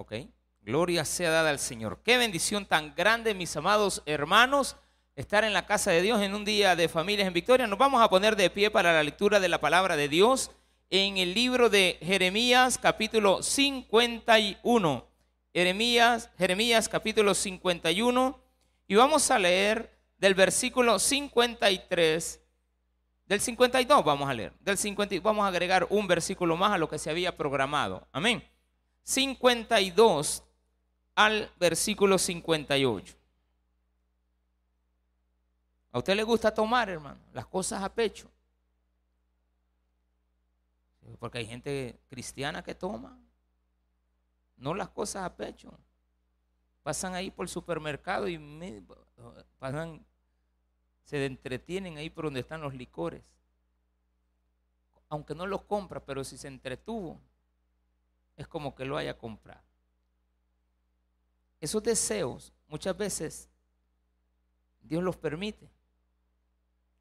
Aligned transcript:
Ok. 0.00 0.12
Gloria 0.60 1.04
sea 1.04 1.28
dada 1.28 1.50
al 1.50 1.58
Señor. 1.58 2.02
Qué 2.04 2.18
bendición 2.18 2.66
tan 2.66 2.94
grande, 2.94 3.34
mis 3.34 3.56
amados 3.56 4.04
hermanos, 4.06 4.76
estar 5.16 5.42
en 5.42 5.52
la 5.52 5.66
casa 5.66 5.90
de 5.90 6.02
Dios 6.02 6.22
en 6.22 6.36
un 6.36 6.44
día 6.44 6.76
de 6.76 6.88
familias 6.88 7.26
en 7.26 7.32
victoria. 7.32 7.66
Nos 7.66 7.80
vamos 7.80 8.00
a 8.00 8.08
poner 8.08 8.36
de 8.36 8.48
pie 8.48 8.70
para 8.70 8.92
la 8.92 9.02
lectura 9.02 9.40
de 9.40 9.48
la 9.48 9.60
palabra 9.60 9.96
de 9.96 10.08
Dios 10.08 10.52
en 10.88 11.16
el 11.16 11.34
libro 11.34 11.68
de 11.68 11.98
Jeremías 12.00 12.78
capítulo 12.78 13.42
51. 13.42 15.04
Jeremías, 15.52 16.30
Jeremías 16.38 16.88
capítulo 16.88 17.34
51 17.34 18.40
y 18.86 18.94
vamos 18.94 19.28
a 19.32 19.38
leer 19.40 19.98
del 20.16 20.36
versículo 20.36 21.00
53 21.00 22.40
del 23.26 23.40
52 23.40 24.04
vamos 24.04 24.30
a 24.30 24.34
leer. 24.34 24.52
Del 24.60 24.78
50, 24.78 25.16
vamos 25.24 25.44
a 25.44 25.48
agregar 25.48 25.88
un 25.90 26.06
versículo 26.06 26.56
más 26.56 26.70
a 26.70 26.78
lo 26.78 26.88
que 26.88 27.00
se 27.00 27.10
había 27.10 27.36
programado. 27.36 28.06
Amén. 28.12 28.48
52 29.08 30.44
al 31.14 31.50
versículo 31.58 32.18
58. 32.18 33.16
¿A 35.92 35.98
usted 35.98 36.14
le 36.14 36.22
gusta 36.24 36.52
tomar, 36.52 36.90
hermano? 36.90 37.18
Las 37.32 37.46
cosas 37.46 37.82
a 37.82 37.88
pecho. 37.88 38.30
Porque 41.18 41.38
hay 41.38 41.46
gente 41.46 41.98
cristiana 42.10 42.62
que 42.62 42.74
toma. 42.74 43.18
No 44.58 44.74
las 44.74 44.90
cosas 44.90 45.24
a 45.24 45.34
pecho. 45.34 45.72
Pasan 46.82 47.14
ahí 47.14 47.30
por 47.30 47.46
el 47.46 47.48
supermercado 47.48 48.28
y 48.28 48.38
se 51.04 51.24
entretienen 51.24 51.96
ahí 51.96 52.10
por 52.10 52.26
donde 52.26 52.40
están 52.40 52.60
los 52.60 52.74
licores. 52.74 53.22
Aunque 55.08 55.34
no 55.34 55.46
los 55.46 55.62
compra, 55.62 55.98
pero 55.98 56.24
si 56.24 56.36
se 56.36 56.48
entretuvo, 56.48 57.18
es 58.38 58.46
como 58.46 58.74
que 58.74 58.84
lo 58.84 58.96
haya 58.96 59.18
comprado. 59.18 59.60
Esos 61.60 61.82
deseos 61.82 62.52
muchas 62.68 62.96
veces 62.96 63.48
Dios 64.80 65.02
los 65.02 65.16
permite. 65.16 65.68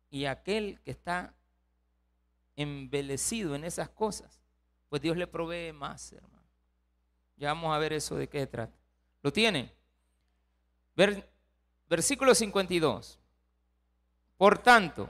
Y 0.09 0.25
aquel 0.25 0.79
que 0.83 0.91
está 0.91 1.35
embelecido 2.55 3.53
en 3.53 3.65
esas 3.65 3.87
cosas, 3.89 4.41
pues 4.89 4.99
Dios 4.99 5.15
le 5.15 5.27
provee 5.27 5.71
más, 5.73 6.11
hermano. 6.11 6.41
Ya 7.35 7.49
vamos 7.49 7.75
a 7.75 7.77
ver 7.77 7.93
eso 7.93 8.15
de 8.15 8.27
qué 8.27 8.47
trata. 8.47 8.75
¿Lo 9.21 9.31
tiene? 9.31 9.75
versículo 11.87 12.33
52. 12.33 13.19
Por 14.37 14.57
tanto, 14.57 15.07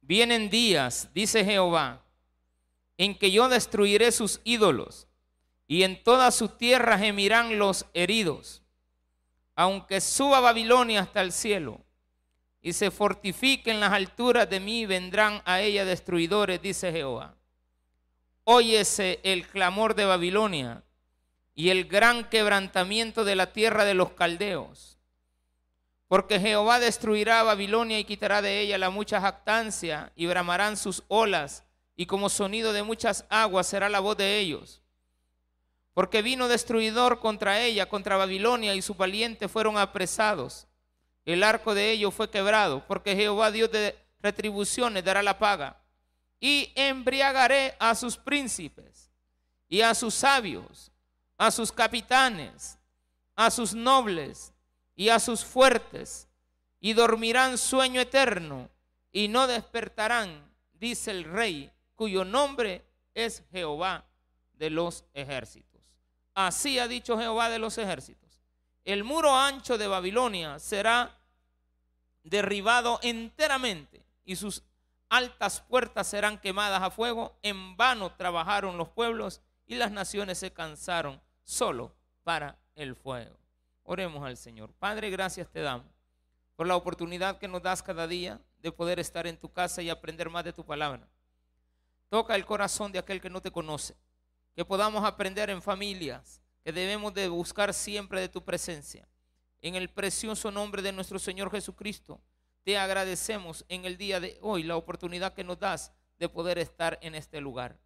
vienen 0.00 0.50
días, 0.50 1.08
dice 1.14 1.44
Jehová, 1.44 2.02
en 2.98 3.16
que 3.16 3.30
yo 3.30 3.48
destruiré 3.48 4.10
sus 4.10 4.40
ídolos 4.42 5.06
y 5.70 5.84
en 5.84 6.02
toda 6.02 6.32
su 6.32 6.48
tierra 6.48 6.98
gemirán 6.98 7.56
los 7.56 7.86
heridos, 7.94 8.60
aunque 9.54 10.00
suba 10.00 10.40
Babilonia 10.40 11.02
hasta 11.02 11.20
el 11.20 11.30
cielo 11.30 11.84
y 12.60 12.72
se 12.72 12.90
fortifiquen 12.90 13.78
las 13.78 13.92
alturas 13.92 14.50
de 14.50 14.58
mí, 14.58 14.84
vendrán 14.84 15.42
a 15.44 15.60
ella 15.60 15.84
destruidores, 15.84 16.60
dice 16.60 16.90
Jehová. 16.90 17.36
Óyese 18.42 19.20
el 19.22 19.46
clamor 19.46 19.94
de 19.94 20.06
Babilonia 20.06 20.82
y 21.54 21.70
el 21.70 21.84
gran 21.84 22.28
quebrantamiento 22.28 23.22
de 23.22 23.36
la 23.36 23.52
tierra 23.52 23.84
de 23.84 23.94
los 23.94 24.10
caldeos. 24.14 24.98
Porque 26.08 26.40
Jehová 26.40 26.80
destruirá 26.80 27.44
Babilonia 27.44 28.00
y 28.00 28.04
quitará 28.04 28.42
de 28.42 28.58
ella 28.58 28.76
la 28.76 28.90
mucha 28.90 29.20
jactancia 29.20 30.10
y 30.16 30.26
bramarán 30.26 30.76
sus 30.76 31.04
olas 31.06 31.62
y 31.94 32.06
como 32.06 32.28
sonido 32.28 32.72
de 32.72 32.82
muchas 32.82 33.24
aguas 33.30 33.68
será 33.68 33.88
la 33.88 34.00
voz 34.00 34.16
de 34.16 34.40
ellos 34.40 34.79
porque 35.94 36.22
vino 36.22 36.48
destruidor 36.48 37.20
contra 37.20 37.60
ella, 37.60 37.88
contra 37.88 38.16
Babilonia, 38.16 38.74
y 38.74 38.82
sus 38.82 38.96
valientes 38.96 39.50
fueron 39.50 39.76
apresados. 39.76 40.66
El 41.24 41.42
arco 41.42 41.74
de 41.74 41.90
ellos 41.90 42.14
fue 42.14 42.30
quebrado, 42.30 42.86
porque 42.86 43.16
Jehová 43.16 43.50
Dios 43.50 43.70
de 43.70 43.96
retribuciones 44.20 45.04
dará 45.04 45.22
la 45.22 45.38
paga. 45.38 45.80
Y 46.38 46.72
embriagaré 46.74 47.74
a 47.78 47.94
sus 47.94 48.16
príncipes, 48.16 49.10
y 49.68 49.82
a 49.82 49.94
sus 49.94 50.14
sabios, 50.14 50.90
a 51.36 51.50
sus 51.50 51.70
capitanes, 51.70 52.78
a 53.36 53.50
sus 53.50 53.74
nobles, 53.74 54.52
y 54.94 55.08
a 55.08 55.18
sus 55.18 55.44
fuertes, 55.44 56.28
y 56.80 56.92
dormirán 56.92 57.58
sueño 57.58 58.00
eterno, 58.00 58.70
y 59.12 59.28
no 59.28 59.46
despertarán, 59.46 60.50
dice 60.72 61.10
el 61.10 61.24
rey, 61.24 61.70
cuyo 61.94 62.24
nombre 62.24 62.84
es 63.14 63.42
Jehová 63.50 64.04
de 64.54 64.70
los 64.70 65.04
ejércitos. 65.14 65.69
Así 66.34 66.78
ha 66.78 66.88
dicho 66.88 67.18
Jehová 67.18 67.48
de 67.50 67.58
los 67.58 67.78
ejércitos. 67.78 68.40
El 68.84 69.04
muro 69.04 69.36
ancho 69.36 69.78
de 69.78 69.86
Babilonia 69.86 70.58
será 70.58 71.18
derribado 72.22 72.98
enteramente 73.02 74.04
y 74.24 74.36
sus 74.36 74.62
altas 75.08 75.60
puertas 75.60 76.06
serán 76.06 76.38
quemadas 76.38 76.82
a 76.82 76.90
fuego. 76.90 77.38
En 77.42 77.76
vano 77.76 78.12
trabajaron 78.14 78.78
los 78.78 78.88
pueblos 78.88 79.40
y 79.66 79.74
las 79.74 79.90
naciones 79.90 80.38
se 80.38 80.52
cansaron 80.52 81.20
solo 81.42 81.94
para 82.24 82.58
el 82.74 82.94
fuego. 82.94 83.36
Oremos 83.82 84.24
al 84.24 84.36
Señor. 84.36 84.72
Padre, 84.72 85.10
gracias 85.10 85.48
te 85.48 85.60
damos 85.60 85.86
por 86.56 86.66
la 86.66 86.76
oportunidad 86.76 87.38
que 87.38 87.48
nos 87.48 87.62
das 87.62 87.82
cada 87.82 88.06
día 88.06 88.40
de 88.58 88.72
poder 88.72 89.00
estar 89.00 89.26
en 89.26 89.38
tu 89.38 89.52
casa 89.52 89.82
y 89.82 89.90
aprender 89.90 90.30
más 90.30 90.44
de 90.44 90.52
tu 90.52 90.64
palabra. 90.64 91.08
Toca 92.08 92.34
el 92.34 92.44
corazón 92.44 92.92
de 92.92 92.98
aquel 92.98 93.20
que 93.20 93.30
no 93.30 93.40
te 93.40 93.50
conoce 93.50 93.96
que 94.60 94.64
podamos 94.66 95.02
aprender 95.06 95.48
en 95.48 95.62
familias, 95.62 96.42
que 96.62 96.70
debemos 96.70 97.14
de 97.14 97.30
buscar 97.30 97.72
siempre 97.72 98.20
de 98.20 98.28
tu 98.28 98.44
presencia. 98.44 99.08
En 99.62 99.74
el 99.74 99.88
precioso 99.88 100.50
nombre 100.50 100.82
de 100.82 100.92
nuestro 100.92 101.18
Señor 101.18 101.50
Jesucristo, 101.50 102.20
te 102.62 102.76
agradecemos 102.76 103.64
en 103.70 103.86
el 103.86 103.96
día 103.96 104.20
de 104.20 104.38
hoy 104.42 104.62
la 104.62 104.76
oportunidad 104.76 105.32
que 105.32 105.44
nos 105.44 105.58
das 105.58 105.94
de 106.18 106.28
poder 106.28 106.58
estar 106.58 106.98
en 107.00 107.14
este 107.14 107.40
lugar. 107.40 107.80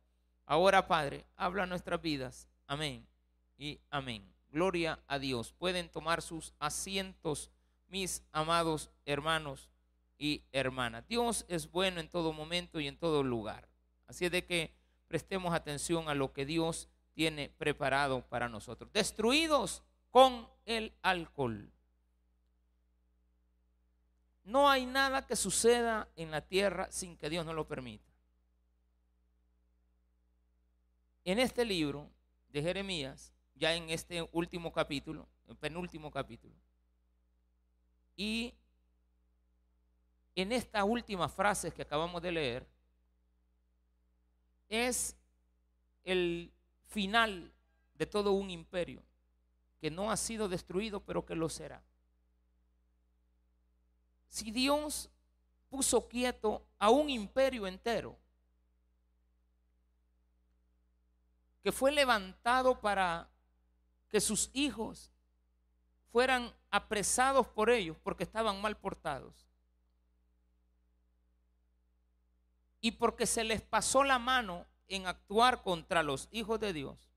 Ahora, 0.47 0.89
Padre, 0.89 1.25
habla 1.37 1.65
nuestras 1.65 2.03
vidas. 2.03 2.49
Amén 2.67 3.07
y 3.57 3.79
amén. 3.89 4.35
Gloria 4.49 4.99
a 5.07 5.21
Dios. 5.21 5.53
Pueden 5.53 5.89
tomar 5.89 6.23
sus 6.23 6.55
asientos, 6.59 7.53
mis 7.87 8.25
amados 8.33 8.91
hermanos 9.05 9.71
y 10.19 10.43
hermanas. 10.51 11.07
Dios 11.07 11.45
es 11.47 11.71
bueno 11.71 12.01
en 12.01 12.09
todo 12.09 12.33
momento 12.33 12.81
y 12.81 12.89
en 12.89 12.97
todo 12.97 13.23
lugar. 13.23 13.69
Así 14.09 14.25
es 14.25 14.33
de 14.33 14.45
que 14.45 14.75
prestemos 15.09 15.55
atención 15.55 16.09
a 16.09 16.15
lo 16.15 16.33
que 16.33 16.47
Dios 16.47 16.89
tiene 17.13 17.49
preparado 17.49 18.23
para 18.27 18.49
nosotros. 18.49 18.93
Destruidos 18.93 19.83
con 20.11 20.49
el 20.67 20.93
alcohol. 21.03 21.71
No 24.45 24.69
hay 24.69 24.85
nada 24.85 25.27
que 25.27 25.37
suceda 25.37 26.09
en 26.17 26.31
la 26.31 26.43
tierra 26.43 26.91
sin 26.91 27.17
que 27.17 27.31
Dios 27.31 27.47
no 27.47 27.55
lo 27.55 27.67
permita. 27.67 28.13
En 31.25 31.39
este 31.39 31.65
libro 31.65 32.11
de 32.51 32.61
Jeremías, 32.61 33.33
ya 33.55 33.75
en 33.75 33.89
este 33.89 34.29
último 34.33 34.73
capítulo, 34.73 35.27
el 35.49 35.57
penúltimo 35.57 36.11
capítulo, 36.11 36.55
y 38.17 38.55
en 40.37 40.53
estas 40.53 40.85
últimas 40.85 41.33
frases 41.33 41.73
que 41.73 41.83
acabamos 41.83 42.21
de 42.21 42.33
leer, 42.33 42.67
es 44.69 45.17
el 46.05 46.53
final 46.87 47.53
de 47.95 48.07
todo 48.07 48.33
un 48.33 48.51
imperio 48.51 49.03
que 49.81 49.91
no 49.91 50.11
ha 50.11 50.17
sido 50.17 50.49
destruido, 50.49 51.01
pero 51.01 51.27
que 51.27 51.35
lo 51.35 51.49
será. 51.49 51.83
Si 54.29 54.51
Dios 54.51 55.11
puso 55.69 56.09
quieto 56.09 56.67
a 56.79 56.91
un 56.91 57.11
imperio 57.11 57.67
entero, 57.67 58.17
que 61.63 61.73
fue 61.73 61.93
levantado 61.93 62.81
para 62.81 63.29
que 64.09 64.21
sus 64.21 64.51
hijos 64.53 65.11
fueran 66.13 66.55
apresados 66.71 67.49
por 67.49 67.71
ellos 67.71 67.97
porque 68.03 68.25
estaban 68.25 68.61
mal 68.61 68.77
portados. 68.77 69.35
Y 72.85 72.91
porque 72.91 73.25
se 73.25 73.45
les 73.45 73.63
pasó 73.63 74.05
la 74.05 74.19
mano 74.19 74.67
en 74.89 75.07
actuar 75.07 75.63
contra 75.63 76.03
los 76.03 76.29
hijos 76.31 76.61
de 76.61 76.75
Dios, 76.75 77.09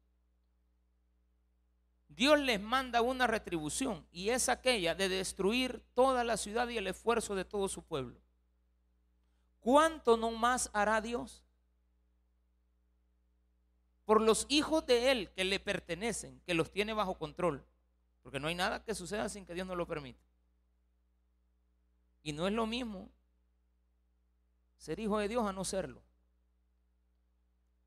Dios 2.07 2.39
les 2.39 2.61
manda 2.61 3.01
una 3.01 3.27
retribución 3.27 4.07
y 4.13 4.29
es 4.29 4.47
aquella 4.47 4.95
de 4.95 5.09
destruir 5.09 5.83
toda 5.93 6.23
la 6.23 6.37
ciudad 6.37 6.69
y 6.69 6.77
el 6.77 6.87
esfuerzo 6.87 7.35
de 7.35 7.43
todo 7.43 7.67
su 7.67 7.83
pueblo. 7.83 8.17
¿Cuánto 9.59 10.15
no 10.15 10.31
más 10.31 10.69
hará 10.71 11.01
Dios? 11.01 11.43
Por 14.05 14.21
los 14.21 14.45
hijos 14.47 14.85
de 14.85 15.11
Él 15.11 15.31
que 15.31 15.43
le 15.43 15.59
pertenecen, 15.59 16.39
que 16.45 16.53
los 16.53 16.71
tiene 16.71 16.93
bajo 16.93 17.17
control. 17.17 17.61
Porque 18.23 18.39
no 18.39 18.47
hay 18.47 18.55
nada 18.55 18.85
que 18.85 18.95
suceda 18.95 19.27
sin 19.27 19.45
que 19.45 19.53
Dios 19.53 19.67
no 19.67 19.75
lo 19.75 19.85
permita. 19.85 20.23
Y 22.23 22.31
no 22.31 22.47
es 22.47 22.53
lo 22.53 22.65
mismo 22.65 23.09
ser 24.77 24.99
hijo 24.99 25.17
de 25.17 25.27
Dios 25.27 25.45
a 25.45 25.53
no 25.53 25.63
serlo. 25.65 26.01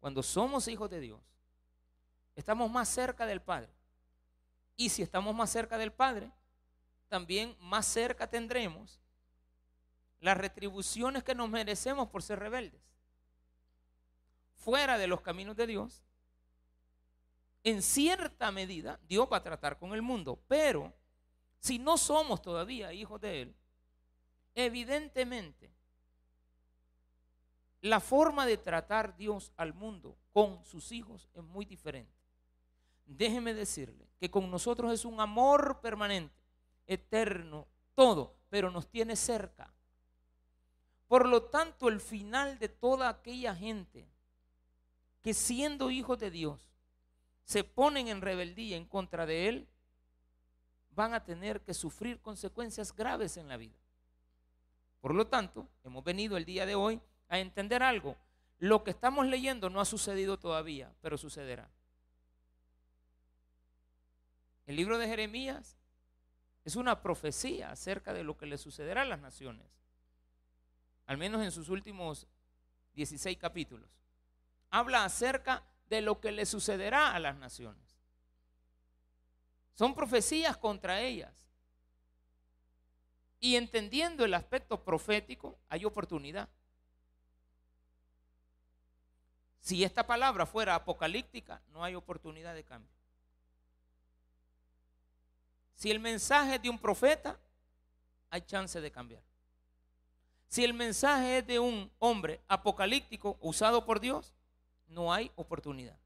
Cuando 0.00 0.22
somos 0.22 0.66
hijos 0.68 0.90
de 0.90 1.00
Dios, 1.00 1.20
estamos 2.34 2.70
más 2.70 2.88
cerca 2.88 3.26
del 3.26 3.40
Padre. 3.40 3.72
Y 4.76 4.88
si 4.88 5.02
estamos 5.02 5.34
más 5.34 5.50
cerca 5.50 5.76
del 5.78 5.92
Padre, 5.92 6.32
también 7.08 7.56
más 7.60 7.86
cerca 7.86 8.28
tendremos 8.28 9.00
las 10.20 10.36
retribuciones 10.36 11.22
que 11.22 11.34
nos 11.34 11.48
merecemos 11.48 12.08
por 12.08 12.22
ser 12.22 12.38
rebeldes. 12.38 12.80
Fuera 14.54 14.98
de 14.98 15.06
los 15.06 15.20
caminos 15.20 15.56
de 15.56 15.66
Dios, 15.66 16.02
en 17.64 17.82
cierta 17.82 18.50
medida 18.50 19.00
Dios 19.06 19.28
va 19.30 19.38
a 19.38 19.42
tratar 19.42 19.78
con 19.78 19.92
el 19.92 20.02
mundo, 20.02 20.42
pero 20.48 20.94
si 21.58 21.78
no 21.78 21.98
somos 21.98 22.40
todavía 22.40 22.92
hijos 22.92 23.20
de 23.20 23.42
Él, 23.42 23.56
evidentemente 24.54 25.70
la 27.82 28.00
forma 28.00 28.46
de 28.46 28.58
tratar 28.58 29.16
Dios 29.16 29.52
al 29.56 29.74
mundo 29.74 30.16
con 30.32 30.64
sus 30.64 30.92
hijos 30.92 31.28
es 31.34 31.42
muy 31.42 31.64
diferente. 31.64 32.12
Déjeme 33.06 33.54
decirle 33.54 34.08
que 34.18 34.30
con 34.30 34.50
nosotros 34.50 34.92
es 34.92 35.04
un 35.04 35.20
amor 35.20 35.80
permanente, 35.80 36.34
eterno, 36.86 37.66
todo, 37.94 38.36
pero 38.48 38.70
nos 38.70 38.88
tiene 38.88 39.16
cerca. 39.16 39.72
Por 41.08 41.26
lo 41.26 41.44
tanto, 41.44 41.88
el 41.88 42.00
final 42.00 42.58
de 42.58 42.68
toda 42.68 43.08
aquella 43.08 43.54
gente 43.54 44.08
que 45.22 45.34
siendo 45.34 45.90
hijos 45.90 46.18
de 46.18 46.30
Dios 46.30 46.70
se 47.44 47.64
ponen 47.64 48.08
en 48.08 48.20
rebeldía 48.20 48.76
en 48.76 48.84
contra 48.84 49.26
de 49.26 49.48
Él, 49.48 49.68
van 50.90 51.14
a 51.14 51.24
tener 51.24 51.62
que 51.62 51.74
sufrir 51.74 52.20
consecuencias 52.20 52.94
graves 52.94 53.36
en 53.36 53.48
la 53.48 53.56
vida. 53.56 53.76
Por 55.00 55.14
lo 55.14 55.26
tanto, 55.26 55.66
hemos 55.82 56.04
venido 56.04 56.36
el 56.36 56.44
día 56.44 56.66
de 56.66 56.74
hoy 56.74 57.00
a 57.30 57.38
entender 57.38 57.82
algo. 57.82 58.16
Lo 58.58 58.84
que 58.84 58.90
estamos 58.90 59.26
leyendo 59.26 59.70
no 59.70 59.80
ha 59.80 59.86
sucedido 59.86 60.38
todavía, 60.38 60.92
pero 61.00 61.16
sucederá. 61.16 61.70
El 64.66 64.76
libro 64.76 64.98
de 64.98 65.08
Jeremías 65.08 65.78
es 66.64 66.76
una 66.76 67.00
profecía 67.00 67.70
acerca 67.70 68.12
de 68.12 68.22
lo 68.22 68.36
que 68.36 68.46
le 68.46 68.58
sucederá 68.58 69.02
a 69.02 69.06
las 69.06 69.20
naciones, 69.20 69.66
al 71.06 71.16
menos 71.16 71.42
en 71.42 71.50
sus 71.50 71.70
últimos 71.70 72.26
16 72.94 73.38
capítulos. 73.38 73.88
Habla 74.68 75.04
acerca 75.04 75.64
de 75.88 76.02
lo 76.02 76.20
que 76.20 76.32
le 76.32 76.44
sucederá 76.46 77.14
a 77.14 77.18
las 77.18 77.36
naciones. 77.36 77.98
Son 79.74 79.94
profecías 79.94 80.56
contra 80.56 81.00
ellas. 81.00 81.32
Y 83.40 83.56
entendiendo 83.56 84.24
el 84.24 84.34
aspecto 84.34 84.84
profético, 84.84 85.58
hay 85.68 85.86
oportunidad. 85.86 86.48
Si 89.60 89.84
esta 89.84 90.06
palabra 90.06 90.46
fuera 90.46 90.74
apocalíptica, 90.74 91.60
no 91.68 91.84
hay 91.84 91.94
oportunidad 91.94 92.54
de 92.54 92.64
cambio. 92.64 92.90
Si 95.74 95.90
el 95.90 96.00
mensaje 96.00 96.56
es 96.56 96.62
de 96.62 96.70
un 96.70 96.78
profeta, 96.78 97.38
hay 98.30 98.42
chance 98.42 98.80
de 98.80 98.90
cambiar. 98.90 99.22
Si 100.48 100.64
el 100.64 100.74
mensaje 100.74 101.38
es 101.38 101.46
de 101.46 101.58
un 101.58 101.90
hombre 101.98 102.40
apocalíptico 102.48 103.38
usado 103.40 103.84
por 103.86 104.00
Dios, 104.00 104.34
no 104.88 105.12
hay 105.12 105.30
oportunidad. 105.36 105.96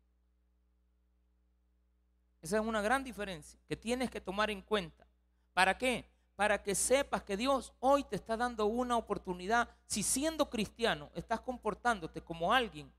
Esa 2.43 2.59
es 2.59 2.63
una 2.63 2.83
gran 2.83 3.03
diferencia 3.03 3.59
que 3.67 3.77
tienes 3.77 4.11
que 4.11 4.21
tomar 4.21 4.51
en 4.51 4.61
cuenta. 4.61 5.07
¿Para 5.55 5.79
qué? 5.79 6.05
Para 6.37 6.63
que 6.63 6.75
sepas 6.75 7.23
que 7.23 7.37
Dios 7.37 7.73
hoy 7.81 8.05
te 8.05 8.17
está 8.17 8.37
dando 8.37 8.67
una 8.67 8.97
oportunidad. 8.97 9.69
Si 9.87 10.03
siendo 10.03 10.51
cristiano 10.51 11.11
estás 11.15 11.41
comportándote 11.41 12.21
como 12.21 12.53
alguien 12.53 12.93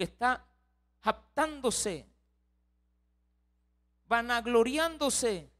que 0.00 0.04
está 0.04 0.42
japtándose, 1.02 2.06
vanagloriándose. 4.06 5.52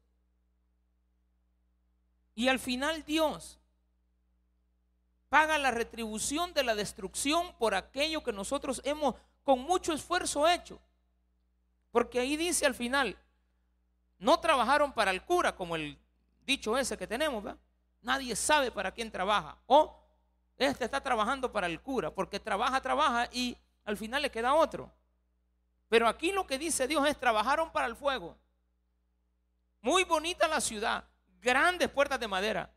Y 2.35 2.49
al 2.49 2.59
final 2.59 3.05
Dios 3.05 3.59
paga 5.29 5.59
la 5.59 5.71
retribución 5.71 6.55
de 6.55 6.65
la 6.65 6.75
destrucción 6.75 7.55
por 7.59 7.75
aquello 7.75 8.25
que 8.25 8.33
nosotros 8.33 8.81
hemos 8.87 9.15
con 9.45 9.61
mucho 9.61 9.93
esfuerzo 9.93 10.49
hecho. 10.49 10.81
Porque 11.91 12.19
ahí 12.19 12.39
dice 12.39 12.65
al 12.65 12.75
final, 12.75 13.19
no 14.19 14.41
trabajaron 14.41 14.95
para 14.95 15.11
el 15.11 15.23
cura, 15.23 15.55
como 15.55 15.77
el 15.77 15.99
dicho 16.47 16.79
ese 16.79 16.97
que 16.97 17.07
tenemos, 17.07 17.45
Nadie 18.01 18.35
sabe 18.35 18.71
para 18.71 18.91
quién 18.91 19.11
trabaja. 19.11 19.59
O 19.67 20.03
este 20.57 20.87
está 20.87 21.03
trabajando 21.03 21.53
para 21.53 21.67
el 21.67 21.83
cura, 21.83 22.11
porque 22.11 22.41
trabaja, 22.41 22.81
trabaja 22.81 23.29
y 23.33 23.59
al 23.91 23.97
final 23.97 24.23
le 24.23 24.31
queda 24.31 24.55
otro. 24.55 24.91
Pero 25.89 26.07
aquí 26.09 26.33
lo 26.33 26.47
que 26.47 26.59
dice 26.59 26.87
Dios 26.87 27.07
es, 27.07 27.19
trabajaron 27.19 27.71
para 27.73 27.87
el 27.87 27.97
fuego. 27.97 28.39
Muy 29.83 30.05
bonita 30.05 30.47
la 30.47 30.61
ciudad, 30.61 31.05
grandes 31.41 31.89
puertas 31.89 32.21
de 32.21 32.29
madera, 32.29 32.73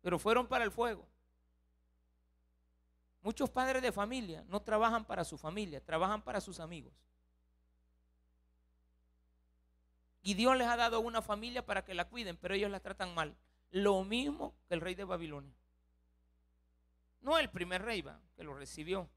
pero 0.00 0.18
fueron 0.18 0.46
para 0.46 0.64
el 0.64 0.70
fuego. 0.70 1.06
Muchos 3.22 3.50
padres 3.50 3.82
de 3.82 3.92
familia 3.92 4.44
no 4.48 4.60
trabajan 4.60 5.04
para 5.04 5.24
su 5.24 5.38
familia, 5.38 5.84
trabajan 5.84 6.22
para 6.22 6.40
sus 6.40 6.60
amigos. 6.60 6.92
Y 10.22 10.34
Dios 10.34 10.56
les 10.56 10.68
ha 10.68 10.76
dado 10.76 11.00
una 11.00 11.22
familia 11.22 11.66
para 11.66 11.84
que 11.84 11.94
la 11.94 12.08
cuiden, 12.08 12.36
pero 12.36 12.54
ellos 12.54 12.70
la 12.70 12.80
tratan 12.80 13.14
mal. 13.14 13.36
Lo 13.70 14.04
mismo 14.04 14.54
que 14.68 14.74
el 14.74 14.80
rey 14.80 14.94
de 14.94 15.04
Babilonia. 15.04 15.54
No 17.20 17.38
el 17.38 17.48
primer 17.50 17.82
rey 17.82 18.02
va, 18.02 18.20
que 18.36 18.44
lo 18.44 18.54
recibió 18.54 19.08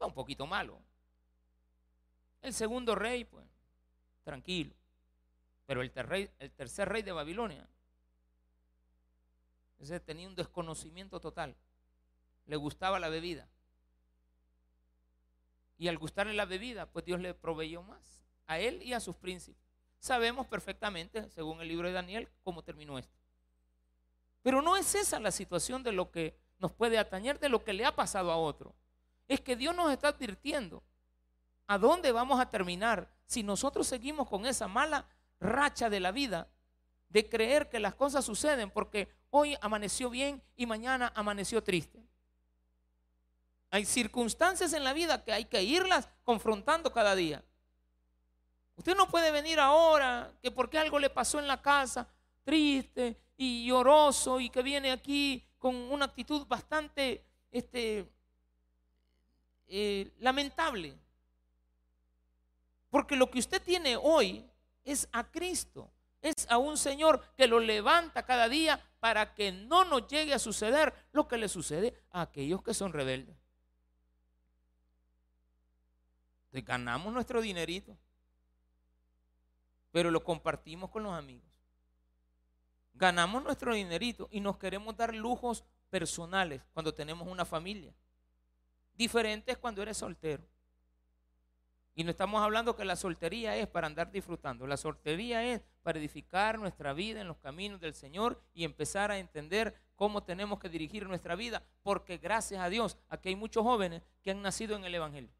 un 0.00 0.14
poquito 0.14 0.46
malo. 0.46 0.80
El 2.42 2.52
segundo 2.52 2.94
rey, 2.94 3.24
pues, 3.24 3.46
tranquilo. 4.22 4.74
Pero 5.66 5.82
el, 5.82 5.92
el 6.38 6.50
tercer 6.52 6.88
rey 6.88 7.02
de 7.02 7.12
Babilonia, 7.12 7.66
ese 9.78 9.98
tenía 10.00 10.28
un 10.28 10.34
desconocimiento 10.34 11.20
total. 11.20 11.56
Le 12.46 12.56
gustaba 12.56 13.00
la 13.00 13.08
bebida. 13.08 13.48
Y 15.78 15.88
al 15.88 15.98
gustarle 15.98 16.34
la 16.34 16.44
bebida, 16.44 16.86
pues 16.86 17.04
Dios 17.04 17.20
le 17.20 17.34
proveyó 17.34 17.82
más 17.82 18.24
a 18.46 18.58
él 18.58 18.82
y 18.82 18.92
a 18.92 19.00
sus 19.00 19.16
príncipes. 19.16 19.62
Sabemos 19.98 20.46
perfectamente, 20.46 21.30
según 21.30 21.62
el 21.62 21.68
libro 21.68 21.88
de 21.88 21.94
Daniel, 21.94 22.28
cómo 22.42 22.62
terminó 22.62 22.98
esto. 22.98 23.18
Pero 24.42 24.60
no 24.60 24.76
es 24.76 24.94
esa 24.94 25.18
la 25.18 25.30
situación 25.30 25.82
de 25.82 25.92
lo 25.92 26.10
que 26.10 26.36
nos 26.58 26.72
puede 26.72 26.98
atañer, 26.98 27.40
de 27.40 27.48
lo 27.48 27.64
que 27.64 27.72
le 27.72 27.86
ha 27.86 27.96
pasado 27.96 28.30
a 28.30 28.36
otro 28.36 28.74
es 29.28 29.40
que 29.40 29.56
Dios 29.56 29.74
nos 29.74 29.90
está 29.92 30.08
advirtiendo 30.08 30.82
a 31.66 31.78
dónde 31.78 32.12
vamos 32.12 32.40
a 32.40 32.50
terminar 32.50 33.08
si 33.26 33.42
nosotros 33.42 33.86
seguimos 33.86 34.28
con 34.28 34.46
esa 34.46 34.68
mala 34.68 35.08
racha 35.40 35.88
de 35.88 36.00
la 36.00 36.12
vida 36.12 36.48
de 37.08 37.28
creer 37.28 37.68
que 37.68 37.78
las 37.78 37.94
cosas 37.94 38.24
suceden 38.24 38.70
porque 38.70 39.08
hoy 39.30 39.56
amaneció 39.60 40.10
bien 40.10 40.42
y 40.56 40.66
mañana 40.66 41.12
amaneció 41.14 41.62
triste. 41.62 42.04
Hay 43.70 43.84
circunstancias 43.84 44.72
en 44.72 44.84
la 44.84 44.92
vida 44.92 45.24
que 45.24 45.32
hay 45.32 45.44
que 45.46 45.62
irlas 45.62 46.08
confrontando 46.22 46.92
cada 46.92 47.14
día. 47.14 47.44
Usted 48.76 48.96
no 48.96 49.08
puede 49.08 49.30
venir 49.30 49.60
ahora 49.60 50.32
que 50.42 50.50
porque 50.50 50.78
algo 50.78 50.98
le 50.98 51.10
pasó 51.10 51.38
en 51.38 51.46
la 51.46 51.62
casa, 51.62 52.08
triste 52.42 53.16
y 53.36 53.66
lloroso 53.66 54.40
y 54.40 54.50
que 54.50 54.62
viene 54.62 54.90
aquí 54.90 55.44
con 55.58 55.74
una 55.74 56.06
actitud 56.06 56.46
bastante 56.46 57.24
este, 57.50 58.08
eh, 59.68 60.10
lamentable. 60.18 60.96
Porque 62.90 63.16
lo 63.16 63.30
que 63.30 63.38
usted 63.38 63.62
tiene 63.62 63.96
hoy 63.96 64.44
es 64.84 65.08
a 65.12 65.24
Cristo, 65.24 65.90
es 66.20 66.46
a 66.48 66.58
un 66.58 66.76
Señor 66.76 67.22
que 67.36 67.46
lo 67.46 67.58
levanta 67.58 68.24
cada 68.24 68.48
día 68.48 68.80
para 69.00 69.34
que 69.34 69.52
no 69.52 69.84
nos 69.84 70.06
llegue 70.06 70.32
a 70.32 70.38
suceder 70.38 70.94
lo 71.12 71.28
que 71.28 71.36
le 71.36 71.48
sucede 71.48 71.94
a 72.10 72.22
aquellos 72.22 72.62
que 72.62 72.72
son 72.72 72.92
rebeldes. 72.92 73.36
ganamos 76.62 77.12
nuestro 77.12 77.40
dinerito, 77.40 77.96
pero 79.90 80.10
lo 80.10 80.22
compartimos 80.22 80.90
con 80.90 81.02
los 81.02 81.12
amigos. 81.12 81.50
Ganamos 82.94 83.42
nuestro 83.42 83.74
dinerito 83.74 84.28
y 84.30 84.40
nos 84.40 84.56
queremos 84.56 84.96
dar 84.96 85.12
lujos 85.14 85.64
personales 85.90 86.62
cuando 86.72 86.94
tenemos 86.94 87.26
una 87.26 87.44
familia. 87.44 87.92
Diferente 88.94 89.52
es 89.52 89.58
cuando 89.58 89.82
eres 89.82 89.96
soltero. 89.96 90.44
Y 91.96 92.02
no 92.02 92.10
estamos 92.10 92.42
hablando 92.42 92.74
que 92.74 92.84
la 92.84 92.96
soltería 92.96 93.56
es 93.56 93.68
para 93.68 93.86
andar 93.86 94.10
disfrutando. 94.10 94.66
La 94.66 94.76
soltería 94.76 95.44
es 95.44 95.62
para 95.82 95.98
edificar 95.98 96.58
nuestra 96.58 96.92
vida 96.92 97.20
en 97.20 97.28
los 97.28 97.36
caminos 97.38 97.80
del 97.80 97.94
Señor 97.94 98.40
y 98.52 98.64
empezar 98.64 99.10
a 99.12 99.18
entender 99.18 99.74
cómo 99.94 100.24
tenemos 100.24 100.58
que 100.58 100.68
dirigir 100.68 101.06
nuestra 101.06 101.36
vida. 101.36 101.62
Porque 101.82 102.18
gracias 102.18 102.60
a 102.60 102.68
Dios, 102.68 102.96
aquí 103.08 103.28
hay 103.28 103.36
muchos 103.36 103.62
jóvenes 103.62 104.02
que 104.22 104.32
han 104.32 104.42
nacido 104.42 104.74
en 104.76 104.84
el 104.84 104.94
Evangelio. 104.94 105.30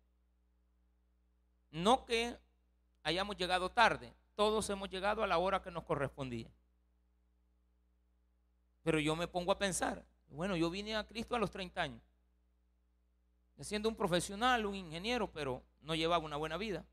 No 1.71 2.05
que 2.05 2.37
hayamos 3.03 3.37
llegado 3.37 3.71
tarde, 3.71 4.15
todos 4.37 4.71
hemos 4.71 4.89
llegado 4.91 5.25
a 5.25 5.27
la 5.27 5.39
hora 5.39 5.61
que 5.61 5.73
nos 5.73 5.83
correspondía. 5.83 6.49
Pero 8.85 9.01
yo 9.01 9.17
me 9.17 9.27
pongo 9.27 9.51
a 9.51 9.59
pensar, 9.59 10.05
bueno, 10.29 10.57
yo 10.57 10.71
vine 10.71 10.95
a 10.95 11.05
Cristo 11.05 11.35
a 11.35 11.39
los 11.41 11.51
30 11.51 11.83
años 11.83 12.14
siendo 13.61 13.89
un 13.89 13.97
profesional, 13.97 14.67
un 14.67 14.75
ingeniero, 14.75 15.31
pero 15.31 15.63
no 15.81 15.95
llevaba 15.95 16.25
una 16.25 16.37
buena 16.37 16.57
vida. 16.57 16.85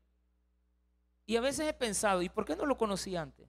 Y 1.26 1.36
a 1.36 1.40
veces 1.40 1.68
he 1.68 1.72
pensado, 1.72 2.22
¿y 2.22 2.28
por 2.28 2.44
qué 2.44 2.56
no 2.56 2.66
lo 2.66 2.76
conocí 2.76 3.16
antes? 3.16 3.48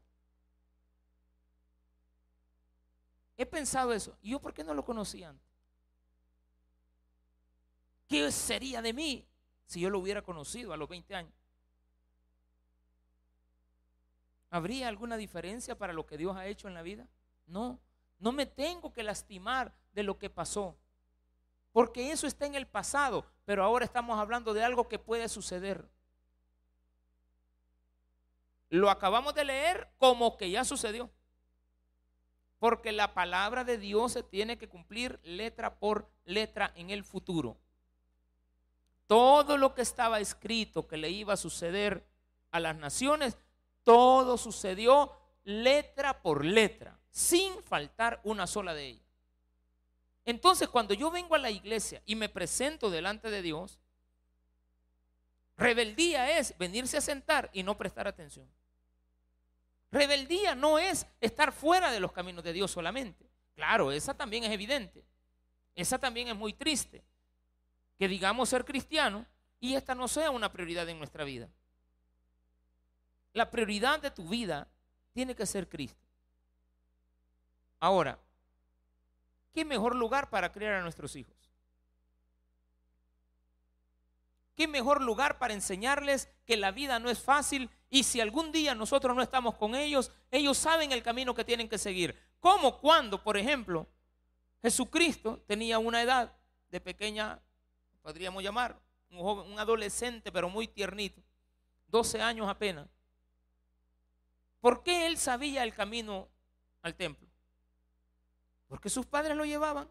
He 3.37 3.45
pensado 3.45 3.93
eso. 3.93 4.17
¿Y 4.21 4.31
yo 4.31 4.39
por 4.39 4.53
qué 4.53 4.63
no 4.63 4.73
lo 4.73 4.85
conocí 4.85 5.23
antes? 5.23 5.47
¿Qué 8.07 8.31
sería 8.31 8.81
de 8.81 8.93
mí 8.93 9.27
si 9.65 9.79
yo 9.79 9.89
lo 9.89 9.99
hubiera 9.99 10.21
conocido 10.21 10.71
a 10.73 10.77
los 10.77 10.87
20 10.87 11.15
años? 11.15 11.33
¿Habría 14.49 14.87
alguna 14.87 15.17
diferencia 15.17 15.75
para 15.75 15.93
lo 15.93 16.05
que 16.05 16.17
Dios 16.17 16.35
ha 16.37 16.45
hecho 16.45 16.67
en 16.67 16.75
la 16.75 16.83
vida? 16.83 17.07
No, 17.47 17.79
no 18.19 18.31
me 18.31 18.45
tengo 18.45 18.93
que 18.93 19.01
lastimar 19.01 19.73
de 19.93 20.03
lo 20.03 20.19
que 20.19 20.29
pasó 20.29 20.77
porque 21.73 22.11
eso 22.11 22.25
está 22.25 22.45
en 22.45 22.55
el 22.55 22.67
pasado, 22.67 23.25
pero 23.43 23.63
ahora 23.63 23.83
estamos 23.83 24.17
hablando 24.17 24.53
de 24.53 24.63
algo 24.63 24.87
que 24.87 24.99
puede 24.99 25.27
suceder. 25.27 25.85
Lo 28.69 28.89
acabamos 28.89 29.35
de 29.35 29.43
leer 29.43 29.89
como 29.97 30.37
que 30.37 30.49
ya 30.49 30.63
sucedió, 30.63 31.09
porque 32.59 32.91
la 32.91 33.13
palabra 33.13 33.63
de 33.63 33.77
Dios 33.77 34.13
se 34.13 34.23
tiene 34.23 34.57
que 34.57 34.69
cumplir 34.69 35.19
letra 35.23 35.75
por 35.75 36.09
letra 36.23 36.71
en 36.75 36.91
el 36.91 37.03
futuro. 37.03 37.57
Todo 39.07 39.57
lo 39.57 39.73
que 39.73 39.81
estaba 39.81 40.19
escrito 40.19 40.87
que 40.87 40.95
le 40.97 41.09
iba 41.09 41.33
a 41.33 41.37
suceder 41.37 42.07
a 42.51 42.59
las 42.59 42.77
naciones 42.77 43.37
todo 43.83 44.37
sucedió 44.37 45.11
letra 45.43 46.21
por 46.21 46.45
letra, 46.45 46.97
sin 47.09 47.61
faltar 47.63 48.21
una 48.23 48.47
sola 48.47 48.73
de 48.73 48.87
ellas. 48.87 49.02
Entonces, 50.25 50.69
cuando 50.69 50.93
yo 50.93 51.11
vengo 51.11 51.35
a 51.35 51.39
la 51.39 51.51
iglesia 51.51 52.01
y 52.05 52.15
me 52.15 52.29
presento 52.29 52.89
delante 52.89 53.29
de 53.29 53.41
Dios, 53.41 53.79
rebeldía 55.57 56.39
es 56.39 56.57
venirse 56.57 56.97
a 56.97 57.01
sentar 57.01 57.49
y 57.53 57.63
no 57.63 57.77
prestar 57.77 58.07
atención. 58.07 58.47
Rebeldía 59.91 60.55
no 60.55 60.79
es 60.79 61.05
estar 61.21 61.51
fuera 61.51 61.91
de 61.91 61.99
los 61.99 62.11
caminos 62.11 62.43
de 62.43 62.53
Dios 62.53 62.71
solamente. 62.71 63.29
Claro, 63.55 63.91
esa 63.91 64.13
también 64.15 64.43
es 64.43 64.51
evidente. 64.51 65.03
Esa 65.75 65.99
también 65.99 66.29
es 66.29 66.35
muy 66.35 66.53
triste. 66.53 67.03
Que 67.99 68.07
digamos 68.07 68.49
ser 68.49 68.65
cristiano 68.65 69.25
y 69.59 69.75
esta 69.75 69.93
no 69.93 70.07
sea 70.07 70.31
una 70.31 70.51
prioridad 70.51 70.87
en 70.89 70.97
nuestra 70.97 71.23
vida. 71.23 71.47
La 73.33 73.51
prioridad 73.51 73.99
de 73.99 74.11
tu 74.11 74.27
vida 74.27 74.67
tiene 75.13 75.35
que 75.35 75.45
ser 75.45 75.69
Cristo. 75.69 76.01
Ahora, 77.79 78.17
¿qué 79.53 79.65
mejor 79.65 79.95
lugar 79.95 80.29
para 80.29 80.51
criar 80.51 80.73
a 80.73 80.81
nuestros 80.81 81.15
hijos? 81.15 81.35
¿Qué 84.55 84.67
mejor 84.67 85.01
lugar 85.01 85.39
para 85.39 85.53
enseñarles 85.53 86.29
que 86.45 86.57
la 86.57 86.71
vida 86.71 86.99
no 86.99 87.09
es 87.09 87.19
fácil 87.19 87.69
y 87.89 88.03
si 88.03 88.21
algún 88.21 88.51
día 88.51 88.75
nosotros 88.75 89.15
no 89.15 89.21
estamos 89.21 89.55
con 89.55 89.73
ellos, 89.75 90.11
ellos 90.29 90.57
saben 90.57 90.91
el 90.91 91.01
camino 91.01 91.33
que 91.33 91.43
tienen 91.43 91.69
que 91.69 91.77
seguir? 91.77 92.19
¿Cómo 92.39 92.79
cuando, 92.79 93.23
por 93.23 93.37
ejemplo, 93.37 93.87
Jesucristo 94.61 95.43
tenía 95.47 95.79
una 95.79 96.01
edad 96.01 96.35
de 96.69 96.79
pequeña, 96.81 97.39
podríamos 98.01 98.43
llamar, 98.43 98.79
un, 99.09 99.19
joven, 99.19 99.51
un 99.51 99.59
adolescente 99.59 100.31
pero 100.31 100.49
muy 100.49 100.67
tiernito, 100.67 101.21
12 101.87 102.21
años 102.21 102.47
apenas, 102.47 102.87
¿Por 104.63 104.81
qué 104.81 105.07
él 105.07 105.17
sabía 105.17 105.61
el 105.63 105.73
camino 105.73 106.29
al 106.83 106.95
templo? 106.95 107.27
Porque 108.73 108.89
sus 108.89 109.05
padres 109.05 109.37
lo 109.37 109.45
llevaban. 109.45 109.87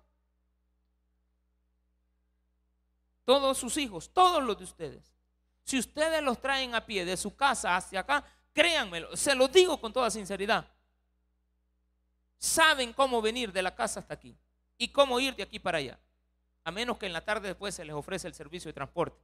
Todos 3.25 3.57
sus 3.57 3.77
hijos, 3.77 4.13
todos 4.13 4.43
los 4.43 4.59
de 4.59 4.65
ustedes. 4.65 5.15
Si 5.63 5.79
ustedes 5.79 6.21
los 6.21 6.41
traen 6.41 6.75
a 6.75 6.85
pie 6.85 7.05
de 7.05 7.17
su 7.17 7.37
casa 7.37 7.77
hacia 7.77 8.01
acá, 8.01 8.25
créanmelo, 8.53 9.17
se 9.17 9.37
lo 9.37 9.47
digo 9.47 9.81
con 9.81 9.93
toda 9.93 10.11
sinceridad. 10.11 10.69
Saben 12.39 12.93
cómo 12.93 13.23
venir 13.23 13.53
de 13.53 13.63
la 13.63 13.73
casa 13.73 14.01
hasta 14.01 14.15
aquí 14.15 14.37
y 14.77 14.89
cómo 14.89 15.21
ir 15.21 15.37
de 15.37 15.45
aquí 15.45 15.61
para 15.61 15.79
allá. 15.79 15.97
A 16.65 16.73
menos 16.73 16.99
que 16.99 17.07
en 17.07 17.13
la 17.13 17.25
tarde 17.25 17.47
después 17.47 17.77
se 17.77 17.85
les 17.85 17.95
ofrece 17.95 18.27
el 18.27 18.35
servicio 18.35 18.69
de 18.69 18.73
transporte. 18.73 19.23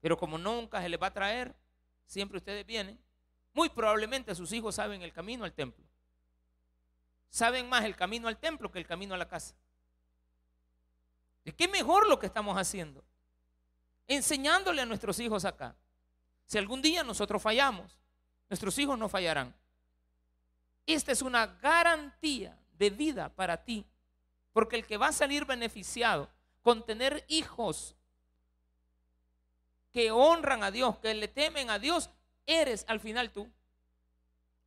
Pero 0.00 0.16
como 0.16 0.38
nunca 0.38 0.80
se 0.80 0.88
les 0.88 0.98
va 0.98 1.08
a 1.08 1.12
traer, 1.12 1.54
siempre 2.06 2.38
ustedes 2.38 2.64
vienen 2.64 2.98
muy 3.52 3.68
probablemente 3.68 4.34
sus 4.34 4.52
hijos 4.52 4.76
saben 4.76 5.02
el 5.02 5.12
camino 5.12 5.44
al 5.44 5.52
templo. 5.52 5.87
Saben 7.30 7.68
más 7.68 7.84
el 7.84 7.96
camino 7.96 8.28
al 8.28 8.38
templo 8.38 8.70
que 8.70 8.78
el 8.78 8.86
camino 8.86 9.14
a 9.14 9.18
la 9.18 9.28
casa. 9.28 9.54
¿De 11.44 11.54
qué 11.54 11.68
mejor 11.68 12.08
lo 12.08 12.18
que 12.18 12.26
estamos 12.26 12.56
haciendo? 12.56 13.04
Enseñándole 14.06 14.82
a 14.82 14.86
nuestros 14.86 15.18
hijos 15.20 15.44
acá. 15.44 15.74
Si 16.46 16.58
algún 16.58 16.82
día 16.82 17.02
nosotros 17.02 17.42
fallamos, 17.42 17.98
nuestros 18.48 18.78
hijos 18.78 18.98
no 18.98 19.08
fallarán. 19.08 19.54
Esta 20.86 21.12
es 21.12 21.20
una 21.20 21.46
garantía 21.46 22.58
de 22.72 22.90
vida 22.90 23.28
para 23.28 23.62
ti. 23.62 23.86
Porque 24.52 24.76
el 24.76 24.86
que 24.86 24.96
va 24.96 25.08
a 25.08 25.12
salir 25.12 25.44
beneficiado 25.44 26.30
con 26.62 26.84
tener 26.84 27.24
hijos 27.28 27.94
que 29.92 30.10
honran 30.10 30.62
a 30.62 30.70
Dios, 30.70 30.98
que 30.98 31.14
le 31.14 31.28
temen 31.28 31.70
a 31.70 31.78
Dios, 31.78 32.10
eres 32.46 32.84
al 32.88 33.00
final 33.00 33.30
tú. 33.30 33.50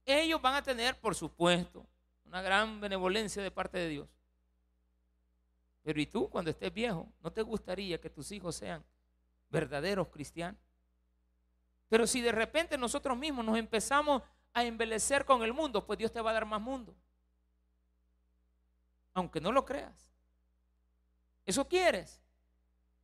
Ellos 0.05 0.41
van 0.41 0.55
a 0.55 0.63
tener, 0.63 0.99
por 0.99 1.15
supuesto, 1.15 1.85
una 2.31 2.41
gran 2.41 2.79
benevolencia 2.79 3.43
de 3.43 3.51
parte 3.51 3.77
de 3.77 3.89
Dios. 3.89 4.09
Pero 5.83 5.99
¿y 5.99 6.05
tú 6.05 6.29
cuando 6.29 6.49
estés 6.49 6.73
viejo? 6.73 7.11
¿No 7.19 7.29
te 7.29 7.41
gustaría 7.41 7.99
que 7.99 8.09
tus 8.09 8.31
hijos 8.31 8.55
sean 8.55 8.85
verdaderos 9.49 10.07
cristianos? 10.07 10.61
Pero 11.89 12.07
si 12.07 12.21
de 12.21 12.31
repente 12.31 12.77
nosotros 12.77 13.17
mismos 13.17 13.43
nos 13.43 13.57
empezamos 13.57 14.23
a 14.53 14.63
embelecer 14.63 15.25
con 15.25 15.43
el 15.43 15.51
mundo, 15.51 15.85
pues 15.85 15.99
Dios 15.99 16.09
te 16.09 16.21
va 16.21 16.29
a 16.29 16.35
dar 16.35 16.45
más 16.45 16.61
mundo. 16.61 16.95
Aunque 19.13 19.41
no 19.41 19.51
lo 19.51 19.65
creas. 19.65 20.09
¿Eso 21.45 21.67
quieres? 21.67 22.21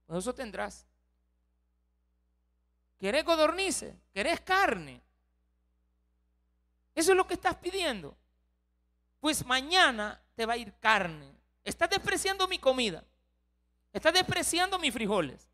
Pues 0.06 0.20
eso 0.20 0.34
tendrás. 0.34 0.88
¿Querés 2.98 3.26
codornices? 3.26 3.94
¿Querés 4.14 4.40
carne? 4.40 5.02
Eso 6.96 7.12
es 7.12 7.18
lo 7.18 7.28
que 7.28 7.34
estás 7.34 7.58
pidiendo. 7.58 8.16
Pues 9.28 9.46
mañana 9.46 10.22
te 10.36 10.46
va 10.46 10.54
a 10.54 10.58
ir 10.58 10.74
carne. 10.80 11.36
Estás 11.62 11.90
despreciando 11.90 12.48
mi 12.48 12.60
comida. 12.60 13.04
Estás 13.92 14.14
despreciando 14.14 14.80
mis 14.80 14.94
frijoles. 14.94 15.50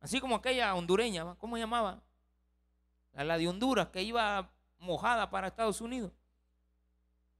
Así 0.00 0.18
como 0.18 0.34
aquella 0.34 0.74
hondureña, 0.74 1.36
¿cómo 1.36 1.56
llamaba? 1.56 2.02
La 3.12 3.38
de 3.38 3.46
Honduras, 3.46 3.90
que 3.90 4.02
iba 4.02 4.50
mojada 4.80 5.30
para 5.30 5.46
Estados 5.46 5.80
Unidos. 5.80 6.10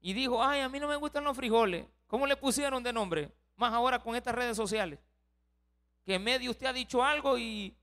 Y 0.01 0.13
dijo, 0.13 0.45
ay, 0.45 0.61
a 0.61 0.69
mí 0.69 0.79
no 0.79 0.87
me 0.87 0.95
gustan 0.95 1.25
los 1.25 1.37
frijoles. 1.37 1.87
¿Cómo 2.07 2.25
le 2.29 2.37
pusieron 2.37 2.81
de 2.81 2.93
nombre? 2.93 3.33
Más 3.57 3.73
ahora 3.73 3.99
con 3.99 4.15
estas 4.15 4.37
redes 4.37 4.57
sociales. 4.57 5.01
Que 6.05 6.15
en 6.15 6.23
medio 6.23 6.53
usted 6.53 6.69
ha 6.69 6.73
dicho 6.73 7.03
algo 7.03 7.37
y 7.37 7.77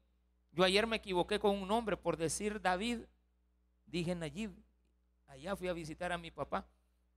yo 0.54 0.64
ayer 0.64 0.88
me 0.88 0.96
equivoqué 0.96 1.40
con 1.40 1.58
un 1.58 1.68
nombre 1.68 1.98
por 1.98 2.16
decir 2.16 2.62
David, 2.62 3.02
dije 3.86 4.16
Nayib. 4.16 4.54
Allá 5.28 5.58
fui 5.58 5.68
a 5.68 5.74
visitar 5.74 6.14
a 6.14 6.18
mi 6.18 6.32
papá 6.32 6.66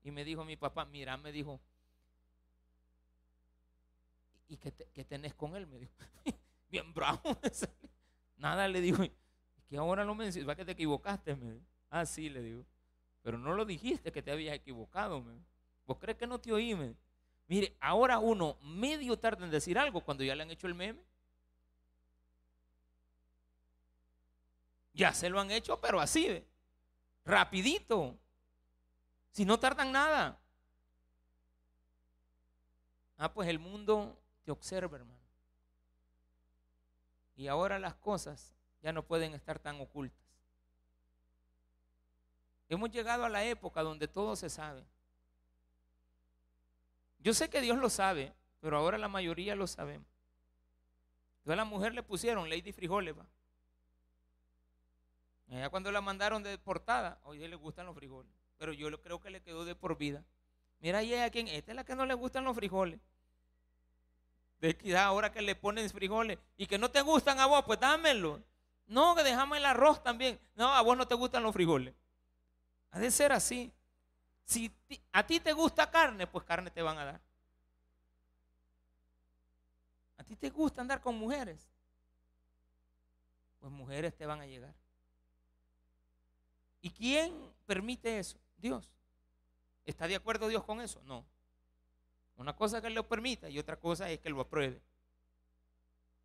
y 0.04 0.11
me 0.11 0.25
dijo 0.25 0.44
mi 0.44 0.56
papá, 0.56 0.85
mira, 0.85 1.16
me 1.16 1.32
dijo, 1.32 1.61
¿y 4.49 4.56
qué, 4.56 5.04
tenés 5.04 5.35
con 5.35 5.56
él? 5.56 5.66
Me 5.66 5.78
dijo, 5.78 5.92
bien 6.68 6.92
bravo. 6.92 7.21
Nada 8.37 8.66
le 8.68 8.80
dijo, 8.80 9.04
que 9.68 9.76
ahora 9.76 10.04
no 10.04 10.14
me 10.14 10.26
decís, 10.26 10.47
va 10.47 10.56
que 10.56 10.64
te 10.64 10.73
equivocaste. 10.73 11.37
Me 11.37 11.61
Ah, 11.88 12.06
sí, 12.06 12.28
le 12.28 12.42
digo, 12.42 12.64
pero 13.23 13.38
no 13.38 13.54
lo 13.54 13.64
dijiste 13.64 14.11
que 14.11 14.23
te 14.23 14.32
habías 14.32 14.56
equivocado. 14.56 15.21
Me 15.21 15.35
¿Vos 15.87 15.99
crees 15.99 16.18
que 16.18 16.26
no 16.26 16.40
te 16.40 16.52
oí? 16.52 16.76
Mire, 17.47 17.76
ahora 17.80 18.18
uno 18.18 18.56
medio 18.62 19.18
tarde 19.18 19.44
en 19.44 19.50
decir 19.50 19.78
algo 19.78 20.00
cuando 20.02 20.25
ya 20.25 20.35
le 20.35 20.42
han 20.42 20.50
hecho 20.50 20.66
el 20.66 20.75
meme. 20.75 21.02
Ya 24.94 25.12
se 25.14 25.28
lo 25.28 25.40
han 25.40 25.50
hecho, 25.50 25.80
pero 25.80 26.00
así, 26.00 26.44
rapidito. 27.25 28.18
Si 29.32 29.44
no 29.44 29.58
tardan 29.58 29.92
nada. 29.92 30.38
Ah, 33.16 33.32
pues 33.32 33.48
el 33.48 33.58
mundo 33.58 34.20
te 34.44 34.50
observa, 34.50 34.96
hermano. 34.96 35.20
Y 37.36 37.48
ahora 37.48 37.78
las 37.78 37.94
cosas 37.94 38.54
ya 38.82 38.92
no 38.92 39.02
pueden 39.04 39.32
estar 39.34 39.58
tan 39.58 39.80
ocultas. 39.80 40.20
Hemos 42.68 42.90
llegado 42.90 43.24
a 43.24 43.28
la 43.28 43.44
época 43.44 43.82
donde 43.82 44.08
todo 44.08 44.36
se 44.36 44.48
sabe. 44.50 44.84
Yo 47.18 47.32
sé 47.34 47.48
que 47.48 47.60
Dios 47.60 47.78
lo 47.78 47.88
sabe, 47.88 48.34
pero 48.60 48.76
ahora 48.76 48.98
la 48.98 49.08
mayoría 49.08 49.54
lo 49.54 49.66
sabemos. 49.66 50.08
Entonces 51.38 51.52
a 51.52 51.56
la 51.56 51.64
mujer 51.64 51.94
le 51.94 52.02
pusieron 52.02 52.48
Lady 52.48 52.72
Frijoles, 52.72 53.16
¿va? 53.18 53.26
Ya 55.48 55.68
cuando 55.68 55.92
la 55.92 56.00
mandaron 56.00 56.42
de 56.42 56.56
portada, 56.58 57.20
oye, 57.24 57.46
le 57.46 57.56
gustan 57.56 57.86
los 57.86 57.94
frijoles. 57.94 58.41
Pero 58.59 58.73
yo 58.73 58.90
creo 59.00 59.21
que 59.21 59.30
le 59.30 59.42
quedó 59.42 59.64
de 59.64 59.75
por 59.75 59.97
vida. 59.97 60.25
Mira, 60.80 61.02
y 61.02 61.14
a 61.14 61.30
quien, 61.30 61.49
esta 61.49 61.73
es 61.73 61.76
la 61.76 61.85
que 61.85 61.94
no 61.94 62.06
le 62.06 62.14
gustan 62.14 62.44
los 62.44 62.56
frijoles. 62.56 63.00
De 64.61 64.76
que 64.76 64.97
ahora 64.97 65.32
que 65.32 65.42
le 65.42 65.54
ponen 65.54 65.88
frijoles 65.90 66.38
y 66.56 66.66
que 66.66 66.78
no 66.78 66.90
te 66.90 67.00
gustan 67.00 67.40
a 67.40 67.47
vos, 67.47 67.64
pues 67.64 67.80
dámelo. 67.80 68.42
No, 68.87 69.14
que 69.14 69.23
dejame 69.23 69.59
el 69.59 69.64
arroz 69.64 70.02
también. 70.02 70.38
No, 70.54 70.73
a 70.73 70.80
vos 70.82 70.97
no 70.97 71.06
te 71.06 71.14
gustan 71.14 71.42
los 71.42 71.52
frijoles. 71.52 71.94
Ha 72.90 72.99
de 72.99 73.11
ser 73.11 73.32
así. 73.32 73.73
Si 74.44 74.71
a 75.12 75.26
ti 75.26 75.40
te 75.40 75.52
gusta 75.52 75.90
carne, 75.90 76.26
pues 76.26 76.44
carne 76.44 76.71
te 76.71 76.82
van 76.82 76.99
a 76.99 77.04
dar. 77.04 77.21
A 80.18 80.25
ti 80.25 80.37
te 80.37 80.50
gusta 80.50 80.80
andar 80.80 81.00
con 81.00 81.16
mujeres, 81.16 81.68
pues 83.59 83.73
mujeres 83.73 84.16
te 84.16 84.25
van 84.25 84.40
a 84.40 84.47
llegar. 84.47 84.73
¿Y 86.82 86.90
quién 86.90 87.32
permite 87.64 88.18
eso? 88.18 88.38
Dios. 88.58 88.92
¿Está 89.86 90.06
de 90.06 90.16
acuerdo 90.16 90.48
Dios 90.48 90.64
con 90.64 90.80
eso? 90.80 91.00
No. 91.04 91.24
Una 92.36 92.54
cosa 92.54 92.76
es 92.76 92.80
que 92.82 92.88
Él 92.88 92.94
lo 92.94 93.08
permita 93.08 93.48
y 93.48 93.58
otra 93.58 93.78
cosa 93.78 94.10
es 94.10 94.18
que 94.20 94.28
lo 94.28 94.40
apruebe. 94.40 94.82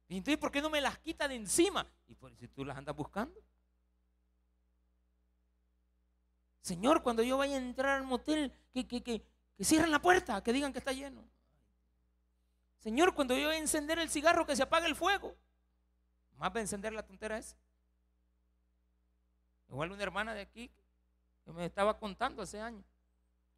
Y 0.09 0.17
entonces, 0.17 0.39
¿por 0.39 0.51
qué 0.51 0.61
no 0.61 0.69
me 0.69 0.81
las 0.81 0.97
quita 0.99 1.27
de 1.27 1.35
encima? 1.35 1.85
Y 2.07 2.15
por 2.15 2.35
si 2.37 2.47
tú 2.47 2.65
las 2.65 2.77
andas 2.77 2.95
buscando. 2.95 3.39
Señor, 6.61 7.03
cuando 7.03 7.23
yo 7.23 7.37
vaya 7.37 7.55
a 7.55 7.59
entrar 7.59 7.97
al 7.99 8.03
motel, 8.03 8.51
que, 8.73 8.87
que, 8.87 9.01
que, 9.01 9.23
cierren 9.61 9.91
la 9.91 10.01
puerta, 10.01 10.41
que 10.43 10.51
digan 10.51 10.73
que 10.73 10.79
está 10.79 10.91
lleno. 10.91 11.23
Señor, 12.79 13.13
cuando 13.13 13.37
yo 13.37 13.47
vaya 13.47 13.59
a 13.59 13.61
encender 13.61 13.99
el 13.99 14.09
cigarro, 14.09 14.45
que 14.45 14.55
se 14.55 14.63
apague 14.63 14.87
el 14.87 14.95
fuego. 14.95 15.35
Más 16.37 16.51
va 16.51 16.57
a 16.57 16.61
encender 16.61 16.93
la 16.93 17.03
tontera 17.03 17.37
esa. 17.37 17.57
Igual 19.69 19.91
una 19.91 20.03
hermana 20.03 20.33
de 20.33 20.41
aquí 20.41 20.71
que 21.45 21.51
me 21.51 21.65
estaba 21.65 21.97
contando 21.97 22.41
hace 22.41 22.59
años. 22.59 22.86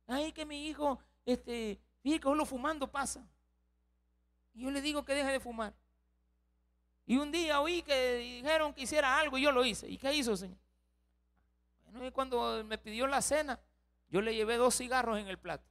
Ay, 0.08 0.32
que 0.32 0.46
mi 0.46 0.68
hijo, 0.68 1.00
este, 1.26 1.80
fíjate 2.02 2.20
que 2.22 2.28
solo 2.28 2.46
fumando 2.46 2.88
pasa. 2.92 3.24
Y 4.54 4.64
yo 4.64 4.72
le 4.72 4.82
digo 4.82 5.06
que 5.06 5.14
deje 5.14 5.32
de 5.32 5.40
fumar. 5.40 5.74
Y 7.06 7.18
un 7.18 7.32
día 7.32 7.62
oí 7.62 7.82
que 7.82 8.16
dijeron 8.16 8.74
que 8.74 8.82
hiciera 8.82 9.20
algo 9.20 9.38
y 9.38 9.42
yo 9.42 9.52
lo 9.52 9.66
hice. 9.66 9.88
¿Y 9.88 9.98
qué 9.98 10.14
hizo, 10.14 10.36
Señor? 10.36 10.58
Bueno, 11.86 12.06
y 12.06 12.12
cuando 12.12 12.64
me 12.64 12.78
pidió 12.78 13.08
la 13.08 13.22
cena, 13.22 13.60
yo 14.10 14.22
le 14.22 14.36
llevé 14.36 14.58
dos 14.58 14.76
cigarros 14.76 15.18
en 15.18 15.28
el 15.28 15.40
plato. 15.40 15.68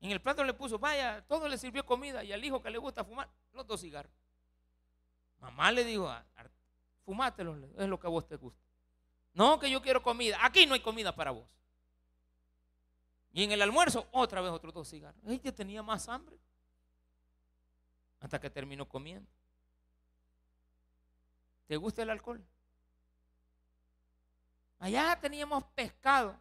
En 0.00 0.10
el 0.10 0.20
plato 0.20 0.42
le 0.42 0.52
puso, 0.54 0.78
vaya, 0.78 1.24
todo 1.28 1.48
le 1.48 1.56
sirvió 1.58 1.86
comida 1.86 2.24
y 2.24 2.32
al 2.32 2.44
hijo 2.44 2.60
que 2.60 2.70
le 2.70 2.78
gusta 2.78 3.04
fumar, 3.04 3.28
los 3.52 3.66
dos 3.66 3.80
cigarros. 3.80 4.12
Mamá 5.38 5.70
le 5.70 5.84
dijo, 5.84 6.12
fumátelo, 7.04 7.56
es 7.76 7.88
lo 7.88 7.98
que 7.98 8.06
a 8.06 8.10
vos 8.10 8.26
te 8.26 8.36
gusta. 8.36 8.62
No, 9.34 9.58
que 9.58 9.70
yo 9.70 9.80
quiero 9.80 10.02
comida. 10.02 10.38
Aquí 10.44 10.66
no 10.66 10.74
hay 10.74 10.80
comida 10.80 11.14
para 11.14 11.30
vos. 11.30 11.46
Y 13.32 13.44
en 13.44 13.52
el 13.52 13.62
almuerzo, 13.62 14.06
otra 14.12 14.40
vez 14.40 14.50
otros 14.50 14.74
dos 14.74 14.88
cigarros. 14.90 15.22
Ella 15.26 15.54
tenía 15.54 15.82
más 15.82 16.08
hambre. 16.08 16.36
Hasta 18.20 18.40
que 18.40 18.50
terminó 18.50 18.88
comiendo. 18.88 19.28
¿Te 21.66 21.76
gusta 21.76 22.02
el 22.02 22.10
alcohol? 22.10 22.44
Allá 24.78 25.18
teníamos 25.20 25.64
pescado. 25.74 26.38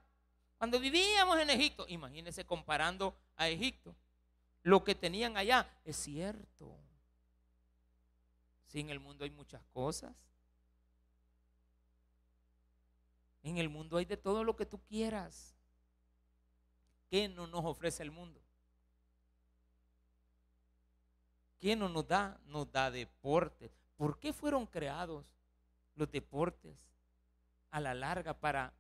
Cuando 0.58 0.80
vivíamos 0.80 1.40
en 1.40 1.50
Egipto, 1.50 1.86
imagínense 1.88 2.46
comparando 2.46 3.16
a 3.36 3.48
Egipto, 3.48 3.96
lo 4.64 4.84
que 4.84 4.94
tenían 4.94 5.38
allá 5.38 5.68
es 5.86 5.96
cierto. 5.96 6.78
Sí, 8.68 8.80
en 8.80 8.90
el 8.90 9.00
mundo 9.00 9.24
hay 9.24 9.32
muchas 9.32 9.64
cosas. 9.74 10.14
En 13.44 13.58
el 13.58 13.70
mundo 13.70 13.98
hay 13.98 14.06
de 14.06 14.18
todo 14.18 14.44
lo 14.44 14.56
que 14.56 14.66
tú 14.66 14.80
quieras. 14.84 15.56
¿Qué 17.10 17.28
no 17.28 17.48
nos 17.48 17.66
ofrece 17.66 18.04
el 18.04 18.12
mundo? 18.12 18.42
¿Qué 21.60 21.76
no 21.76 21.90
nos 21.90 22.08
da? 22.08 22.40
Nos 22.46 22.72
da 22.72 22.90
deportes. 22.90 23.72
¿Por 23.98 24.20
qué 24.20 24.34
fueron 24.34 24.66
creados 24.66 25.26
los 25.96 26.10
deportes 26.12 26.76
a 27.70 27.80
la 27.80 27.94
larga 27.94 28.34
para 28.34 28.74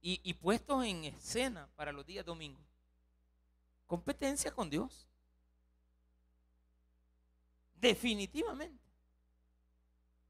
y, 0.00 0.20
y 0.22 0.34
puestos 0.34 0.84
en 0.84 1.04
escena 1.04 1.68
para 1.76 1.92
los 1.92 2.06
días 2.06 2.24
domingos? 2.24 2.64
Competencia 3.86 4.50
con 4.50 4.70
Dios. 4.70 5.06
Definitivamente. 7.74 8.84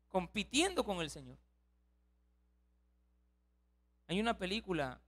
Compitiendo 0.09 0.85
con 0.85 1.01
el 1.01 1.11
Señor. 1.11 1.38
Hay 4.09 4.21
una 4.21 4.38
película 4.38 5.01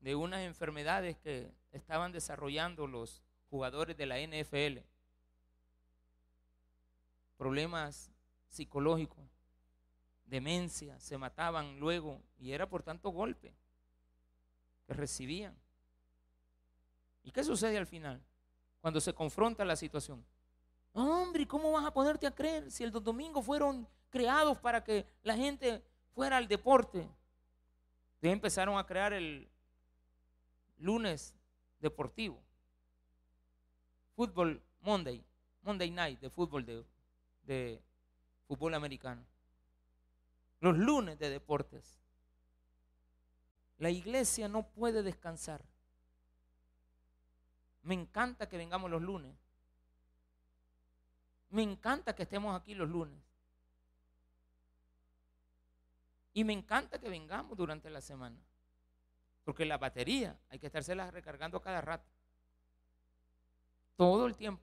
de 0.00 0.14
unas 0.14 0.40
enfermedades 0.40 1.16
que 1.18 1.50
estaban 1.72 2.12
desarrollando 2.12 2.86
los 2.86 3.22
jugadores 3.50 3.96
de 3.96 4.06
la 4.06 4.20
NFL. 4.20 4.80
Problemas 7.36 8.10
psicológicos, 8.48 9.24
demencia, 10.24 10.98
se 11.00 11.16
mataban 11.16 11.78
luego 11.78 12.20
y 12.38 12.52
era 12.52 12.68
por 12.68 12.82
tanto 12.82 13.10
golpe 13.10 13.54
que 14.86 14.92
recibían. 14.92 15.56
¿Y 17.22 17.30
qué 17.30 17.44
sucede 17.44 17.78
al 17.78 17.86
final? 17.86 18.22
Cuando 18.80 19.00
se 19.00 19.14
confronta 19.14 19.64
la 19.64 19.76
situación. 19.76 20.24
Hombre, 20.92 21.46
¿cómo 21.46 21.72
vas 21.72 21.84
a 21.84 21.92
ponerte 21.92 22.26
a 22.26 22.34
creer 22.34 22.70
si 22.70 22.84
el 22.84 22.90
domingo 22.90 23.42
fueron 23.42 23.86
creados 24.10 24.58
para 24.58 24.82
que 24.82 25.06
la 25.22 25.36
gente 25.36 25.82
fuera 26.14 26.36
al 26.36 26.48
deporte? 26.48 27.08
Entonces 28.18 28.32
empezaron 28.32 28.78
a 28.78 28.84
crear 28.84 29.12
el 29.12 29.48
lunes 30.78 31.36
deportivo. 31.78 32.42
Fútbol 34.16 34.60
Monday, 34.80 35.24
Monday 35.62 35.90
Night 35.92 36.18
de 36.18 36.28
fútbol 36.28 36.66
de, 36.66 36.84
de 37.44 37.80
fútbol 38.48 38.74
americano. 38.74 39.24
Los 40.58 40.76
lunes 40.76 41.16
de 41.20 41.30
deportes. 41.30 42.00
La 43.78 43.90
iglesia 43.90 44.48
no 44.48 44.66
puede 44.66 45.04
descansar. 45.04 45.64
Me 47.82 47.94
encanta 47.94 48.48
que 48.48 48.58
vengamos 48.58 48.90
los 48.90 49.00
lunes. 49.00 49.32
Me 51.50 51.62
encanta 51.62 52.16
que 52.16 52.24
estemos 52.24 52.60
aquí 52.60 52.74
los 52.74 52.88
lunes. 52.88 53.27
Y 56.38 56.44
me 56.44 56.52
encanta 56.52 57.00
que 57.00 57.08
vengamos 57.08 57.58
durante 57.58 57.90
la 57.90 58.00
semana. 58.00 58.38
Porque 59.42 59.64
la 59.64 59.76
batería 59.76 60.38
hay 60.48 60.60
que 60.60 60.66
estársela 60.66 61.10
recargando 61.10 61.60
cada 61.60 61.80
rato. 61.80 62.08
Todo 63.96 64.24
el 64.24 64.36
tiempo. 64.36 64.62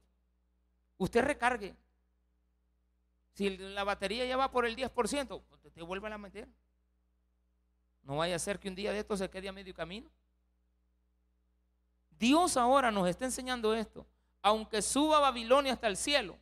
Usted 0.97 1.21
recargue. 1.21 1.75
Si 3.33 3.57
la 3.57 3.83
batería 3.83 4.25
ya 4.25 4.37
va 4.37 4.49
por 4.49 4.65
el 4.65 4.73
10%, 4.73 5.43
pues 5.61 5.73
te 5.73 5.81
vuelve 5.81 6.07
a 6.07 6.17
meter. 6.17 6.47
No 8.03 8.15
vaya 8.15 8.37
a 8.37 8.39
ser 8.39 8.57
que 8.57 8.69
un 8.69 8.75
día 8.75 8.93
de 8.93 8.99
esto 8.99 9.17
se 9.17 9.29
quede 9.29 9.49
a 9.49 9.51
medio 9.51 9.73
camino. 9.73 10.09
Dios 12.11 12.55
ahora 12.55 12.89
nos 12.89 13.09
está 13.09 13.25
enseñando 13.25 13.73
esto. 13.73 14.07
Aunque 14.41 14.81
suba 14.81 15.19
Babilonia 15.19 15.73
hasta 15.73 15.87
el 15.87 15.97
cielo, 15.97 16.39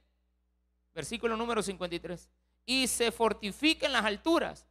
versículo 0.94 1.36
número 1.36 1.64
53, 1.64 2.30
y 2.68 2.86
se 2.86 3.12
fortifique 3.12 3.88
en 3.88 3.94
las 3.94 4.06
alturas, 4.06 4.68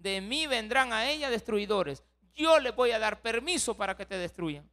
de 0.00 0.20
mí 0.20 0.46
vendrán 0.46 0.92
a 0.92 1.08
ella 1.10 1.30
destruidores. 1.30 2.02
Yo 2.34 2.58
le 2.58 2.70
voy 2.70 2.90
a 2.90 2.98
dar 2.98 3.20
permiso 3.20 3.76
para 3.76 3.96
que 3.96 4.06
te 4.06 4.16
destruyan. 4.16 4.68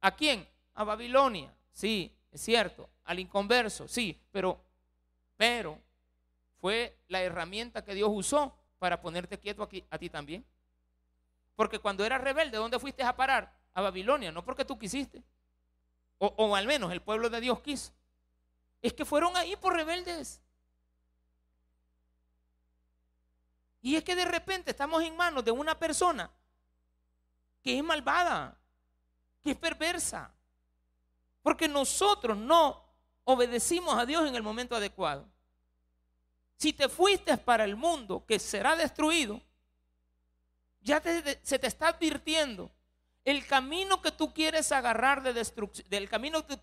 ¿A 0.00 0.14
quién? 0.14 0.48
A 0.74 0.84
Babilonia. 0.84 1.54
Sí, 1.72 2.14
es 2.32 2.40
cierto. 2.40 2.90
Al 3.04 3.20
inconverso, 3.20 3.88
sí, 3.88 4.20
pero, 4.30 4.60
pero 5.36 5.80
fue 6.60 6.98
la 7.08 7.22
herramienta 7.22 7.84
que 7.84 7.94
Dios 7.94 8.10
usó 8.12 8.54
para 8.78 9.00
ponerte 9.00 9.38
quieto 9.38 9.62
aquí, 9.62 9.84
a 9.90 9.98
ti 9.98 10.10
también. 10.10 10.44
Porque 11.54 11.78
cuando 11.78 12.04
eras 12.04 12.20
rebelde, 12.20 12.58
¿dónde 12.58 12.78
fuiste 12.78 13.02
a 13.02 13.16
parar? 13.16 13.52
A 13.74 13.80
Babilonia, 13.80 14.32
no 14.32 14.44
porque 14.44 14.64
tú 14.64 14.78
quisiste. 14.78 15.22
O, 16.18 16.26
o 16.36 16.56
al 16.56 16.66
menos 16.66 16.92
el 16.92 17.00
pueblo 17.00 17.30
de 17.30 17.40
Dios 17.40 17.60
quiso. 17.60 17.92
Es 18.82 18.92
que 18.92 19.04
fueron 19.04 19.36
ahí 19.36 19.56
por 19.56 19.74
rebeldes. 19.74 20.42
Y 23.80 23.96
es 23.96 24.04
que 24.04 24.16
de 24.16 24.24
repente 24.24 24.70
estamos 24.70 25.02
en 25.02 25.16
manos 25.16 25.44
de 25.44 25.50
una 25.50 25.78
persona 25.78 26.30
que 27.62 27.78
es 27.78 27.84
malvada, 27.84 28.58
que 29.42 29.52
es 29.52 29.56
perversa. 29.56 30.32
Porque 31.42 31.68
nosotros 31.68 32.36
no 32.36 32.84
obedecimos 33.24 33.96
a 33.96 34.06
Dios 34.06 34.26
en 34.26 34.34
el 34.34 34.42
momento 34.42 34.74
adecuado. 34.74 35.28
Si 36.56 36.72
te 36.72 36.88
fuiste 36.88 37.36
para 37.36 37.64
el 37.64 37.76
mundo 37.76 38.24
que 38.26 38.38
será 38.38 38.74
destruido, 38.74 39.40
ya 40.80 41.00
se 41.00 41.58
te 41.58 41.66
está 41.66 41.88
advirtiendo 41.88 42.70
el 43.24 43.46
camino 43.46 44.00
que 44.00 44.10
tú 44.10 44.32
quieres 44.32 44.72
agarrar 44.72 45.22
de 45.22 45.32
destrucción, 45.34 45.88
del 45.90 46.08
camino 46.08 46.46
que, 46.46 46.58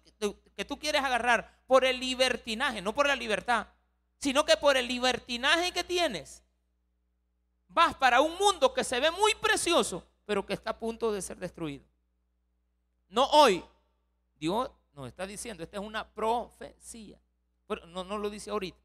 que 0.56 0.66
tú 0.66 0.80
quieres 0.80 1.04
agarrar 1.04 1.62
por 1.68 1.86
el 1.86 2.00
libertinaje, 2.00 2.82
no 2.82 2.94
por 2.94 3.08
la 3.08 3.16
libertad, 3.16 3.68
sino 4.20 4.44
que 4.46 4.58
por 4.58 4.76
el 4.76 4.88
libertinaje 4.88 5.72
que 5.72 5.84
tienes, 5.84 6.45
vas 7.76 7.94
para 7.94 8.22
un 8.22 8.36
mundo 8.38 8.74
que 8.74 8.86
se 8.86 9.00
ve 9.00 9.12
muy 9.12 9.36
precioso, 9.36 10.04
pero 10.26 10.46
que 10.46 10.54
está 10.54 10.72
a 10.72 10.80
punto 10.80 11.12
de 11.12 11.22
ser 11.22 11.38
destruido. 11.38 11.86
No 13.10 13.26
hoy. 13.26 13.64
Dios 14.38 14.72
nos 14.94 15.08
está 15.08 15.28
diciendo, 15.28 15.62
esta 15.62 15.78
es 15.78 15.84
una 15.84 16.08
profecía. 16.08 17.20
Pero 17.68 17.86
no, 17.88 18.04
no 18.04 18.18
lo 18.18 18.30
dice 18.30 18.50
ahorita. 18.50 18.80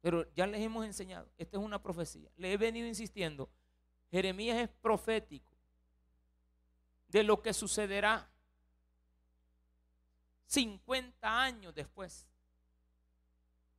Pero 0.00 0.32
ya 0.34 0.46
les 0.46 0.60
hemos 0.60 0.84
enseñado, 0.84 1.28
esta 1.36 1.56
es 1.56 1.62
una 1.62 1.82
profecía. 1.82 2.30
Le 2.36 2.52
he 2.52 2.56
venido 2.56 2.86
insistiendo 2.86 3.50
Jeremías 4.10 4.58
es 4.58 4.68
profético 4.68 5.52
de 7.08 7.24
lo 7.24 7.42
que 7.42 7.52
sucederá 7.52 8.30
50 10.46 11.42
años 11.42 11.74
después. 11.74 12.28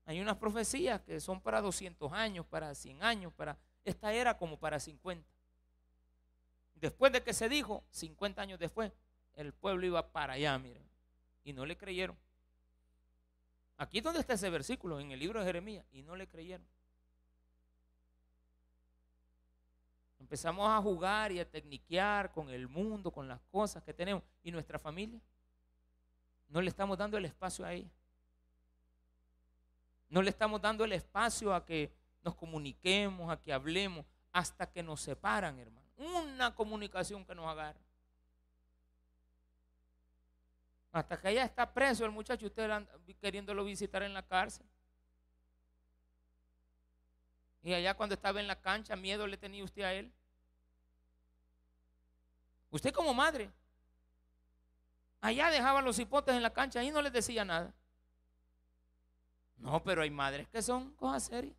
Hay 0.05 0.21
unas 0.21 0.37
profecías 0.37 1.01
que 1.01 1.19
son 1.19 1.41
para 1.41 1.61
200 1.61 2.13
años, 2.13 2.45
para 2.45 2.73
100 2.73 3.03
años, 3.03 3.33
para 3.33 3.57
esta 3.83 4.13
era 4.13 4.37
como 4.37 4.57
para 4.57 4.79
50. 4.79 5.27
Después 6.75 7.11
de 7.11 7.23
que 7.23 7.33
se 7.33 7.49
dijo, 7.49 7.83
50 7.89 8.41
años 8.41 8.59
después, 8.59 8.91
el 9.33 9.53
pueblo 9.53 9.85
iba 9.85 10.11
para 10.11 10.33
allá, 10.33 10.57
miren, 10.59 10.83
y 11.43 11.53
no 11.53 11.65
le 11.65 11.77
creyeron. 11.77 12.17
Aquí 13.77 13.97
es 13.97 14.03
donde 14.03 14.19
está 14.19 14.33
ese 14.33 14.49
versículo, 14.49 14.99
en 14.99 15.11
el 15.11 15.19
libro 15.19 15.39
de 15.39 15.45
Jeremías, 15.45 15.85
y 15.91 16.03
no 16.03 16.15
le 16.15 16.27
creyeron. 16.27 16.65
Empezamos 20.19 20.67
a 20.69 20.81
jugar 20.81 21.31
y 21.31 21.39
a 21.39 21.49
tecniquear 21.49 22.31
con 22.31 22.49
el 22.49 22.67
mundo, 22.67 23.11
con 23.11 23.27
las 23.27 23.39
cosas 23.51 23.83
que 23.83 23.93
tenemos. 23.93 24.23
¿Y 24.43 24.51
nuestra 24.51 24.79
familia? 24.79 25.19
No 26.47 26.61
le 26.61 26.69
estamos 26.69 26.97
dando 26.97 27.17
el 27.17 27.25
espacio 27.25 27.65
a 27.65 27.73
ella. 27.73 27.89
No 30.15 30.21
le 30.21 30.30
estamos 30.30 30.62
dando 30.62 30.86
el 30.86 30.93
espacio 30.93 31.54
a 31.54 31.65
que 31.65 31.91
nos 32.23 32.36
comuniquemos, 32.36 33.30
a 33.30 33.36
que 33.36 33.51
hablemos, 33.51 34.06
hasta 34.32 34.65
que 34.65 34.82
nos 34.82 35.01
separan, 35.01 35.60
hermano. 35.60 35.86
Una 35.97 36.56
comunicación 36.56 37.25
que 37.25 37.36
nos 37.36 37.45
agarra. 37.45 37.82
Hasta 40.93 41.19
que 41.19 41.34
ya 41.34 41.43
está 41.43 41.69
preso 41.69 42.06
el 42.06 42.12
muchacho, 42.12 42.45
usted 42.45 42.88
queriéndolo 43.19 43.65
visitar 43.65 44.04
en 44.04 44.13
la 44.13 44.25
cárcel. 44.25 44.65
Y 47.62 47.73
allá 47.73 47.93
cuando 47.93 48.15
estaba 48.15 48.39
en 48.39 48.47
la 48.47 48.62
cancha, 48.62 48.95
miedo 48.95 49.28
le 49.28 49.36
tenía 49.36 49.65
usted 49.65 49.82
a 49.82 49.91
él. 49.91 50.10
Usted 52.69 52.93
como 52.93 53.13
madre, 53.13 53.51
allá 55.19 55.49
dejaba 55.49 55.82
los 55.82 55.99
hipotes 55.99 56.34
en 56.34 56.41
la 56.41 56.54
cancha 56.54 56.82
y 56.82 56.89
no 56.89 57.01
les 57.01 57.12
decía 57.12 57.43
nada. 57.43 57.73
No, 59.57 59.83
pero 59.83 60.01
hay 60.01 60.09
madres 60.09 60.47
que 60.49 60.61
son 60.61 60.93
cosas 60.95 61.23
serias. 61.23 61.55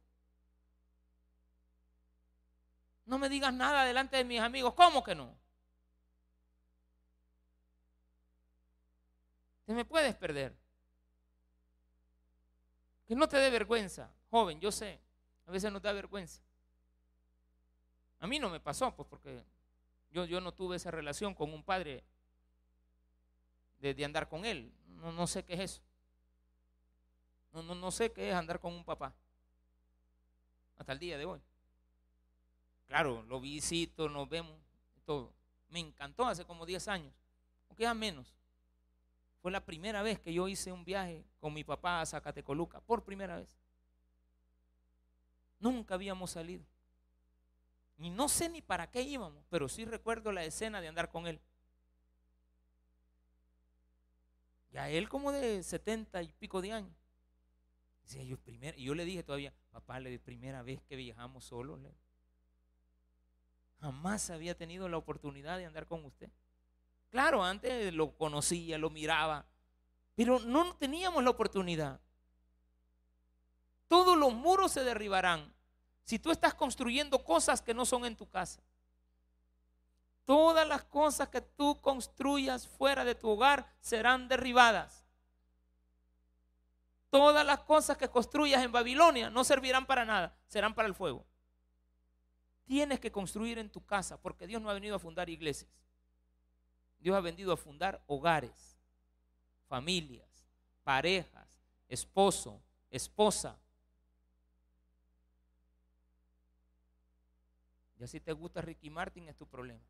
No 3.04 3.18
me 3.18 3.28
digas 3.28 3.52
nada 3.52 3.84
delante 3.84 4.16
de 4.16 4.24
mis 4.24 4.40
amigos. 4.40 4.74
¿Cómo 4.74 5.02
que 5.02 5.14
no? 5.14 5.34
Te 9.64 9.72
me 9.72 9.84
puedes 9.84 10.14
perder. 10.14 10.56
Que 13.06 13.14
no 13.14 13.28
te 13.28 13.36
dé 13.36 13.50
vergüenza, 13.50 14.10
joven, 14.30 14.60
yo 14.60 14.72
sé. 14.72 15.00
A 15.46 15.52
veces 15.52 15.72
nos 15.72 15.82
da 15.82 15.92
vergüenza. 15.92 16.42
A 18.20 18.26
mí 18.26 18.38
no 18.38 18.50
me 18.50 18.60
pasó, 18.60 18.94
pues 18.94 19.08
porque 19.08 19.44
yo, 20.10 20.24
yo 20.24 20.40
no 20.40 20.52
tuve 20.52 20.76
esa 20.76 20.90
relación 20.90 21.34
con 21.34 21.52
un 21.52 21.62
padre 21.62 22.02
de, 23.78 24.04
andar 24.04 24.28
con 24.28 24.44
él. 24.44 24.72
No, 24.88 25.12
no, 25.12 25.26
sé 25.26 25.44
qué 25.44 25.54
es 25.54 25.60
eso. 25.60 25.82
No, 27.56 27.62
no, 27.62 27.74
no 27.74 27.90
sé 27.90 28.12
qué 28.12 28.28
es 28.28 28.34
andar 28.34 28.60
con 28.60 28.74
un 28.74 28.84
papá. 28.84 29.14
Hasta 30.76 30.92
el 30.92 30.98
día 30.98 31.16
de 31.16 31.24
hoy. 31.24 31.40
Claro, 32.86 33.22
lo 33.22 33.40
visito, 33.40 34.10
nos 34.10 34.28
vemos, 34.28 34.54
todo. 35.06 35.32
Me 35.70 35.80
encantó 35.80 36.26
hace 36.26 36.44
como 36.44 36.66
10 36.66 36.86
años, 36.88 37.14
aunque 37.66 37.84
ya 37.84 37.94
menos. 37.94 38.36
Fue 39.40 39.50
la 39.50 39.64
primera 39.64 40.02
vez 40.02 40.20
que 40.20 40.34
yo 40.34 40.48
hice 40.48 40.70
un 40.70 40.84
viaje 40.84 41.24
con 41.40 41.54
mi 41.54 41.64
papá 41.64 42.02
a 42.02 42.06
Zacatecoluca, 42.06 42.82
por 42.82 43.02
primera 43.02 43.36
vez. 43.36 43.56
Nunca 45.58 45.94
habíamos 45.94 46.32
salido. 46.32 46.62
Y 47.96 48.10
no 48.10 48.28
sé 48.28 48.50
ni 48.50 48.60
para 48.60 48.90
qué 48.90 49.00
íbamos, 49.00 49.42
pero 49.48 49.66
sí 49.70 49.86
recuerdo 49.86 50.30
la 50.30 50.44
escena 50.44 50.82
de 50.82 50.88
andar 50.88 51.10
con 51.10 51.26
él. 51.26 51.40
Ya 54.72 54.90
él 54.90 55.08
como 55.08 55.32
de 55.32 55.62
setenta 55.62 56.22
y 56.22 56.28
pico 56.32 56.60
de 56.60 56.72
años. 56.72 57.05
Yo, 58.08 58.38
y 58.76 58.84
yo 58.84 58.94
le 58.94 59.04
dije 59.04 59.22
todavía, 59.22 59.52
papá, 59.70 59.98
la 60.00 60.16
primera 60.18 60.62
vez 60.62 60.80
que 60.82 60.96
viajamos 60.96 61.44
solos. 61.44 61.80
Jamás 63.80 64.30
había 64.30 64.56
tenido 64.56 64.88
la 64.88 64.96
oportunidad 64.96 65.58
de 65.58 65.66
andar 65.66 65.86
con 65.86 66.04
usted. 66.04 66.30
Claro, 67.10 67.44
antes 67.44 67.92
lo 67.94 68.16
conocía, 68.16 68.78
lo 68.78 68.90
miraba, 68.90 69.46
pero 70.14 70.38
no 70.40 70.74
teníamos 70.76 71.22
la 71.22 71.30
oportunidad. 71.30 72.00
Todos 73.88 74.16
los 74.16 74.32
muros 74.32 74.72
se 74.72 74.82
derribarán 74.84 75.52
si 76.04 76.18
tú 76.18 76.30
estás 76.30 76.54
construyendo 76.54 77.22
cosas 77.24 77.62
que 77.62 77.74
no 77.74 77.84
son 77.84 78.04
en 78.04 78.16
tu 78.16 78.28
casa. 78.28 78.62
Todas 80.24 80.66
las 80.66 80.84
cosas 80.84 81.28
que 81.28 81.40
tú 81.40 81.80
construyas 81.80 82.66
fuera 82.66 83.04
de 83.04 83.14
tu 83.14 83.28
hogar 83.28 83.72
serán 83.80 84.26
derribadas. 84.26 85.05
Todas 87.10 87.46
las 87.46 87.60
cosas 87.60 87.96
que 87.96 88.08
construyas 88.08 88.62
en 88.62 88.72
Babilonia 88.72 89.30
no 89.30 89.44
servirán 89.44 89.86
para 89.86 90.04
nada, 90.04 90.36
serán 90.46 90.74
para 90.74 90.88
el 90.88 90.94
fuego. 90.94 91.24
Tienes 92.64 92.98
que 92.98 93.12
construir 93.12 93.58
en 93.58 93.70
tu 93.70 93.84
casa 93.84 94.20
porque 94.20 94.46
Dios 94.46 94.60
no 94.60 94.68
ha 94.68 94.74
venido 94.74 94.96
a 94.96 94.98
fundar 94.98 95.30
iglesias. 95.30 95.70
Dios 96.98 97.16
ha 97.16 97.20
venido 97.20 97.52
a 97.52 97.56
fundar 97.56 98.02
hogares, 98.06 98.76
familias, 99.68 100.50
parejas, 100.82 101.46
esposo, 101.88 102.60
esposa. 102.90 103.56
Ya 107.98 108.06
si 108.06 108.20
te 108.20 108.32
gusta 108.32 108.60
Ricky 108.60 108.90
Martin 108.90 109.28
es 109.28 109.36
tu 109.36 109.46
problema. 109.46 109.84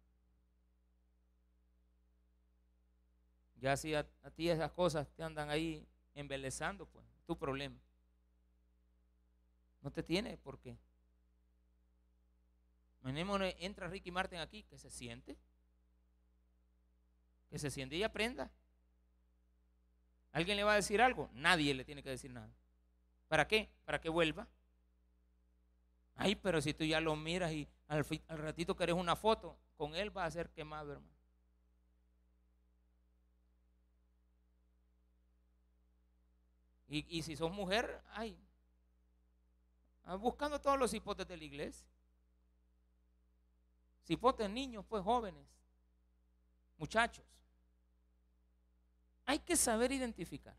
Ya 3.57 3.77
si 3.77 3.95
a, 3.95 4.07
ti 4.35 4.51
esas 4.51 4.71
cosas 4.73 5.09
te 5.17 5.23
andan 5.23 5.51
ahí 5.51 5.87
embelezando, 6.17 6.87
pues, 6.87 7.07
es 7.17 7.25
tu 7.25 7.39
problema. 7.39 7.79
No 9.83 9.93
te 9.93 10.03
tiene 10.03 10.37
por 10.37 10.59
qué. 10.59 10.77
Entra 13.59 13.87
Ricky 13.87 14.11
Martin 14.11 14.41
aquí, 14.41 14.65
que 14.65 14.77
se 14.77 14.91
siente 14.91 15.39
que 17.49 17.59
se 17.59 17.71
siente 17.71 17.97
y 17.97 18.03
aprenda. 18.03 18.51
¿Alguien 20.33 20.57
le 20.57 20.65
va 20.65 20.73
a 20.73 20.77
decir 20.77 21.01
algo? 21.01 21.31
Nadie 21.33 21.75
le 21.75 21.85
tiene 21.85 22.03
que 22.03 22.11
decir 22.11 22.31
nada. 22.31 22.51
¿Para 23.29 23.49
qué? 23.49 23.71
Para 23.85 24.01
que 24.01 24.09
vuelva. 24.09 24.47
Ay, 26.15 26.35
pero 26.35 26.61
si 26.61 26.75
tú 26.75 26.85
ya 26.85 27.01
lo 27.01 27.17
miras 27.17 27.53
y 27.53 27.69
al, 27.89 28.05
ratito 28.29 28.77
querés 28.77 28.95
una 28.95 29.17
foto, 29.17 29.57
con 29.77 29.95
él 29.95 30.15
va 30.17 30.25
a 30.25 30.31
ser 30.31 30.51
quemado, 30.51 30.93
hermano. 30.93 31.16
Y, 37.09 37.23
si 37.23 37.37
sos 37.37 37.53
mujer, 37.53 38.03
ay, 38.13 38.39
buscando 40.21 40.61
todos 40.61 40.79
los 40.79 40.95
hipotes 40.95 41.27
de 41.27 41.37
la 41.37 41.45
iglesia. 41.45 41.87
Hipotes 44.09 44.49
niños, 44.49 44.85
pues 44.89 45.03
jóvenes, 45.03 45.45
muchachos. 46.79 47.25
Hay 49.25 49.41
que 49.41 49.57
saber 49.57 49.91
identificar 49.91 50.57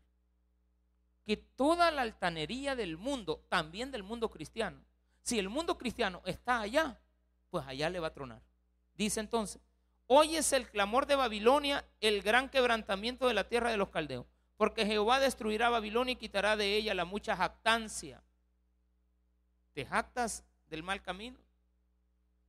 que 1.24 1.36
toda 1.36 1.90
la 1.90 2.02
altanería 2.02 2.76
del 2.76 2.98
mundo, 2.98 3.44
también 3.48 3.90
del 3.90 4.02
mundo 4.02 4.28
cristiano, 4.30 4.80
si 5.22 5.38
el 5.38 5.48
mundo 5.48 5.76
cristiano 5.76 6.22
está 6.24 6.60
allá, 6.60 7.00
pues 7.50 7.66
allá 7.66 7.90
le 7.90 8.00
va 8.00 8.08
a 8.08 8.14
tronar. 8.14 8.42
Dice 8.94 9.20
entonces, 9.20 9.60
hoy 10.06 10.36
es 10.36 10.52
el 10.52 10.70
clamor 10.70 11.06
de 11.06 11.16
Babilonia, 11.16 11.86
el 12.00 12.22
gran 12.22 12.48
quebrantamiento 12.48 13.26
de 13.28 13.34
la 13.34 13.48
tierra 13.48 13.70
de 13.70 13.76
los 13.76 13.90
caldeos, 13.90 14.26
porque 14.58 14.84
Jehová 14.84 15.20
destruirá 15.20 15.70
Babilonia 15.70 16.12
y 16.12 16.16
quitará 16.16 16.54
de 16.56 16.76
ella 16.76 16.92
la 16.92 17.06
mucha 17.06 17.34
jactancia. 17.34 18.22
¿Te 19.72 19.86
jactas 19.86 20.44
del 20.68 20.82
mal 20.82 21.00
camino? 21.00 21.38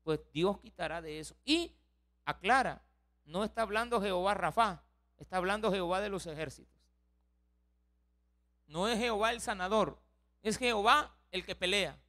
Pues 0.03 0.19
Dios 0.33 0.59
quitará 0.59 1.01
de 1.01 1.19
eso. 1.19 1.37
Y 1.45 1.73
aclara, 2.25 2.81
no 3.23 3.45
está 3.45 3.61
hablando 3.61 4.01
Jehová 4.01 4.33
Rafa, 4.33 4.83
Está 5.19 5.37
hablando 5.37 5.71
Jehová 5.71 5.99
de 5.99 6.09
los 6.09 6.25
ejércitos. 6.25 6.81
No 8.67 8.87
es 8.87 8.97
Jehová 8.97 9.31
el 9.31 9.41
sanador, 9.41 10.01
es 10.41 10.57
Jehová 10.57 11.13
el 11.31 11.45
que 11.45 11.55
pelea. 11.55 11.99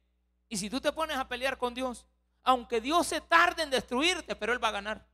Y 0.47 0.57
si 0.57 0.69
tú 0.69 0.79
te 0.79 0.91
pones 0.91 1.17
a 1.17 1.27
pelear 1.27 1.57
con 1.57 1.73
Dios, 1.73 2.05
aunque 2.43 2.79
Dios 2.79 3.07
se 3.07 3.19
tarde 3.19 3.63
en 3.63 3.69
destruirte, 3.69 4.35
pero 4.35 4.53
Él 4.53 4.63
va 4.63 4.69
a 4.69 4.71
ganar. 4.71 5.05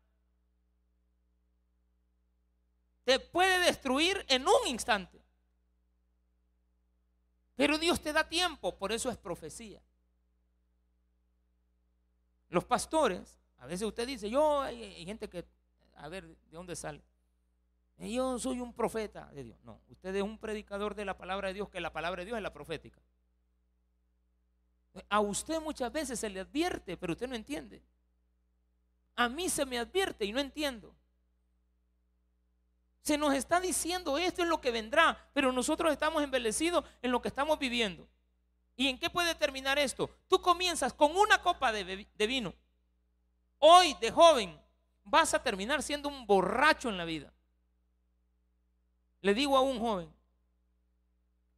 Te 3.08 3.22
puede 3.22 3.60
destruir 3.60 4.26
en 4.28 4.46
un 4.46 4.68
instante. 4.68 5.24
Pero 7.56 7.78
Dios 7.78 8.02
te 8.02 8.12
da 8.12 8.28
tiempo, 8.28 8.78
por 8.78 8.92
eso 8.92 9.10
es 9.10 9.16
profecía. 9.16 9.82
Los 12.50 12.66
pastores, 12.66 13.40
a 13.60 13.66
veces 13.66 13.88
usted 13.88 14.06
dice, 14.06 14.30
yo 14.30 14.60
hay, 14.60 15.06
gente 15.06 15.30
que, 15.30 15.46
a 15.96 16.10
ver, 16.10 16.28
¿de 16.28 16.36
dónde 16.50 16.76
sale? 16.76 17.02
Yo 17.98 18.38
soy 18.40 18.60
un 18.60 18.74
profeta 18.74 19.28
de 19.28 19.46
Dios. 19.46 19.58
No, 19.64 19.80
usted 19.88 20.14
es 20.14 20.22
un 20.22 20.38
predicador 20.38 20.94
de 20.94 21.06
la 21.06 21.18
palabra 21.18 21.48
de 21.48 21.54
Dios, 21.54 21.70
que 21.70 21.80
la 21.80 21.94
palabra 21.94 22.24
de 22.24 22.26
Dios 22.26 22.36
es 22.36 22.44
la 22.44 22.52
profética. 22.52 23.00
A 25.08 25.22
usted 25.22 25.62
muchas 25.62 25.94
veces 25.94 26.20
se 26.20 26.30
le 26.30 26.42
advierte, 26.42 26.98
pero 26.98 27.14
usted 27.14 27.30
no 27.30 27.36
entiende. 27.36 27.82
A 29.16 29.30
mí 29.30 29.48
se 29.48 29.66
me 29.66 29.80
advierte 29.80 30.26
y 30.26 30.34
no 30.34 30.42
entiendo. 30.42 30.94
Se 33.08 33.18
nos 33.18 33.34
está 33.34 33.62
diciendo 33.62 34.18
esto 34.18 34.42
es 34.42 34.50
lo 34.50 34.60
que 34.60 34.70
vendrá, 34.70 35.18
pero 35.32 35.54
nosotros 35.54 35.94
estamos 35.94 36.22
embelecidos 36.22 36.84
en 37.02 37.10
lo 37.10 37.22
que 37.22 37.30
estamos 37.30 37.58
viviendo. 37.58 38.06
¿Y 38.76 38.90
en 38.90 39.00
qué 39.00 39.10
puede 39.10 39.34
terminar 39.34 39.80
esto? 39.80 40.10
Tú 40.28 40.42
comienzas 40.42 40.94
con 40.94 41.16
una 41.16 41.42
copa 41.42 41.72
de, 41.72 42.06
de 42.14 42.28
vino. 42.28 42.54
Hoy, 43.60 43.94
de 44.02 44.12
joven, 44.12 44.60
vas 45.06 45.34
a 45.34 45.42
terminar 45.42 45.82
siendo 45.84 46.10
un 46.10 46.28
borracho 46.28 46.90
en 46.90 46.98
la 46.98 47.06
vida. 47.06 47.32
Le 49.22 49.34
digo 49.34 49.56
a 49.56 49.62
un 49.62 49.80
joven, 49.80 50.14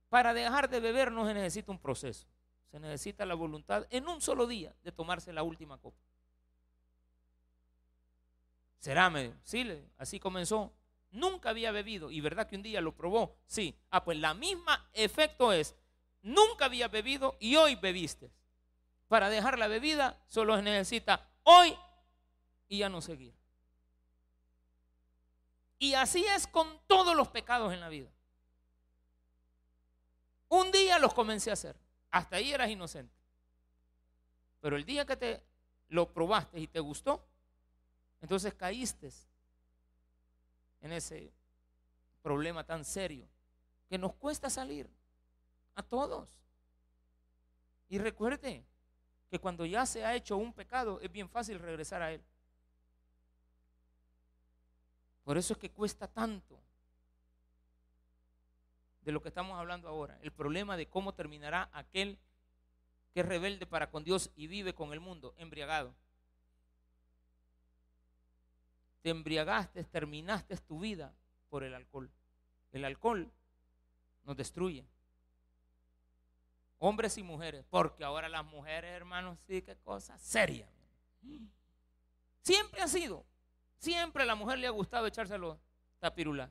para 0.07 0.35
dejar 0.35 0.69
de 0.69 0.79
beber 0.79 1.11
no 1.11 1.25
se 1.25 1.33
necesita 1.33 1.71
un 1.71 1.79
proceso, 1.79 2.27
se 2.69 2.79
necesita 2.79 3.25
la 3.25 3.33
voluntad 3.33 3.87
en 3.89 4.07
un 4.07 4.21
solo 4.21 4.45
día 4.45 4.75
de 4.83 4.91
tomarse 4.91 5.33
la 5.33 5.41
última 5.41 5.79
copa. 5.79 5.97
¿Será 8.77 9.09
medio? 9.09 9.33
Sí, 9.41 9.67
así 9.97 10.19
comenzó. 10.19 10.71
Nunca 11.11 11.49
había 11.49 11.71
bebido 11.71 12.11
y 12.11 12.21
verdad 12.21 12.47
que 12.47 12.55
un 12.55 12.63
día 12.63 12.81
lo 12.81 12.95
probó. 12.95 13.37
Sí. 13.47 13.75
Ah, 13.89 14.03
pues 14.03 14.17
la 14.17 14.33
misma 14.33 14.89
efecto 14.93 15.51
es, 15.51 15.75
nunca 16.21 16.65
había 16.65 16.87
bebido 16.87 17.37
y 17.39 17.55
hoy 17.55 17.75
bebiste. 17.75 18.31
Para 19.07 19.29
dejar 19.29 19.57
la 19.57 19.67
bebida 19.67 20.21
solo 20.27 20.55
se 20.55 20.61
necesita 20.61 21.27
hoy 21.43 21.75
y 22.67 22.79
ya 22.79 22.89
no 22.89 23.01
seguir. 23.01 23.33
Y 25.79 25.93
así 25.93 26.25
es 26.25 26.45
con 26.45 26.79
todos 26.87 27.15
los 27.15 27.29
pecados 27.29 27.73
en 27.73 27.79
la 27.79 27.89
vida. 27.89 28.11
Un 30.49 30.71
día 30.71 30.99
los 30.99 31.13
comencé 31.13 31.49
a 31.49 31.53
hacer. 31.53 31.75
Hasta 32.11 32.35
ahí 32.35 32.51
eras 32.51 32.69
inocente. 32.69 33.15
Pero 34.59 34.75
el 34.75 34.85
día 34.85 35.05
que 35.05 35.15
te 35.15 35.43
lo 35.87 36.11
probaste 36.11 36.59
y 36.59 36.67
te 36.67 36.79
gustó, 36.79 37.25
entonces 38.21 38.53
caíste 38.53 39.09
en 40.81 40.91
ese 40.93 41.31
problema 42.21 42.63
tan 42.63 42.85
serio 42.85 43.27
que 43.87 43.97
nos 43.97 44.13
cuesta 44.13 44.49
salir 44.49 44.89
a 45.75 45.83
todos. 45.83 46.29
Y 47.87 47.97
recuerde 47.97 48.63
que 49.29 49.39
cuando 49.39 49.65
ya 49.65 49.85
se 49.85 50.05
ha 50.05 50.15
hecho 50.15 50.37
un 50.37 50.53
pecado 50.53 50.99
es 51.01 51.11
bien 51.11 51.29
fácil 51.29 51.59
regresar 51.59 52.01
a 52.01 52.11
él. 52.11 52.23
Por 55.23 55.37
eso 55.37 55.53
es 55.53 55.59
que 55.59 55.71
cuesta 55.71 56.07
tanto 56.07 56.59
de 59.01 59.11
lo 59.11 59.21
que 59.21 59.29
estamos 59.29 59.57
hablando 59.57 59.87
ahora. 59.87 60.17
El 60.21 60.31
problema 60.31 60.77
de 60.77 60.87
cómo 60.87 61.13
terminará 61.13 61.69
aquel 61.73 62.17
que 63.13 63.21
es 63.21 63.25
rebelde 63.25 63.65
para 63.65 63.89
con 63.89 64.03
Dios 64.03 64.31
y 64.35 64.47
vive 64.47 64.73
con 64.73 64.93
el 64.93 64.99
mundo 64.99 65.33
embriagado. 65.37 65.95
Te 69.01 69.09
embriagaste, 69.09 69.83
terminaste 69.83 70.57
tu 70.57 70.79
vida 70.79 71.13
por 71.49 71.63
el 71.63 71.73
alcohol. 71.73 72.11
El 72.71 72.85
alcohol 72.85 73.31
nos 74.23 74.37
destruye. 74.37 74.85
Hombres 76.77 77.17
y 77.17 77.23
mujeres, 77.23 77.65
porque 77.69 78.03
ahora 78.03 78.29
las 78.29 78.45
mujeres, 78.45 78.91
hermanos, 78.91 79.37
sí, 79.47 79.61
qué 79.61 79.75
cosa 79.77 80.17
seria. 80.17 80.67
Siempre 82.41 82.81
ha 82.81 82.87
sido. 82.87 83.25
Siempre 83.77 84.23
a 84.23 84.25
la 84.25 84.35
mujer 84.35 84.59
le 84.59 84.67
ha 84.67 84.71
gustado 84.71 85.07
echarse 85.07 85.37
los 85.37 85.57
tapirulas. 85.99 86.49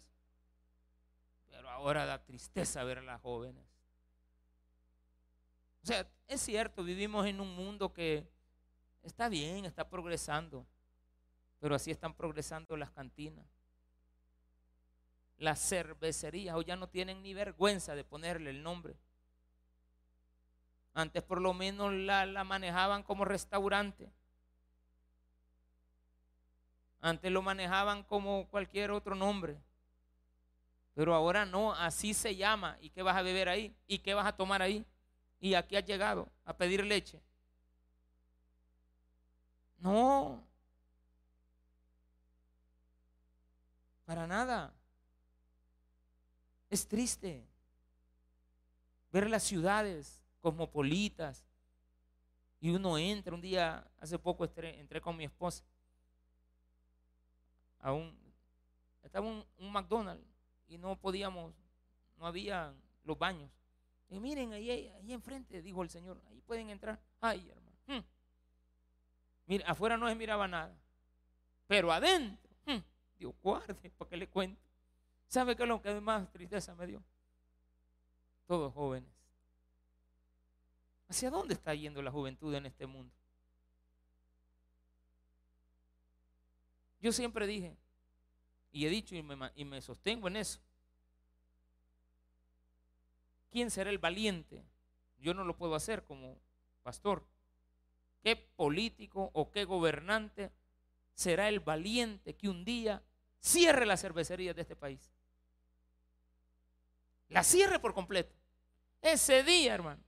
Pero 1.50 1.70
ahora 1.70 2.06
da 2.06 2.22
tristeza 2.22 2.84
ver 2.84 2.98
a 2.98 3.02
las 3.02 3.20
jóvenes. 3.20 3.64
O 5.82 5.86
sea, 5.86 6.06
es 6.26 6.40
cierto, 6.40 6.84
vivimos 6.84 7.26
en 7.26 7.40
un 7.40 7.54
mundo 7.54 7.92
que 7.92 8.28
está 9.02 9.28
bien, 9.28 9.64
está 9.64 9.88
progresando. 9.88 10.66
Pero 11.60 11.74
así 11.74 11.90
están 11.90 12.14
progresando 12.14 12.76
las 12.76 12.90
cantinas. 12.90 13.46
Las 15.38 15.60
cervecerías 15.60 16.56
o 16.56 16.62
ya 16.62 16.76
no 16.76 16.88
tienen 16.88 17.22
ni 17.22 17.34
vergüenza 17.34 17.94
de 17.94 18.04
ponerle 18.04 18.50
el 18.50 18.62
nombre. 18.62 18.96
Antes 20.94 21.22
por 21.22 21.40
lo 21.40 21.54
menos 21.54 21.92
la, 21.92 22.26
la 22.26 22.44
manejaban 22.44 23.02
como 23.02 23.24
restaurante. 23.24 24.10
Antes 27.00 27.30
lo 27.30 27.42
manejaban 27.42 28.02
como 28.02 28.48
cualquier 28.48 28.90
otro 28.90 29.14
nombre. 29.14 29.56
Pero 30.94 31.14
ahora 31.14 31.46
no, 31.46 31.72
así 31.74 32.12
se 32.14 32.34
llama. 32.34 32.76
¿Y 32.80 32.90
qué 32.90 33.02
vas 33.02 33.16
a 33.16 33.22
beber 33.22 33.48
ahí? 33.48 33.72
¿Y 33.86 34.00
qué 34.00 34.14
vas 34.14 34.26
a 34.26 34.36
tomar 34.36 34.62
ahí? 34.62 34.84
¿Y 35.38 35.54
aquí 35.54 35.76
has 35.76 35.84
llegado? 35.84 36.28
¿A 36.44 36.56
pedir 36.56 36.84
leche? 36.84 37.20
No. 39.78 40.47
Para 44.08 44.26
nada. 44.26 44.72
Es 46.70 46.88
triste 46.88 47.46
ver 49.12 49.28
las 49.28 49.42
ciudades 49.42 50.24
cosmopolitas 50.40 51.44
y 52.58 52.70
uno 52.70 52.96
entra, 52.96 53.34
un 53.34 53.42
día, 53.42 53.86
hace 54.00 54.18
poco 54.18 54.50
entré 54.56 55.02
con 55.02 55.14
mi 55.14 55.24
esposa 55.24 55.62
a 57.80 57.92
un, 57.92 58.18
estaba 59.02 59.26
un, 59.26 59.44
McDonald's 59.70 60.24
y 60.68 60.78
no 60.78 60.98
podíamos, 60.98 61.52
no 62.16 62.26
había 62.26 62.72
los 63.04 63.18
baños. 63.18 63.50
Y 64.08 64.18
miren, 64.20 64.54
ahí, 64.54 64.70
ahí 64.70 65.12
enfrente, 65.12 65.60
dijo 65.60 65.82
el 65.82 65.90
Señor, 65.90 66.18
ahí 66.30 66.40
pueden 66.40 66.70
entrar. 66.70 66.98
Ay, 67.20 67.46
hermano. 67.50 67.76
Hmm. 67.86 68.06
Mira, 69.44 69.68
afuera 69.68 69.98
no 69.98 70.08
se 70.08 70.14
miraba 70.14 70.48
nada. 70.48 70.74
Pero 71.66 71.92
adentro, 71.92 72.47
Dios 73.18 73.34
guarde, 73.42 73.90
para 73.90 74.08
que 74.08 74.16
le 74.16 74.28
cuente. 74.28 74.60
¿Sabe 75.26 75.56
qué 75.56 75.64
es 75.64 75.68
lo 75.68 75.82
que 75.82 76.00
más 76.00 76.30
tristeza 76.32 76.74
me 76.74 76.86
dio? 76.86 77.02
Todos 78.46 78.72
jóvenes. 78.72 79.10
¿Hacia 81.08 81.30
dónde 81.30 81.54
está 81.54 81.74
yendo 81.74 82.02
la 82.02 82.10
juventud 82.10 82.54
en 82.54 82.66
este 82.66 82.86
mundo? 82.86 83.12
Yo 87.00 87.12
siempre 87.12 87.46
dije, 87.46 87.76
y 88.72 88.86
he 88.86 88.88
dicho 88.90 89.14
y 89.14 89.22
me, 89.22 89.80
sostengo 89.80 90.28
en 90.28 90.36
eso, 90.36 90.60
¿quién 93.50 93.70
será 93.70 93.90
el 93.90 93.98
valiente? 93.98 94.64
Yo 95.18 95.34
no 95.34 95.44
lo 95.44 95.56
puedo 95.56 95.74
hacer 95.74 96.04
como 96.04 96.38
pastor. 96.82 97.26
¿Qué 98.22 98.36
político 98.36 99.30
o 99.32 99.50
qué 99.50 99.64
gobernante 99.64 100.50
será 101.14 101.48
el 101.48 101.60
valiente 101.60 102.34
que 102.34 102.48
un 102.48 102.64
día 102.64 103.02
cierre 103.40 103.86
las 103.86 104.00
cervecerías 104.00 104.54
de 104.54 104.62
este 104.62 104.76
país? 104.76 105.10
La 107.28 107.44
cierre 107.44 107.78
por 107.78 107.94
completo. 107.94 108.34
Ese 109.02 109.42
día, 109.42 109.74
hermano, 109.74 110.02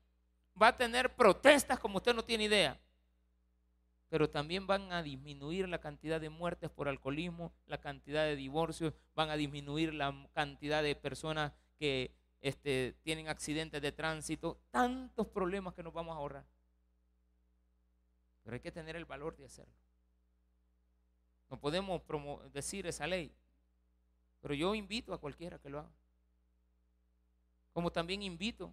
va 0.60 0.68
a 0.68 0.76
tener 0.76 1.14
protestas 1.14 1.78
como 1.78 1.98
usted 1.98 2.14
no 2.14 2.24
tiene 2.24 2.44
idea 2.44 2.78
pero 4.10 4.28
también 4.28 4.66
van 4.66 4.92
a 4.92 5.04
disminuir 5.04 5.68
la 5.68 5.80
cantidad 5.80 6.20
de 6.20 6.30
muertes 6.30 6.68
por 6.68 6.88
alcoholismo, 6.88 7.52
la 7.66 7.78
cantidad 7.80 8.24
de 8.24 8.34
divorcios, 8.34 8.92
van 9.14 9.30
a 9.30 9.36
disminuir 9.36 9.94
la 9.94 10.28
cantidad 10.34 10.82
de 10.82 10.96
personas 10.96 11.52
que 11.78 12.12
este, 12.40 12.96
tienen 13.02 13.28
accidentes 13.28 13.80
de 13.80 13.92
tránsito, 13.92 14.60
tantos 14.72 15.28
problemas 15.28 15.74
que 15.74 15.84
nos 15.84 15.92
vamos 15.92 16.16
a 16.16 16.18
ahorrar. 16.18 16.44
Pero 18.42 18.54
hay 18.54 18.60
que 18.60 18.72
tener 18.72 18.96
el 18.96 19.04
valor 19.04 19.36
de 19.36 19.44
hacerlo. 19.44 19.72
No 21.50 21.58
podemos 21.58 22.00
decir 22.52 22.86
esa 22.86 23.06
ley, 23.06 23.34
pero 24.40 24.54
yo 24.54 24.74
invito 24.74 25.12
a 25.12 25.18
cualquiera 25.18 25.58
que 25.58 25.68
lo 25.68 25.80
haga. 25.80 25.90
Como 27.72 27.90
también 27.90 28.22
invito 28.22 28.72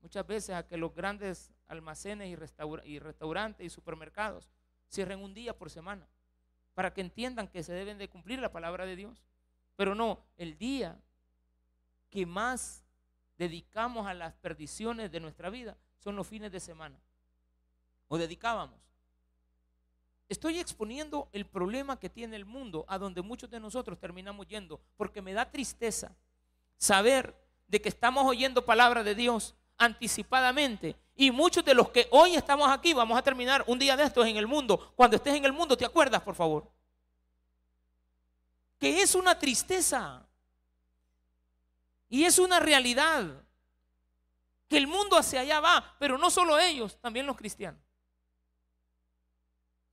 muchas 0.00 0.26
veces 0.26 0.54
a 0.56 0.66
que 0.66 0.76
los 0.76 0.94
grandes 0.94 1.52
almacenes 1.68 2.28
y, 2.28 2.90
y 2.90 2.98
restaurantes 2.98 3.66
y 3.66 3.70
supermercados 3.70 4.48
Cierren 4.88 5.20
un 5.20 5.34
día 5.34 5.56
por 5.56 5.70
semana 5.70 6.06
para 6.74 6.92
que 6.92 7.00
entiendan 7.00 7.48
que 7.48 7.62
se 7.62 7.72
deben 7.72 7.98
de 7.98 8.08
cumplir 8.08 8.38
la 8.38 8.52
palabra 8.52 8.86
de 8.86 8.96
Dios. 8.96 9.24
Pero 9.76 9.94
no, 9.94 10.24
el 10.36 10.56
día 10.58 11.00
que 12.10 12.26
más 12.26 12.84
dedicamos 13.38 14.06
a 14.06 14.14
las 14.14 14.34
perdiciones 14.34 15.10
de 15.10 15.20
nuestra 15.20 15.50
vida 15.50 15.76
son 15.98 16.16
los 16.16 16.26
fines 16.26 16.52
de 16.52 16.60
semana. 16.60 16.98
O 18.08 18.18
dedicábamos. 18.18 18.78
Estoy 20.28 20.58
exponiendo 20.58 21.28
el 21.32 21.46
problema 21.46 21.98
que 21.98 22.10
tiene 22.10 22.36
el 22.36 22.44
mundo, 22.44 22.84
a 22.88 22.98
donde 22.98 23.22
muchos 23.22 23.48
de 23.48 23.60
nosotros 23.60 23.98
terminamos 23.98 24.46
yendo, 24.48 24.80
porque 24.96 25.22
me 25.22 25.32
da 25.32 25.50
tristeza 25.50 26.16
saber 26.78 27.34
de 27.68 27.80
que 27.80 27.88
estamos 27.88 28.26
oyendo 28.26 28.64
palabra 28.64 29.04
de 29.04 29.14
Dios 29.14 29.54
anticipadamente 29.78 30.96
y 31.14 31.30
muchos 31.30 31.64
de 31.64 31.74
los 31.74 31.90
que 31.90 32.08
hoy 32.10 32.34
estamos 32.34 32.68
aquí 32.68 32.92
vamos 32.92 33.16
a 33.16 33.22
terminar 33.22 33.64
un 33.66 33.78
día 33.78 33.96
de 33.96 34.04
estos 34.04 34.26
en 34.26 34.36
el 34.36 34.46
mundo. 34.46 34.92
Cuando 34.96 35.16
estés 35.16 35.34
en 35.34 35.44
el 35.44 35.52
mundo, 35.52 35.76
¿te 35.76 35.84
acuerdas, 35.84 36.20
por 36.22 36.34
favor? 36.34 36.70
Que 38.78 39.00
es 39.00 39.14
una 39.14 39.38
tristeza. 39.38 40.26
Y 42.08 42.24
es 42.24 42.38
una 42.38 42.60
realidad. 42.60 43.24
Que 44.68 44.76
el 44.76 44.86
mundo 44.86 45.16
hacia 45.16 45.40
allá 45.40 45.60
va, 45.60 45.96
pero 45.98 46.18
no 46.18 46.30
solo 46.30 46.58
ellos, 46.58 46.98
también 47.00 47.24
los 47.24 47.36
cristianos. 47.36 47.80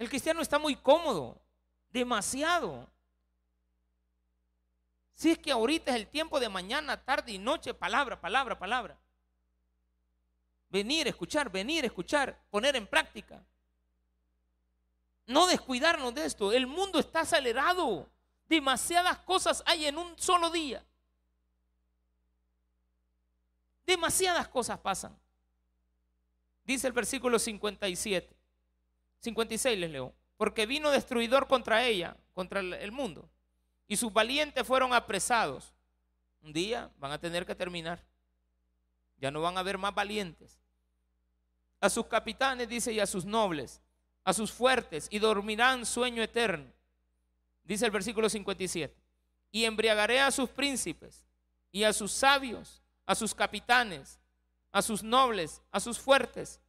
El 0.04 0.10
cristiano 0.10 0.42
está 0.42 0.60
muy 0.60 0.76
cómodo 0.76 1.40
Demasiado. 1.90 2.90
Si 5.14 5.32
es 5.32 5.38
que 5.38 5.52
ahorita 5.52 5.92
es 5.92 5.98
el 5.98 6.08
tiempo 6.08 6.40
de 6.40 6.50
mañana, 6.50 7.02
tarde 7.02 7.32
y 7.32 7.38
noche, 7.38 7.74
palabra, 7.74 8.20
palabra, 8.20 8.58
palabra. 8.58 9.00
Venir, 10.70 11.08
escuchar, 11.08 11.52
venir, 11.52 11.86
escuchar, 11.86 12.38
poner 12.50 12.76
en 12.76 12.88
práctica. 12.88 13.46
No 15.28 15.46
descuidarnos 15.46 16.14
de 16.16 16.26
esto. 16.26 16.52
El 16.52 16.66
mundo 16.66 17.00
está 17.00 17.22
acelerado. 17.22 18.10
Demasiadas 18.48 19.20
cosas 19.20 19.64
hay 19.68 19.86
en 19.86 19.98
un 20.00 20.18
solo 20.18 20.50
día. 20.50 20.84
Demasiadas 23.86 24.48
cosas 24.48 24.80
pasan. 24.80 25.18
Dice 26.64 26.88
el 26.88 26.94
versículo 26.94 27.38
57. 27.38 28.43
56 29.24 29.80
les 29.80 29.90
leo. 29.90 30.14
Porque 30.38 30.66
vino 30.66 30.92
destruidor 30.92 31.48
contra 31.48 31.86
ella, 31.86 32.18
contra 32.34 32.60
el 32.60 32.92
mundo. 32.92 33.30
Y 33.88 33.96
sus 33.96 34.12
valientes 34.12 34.66
fueron 34.66 34.94
apresados. 34.94 35.74
Un 36.42 36.52
día 36.52 36.92
van 36.98 37.12
a 37.12 37.20
tener 37.20 37.46
que 37.46 37.56
terminar. 37.56 38.04
Ya 39.18 39.32
no 39.32 39.42
van 39.42 39.56
a 39.56 39.62
haber 39.62 39.78
más 39.78 39.96
valientes. 39.96 40.60
A 41.80 41.90
sus 41.90 42.08
capitanes, 42.08 42.68
dice, 42.68 42.92
y 42.92 43.00
a 43.00 43.08
sus 43.08 43.24
nobles, 43.24 43.82
a 44.24 44.34
sus 44.34 44.52
fuertes, 44.52 45.08
y 45.10 45.20
dormirán 45.20 45.86
sueño 45.86 46.22
eterno. 46.22 46.72
Dice 47.64 47.86
el 47.86 47.92
versículo 47.92 48.30
57. 48.30 48.94
Y 49.52 49.66
embriagaré 49.66 50.20
a 50.20 50.32
sus 50.32 50.50
príncipes, 50.50 51.26
y 51.72 51.84
a 51.84 51.94
sus 51.94 52.12
sabios, 52.12 52.82
a 53.06 53.16
sus 53.16 53.34
capitanes, 53.34 54.20
a 54.72 54.82
sus 54.82 55.04
nobles, 55.04 55.62
a 55.72 55.80
sus 55.80 56.00
fuertes. 56.00 56.60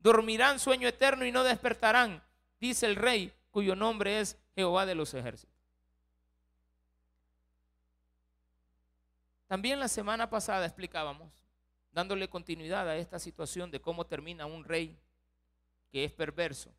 Dormirán 0.00 0.58
sueño 0.58 0.88
eterno 0.88 1.24
y 1.24 1.32
no 1.32 1.44
despertarán, 1.44 2.22
dice 2.58 2.86
el 2.86 2.96
rey, 2.96 3.32
cuyo 3.50 3.76
nombre 3.76 4.20
es 4.20 4.38
Jehová 4.54 4.86
de 4.86 4.94
los 4.94 5.12
ejércitos. 5.14 5.54
También 9.46 9.80
la 9.80 9.88
semana 9.88 10.30
pasada 10.30 10.64
explicábamos, 10.64 11.32
dándole 11.92 12.28
continuidad 12.28 12.88
a 12.88 12.96
esta 12.96 13.18
situación 13.18 13.70
de 13.70 13.80
cómo 13.80 14.06
termina 14.06 14.46
un 14.46 14.64
rey 14.64 14.96
que 15.90 16.04
es 16.04 16.12
perverso. 16.12 16.72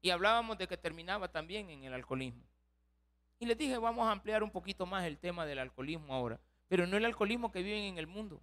Y 0.00 0.10
hablábamos 0.10 0.56
de 0.58 0.66
que 0.66 0.76
terminaba 0.76 1.28
también 1.28 1.68
en 1.70 1.84
el 1.84 1.92
alcoholismo. 1.92 2.42
Y 3.38 3.46
les 3.46 3.58
dije, 3.58 3.76
vamos 3.78 4.08
a 4.08 4.12
ampliar 4.12 4.42
un 4.42 4.50
poquito 4.50 4.86
más 4.86 5.04
el 5.04 5.18
tema 5.18 5.46
del 5.46 5.58
alcoholismo 5.58 6.14
ahora, 6.14 6.40
pero 6.66 6.86
no 6.86 6.96
el 6.96 7.04
alcoholismo 7.04 7.52
que 7.52 7.62
viven 7.62 7.84
en 7.84 7.98
el 7.98 8.06
mundo, 8.06 8.40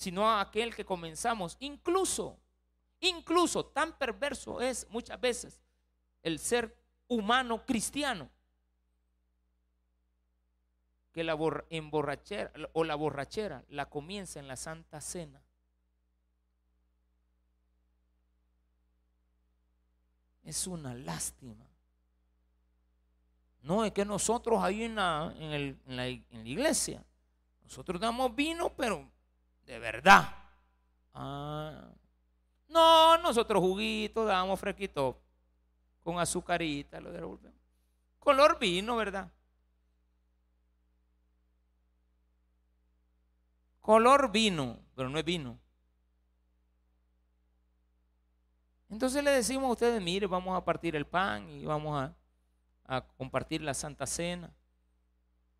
sino 0.00 0.40
aquel 0.40 0.74
que 0.74 0.86
comenzamos, 0.86 1.58
incluso, 1.60 2.38
incluso 3.00 3.66
tan 3.66 3.92
perverso 3.98 4.62
es 4.62 4.86
muchas 4.88 5.20
veces 5.20 5.60
el 6.22 6.38
ser 6.38 6.74
humano 7.06 7.66
cristiano, 7.66 8.30
que 11.12 11.22
la 11.22 11.36
emborrachera 11.68 12.50
o 12.72 12.82
la 12.82 12.94
borrachera 12.94 13.62
la 13.68 13.90
comienza 13.90 14.40
en 14.40 14.48
la 14.48 14.56
Santa 14.56 15.02
Cena. 15.02 15.42
Es 20.44 20.66
una 20.66 20.94
lástima. 20.94 21.66
No 23.60 23.84
es 23.84 23.92
que 23.92 24.06
nosotros 24.06 24.62
ahí 24.62 24.84
en 24.84 24.94
la, 24.94 25.34
en, 25.38 25.78
la, 25.84 26.08
iglesia, 26.08 27.04
nosotros 27.64 28.00
damos 28.00 28.34
vino, 28.34 28.72
pero 28.74 29.06
de 29.70 29.78
verdad. 29.78 30.34
Ah. 31.14 31.92
no, 32.68 33.18
nosotros 33.18 33.60
juguitos 33.60 34.26
damos 34.26 34.58
fresquito 34.58 35.20
con 36.02 36.18
azucarita, 36.18 37.00
lo 37.00 37.12
devolvemos. 37.12 37.58
Color 38.18 38.58
vino, 38.58 38.96
¿verdad? 38.96 39.30
Color 43.80 44.32
vino, 44.32 44.78
pero 44.96 45.08
no 45.08 45.18
es 45.18 45.24
vino. 45.24 45.56
Entonces 48.88 49.22
le 49.22 49.30
decimos 49.30 49.68
a 49.68 49.72
ustedes, 49.72 50.02
mire, 50.02 50.26
vamos 50.26 50.56
a 50.56 50.64
partir 50.64 50.96
el 50.96 51.06
pan 51.06 51.48
y 51.48 51.64
vamos 51.64 52.10
a, 52.86 53.06
compartir 53.16 53.62
la 53.62 53.72
Santa 53.72 54.04
Cena. 54.04 54.52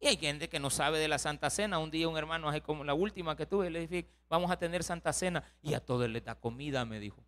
Y 0.01 0.07
hay 0.07 0.17
gente 0.17 0.49
que 0.49 0.59
no 0.59 0.71
sabe 0.71 0.99
de 0.99 1.09
la 1.09 1.19
Santa 1.19 1.51
Cena. 1.51 1.79
Un 1.79 1.91
día 1.91 2.09
un 2.09 2.17
hermano, 2.17 2.49
hace 2.49 2.63
como 2.63 2.85
la 2.85 2.95
última 2.95 3.37
que 3.37 3.45
tuve, 3.45 3.69
le 3.69 3.87
dije, 3.87 4.09
vamos 4.31 4.51
a 4.51 4.59
tener 4.59 4.83
Santa 4.83 5.13
Cena. 5.13 5.45
Y 5.63 5.75
a 5.75 5.85
todos 5.85 6.09
les 6.09 6.25
da 6.25 6.35
comida, 6.35 6.87
me 6.87 6.99
dijo. 6.99 7.23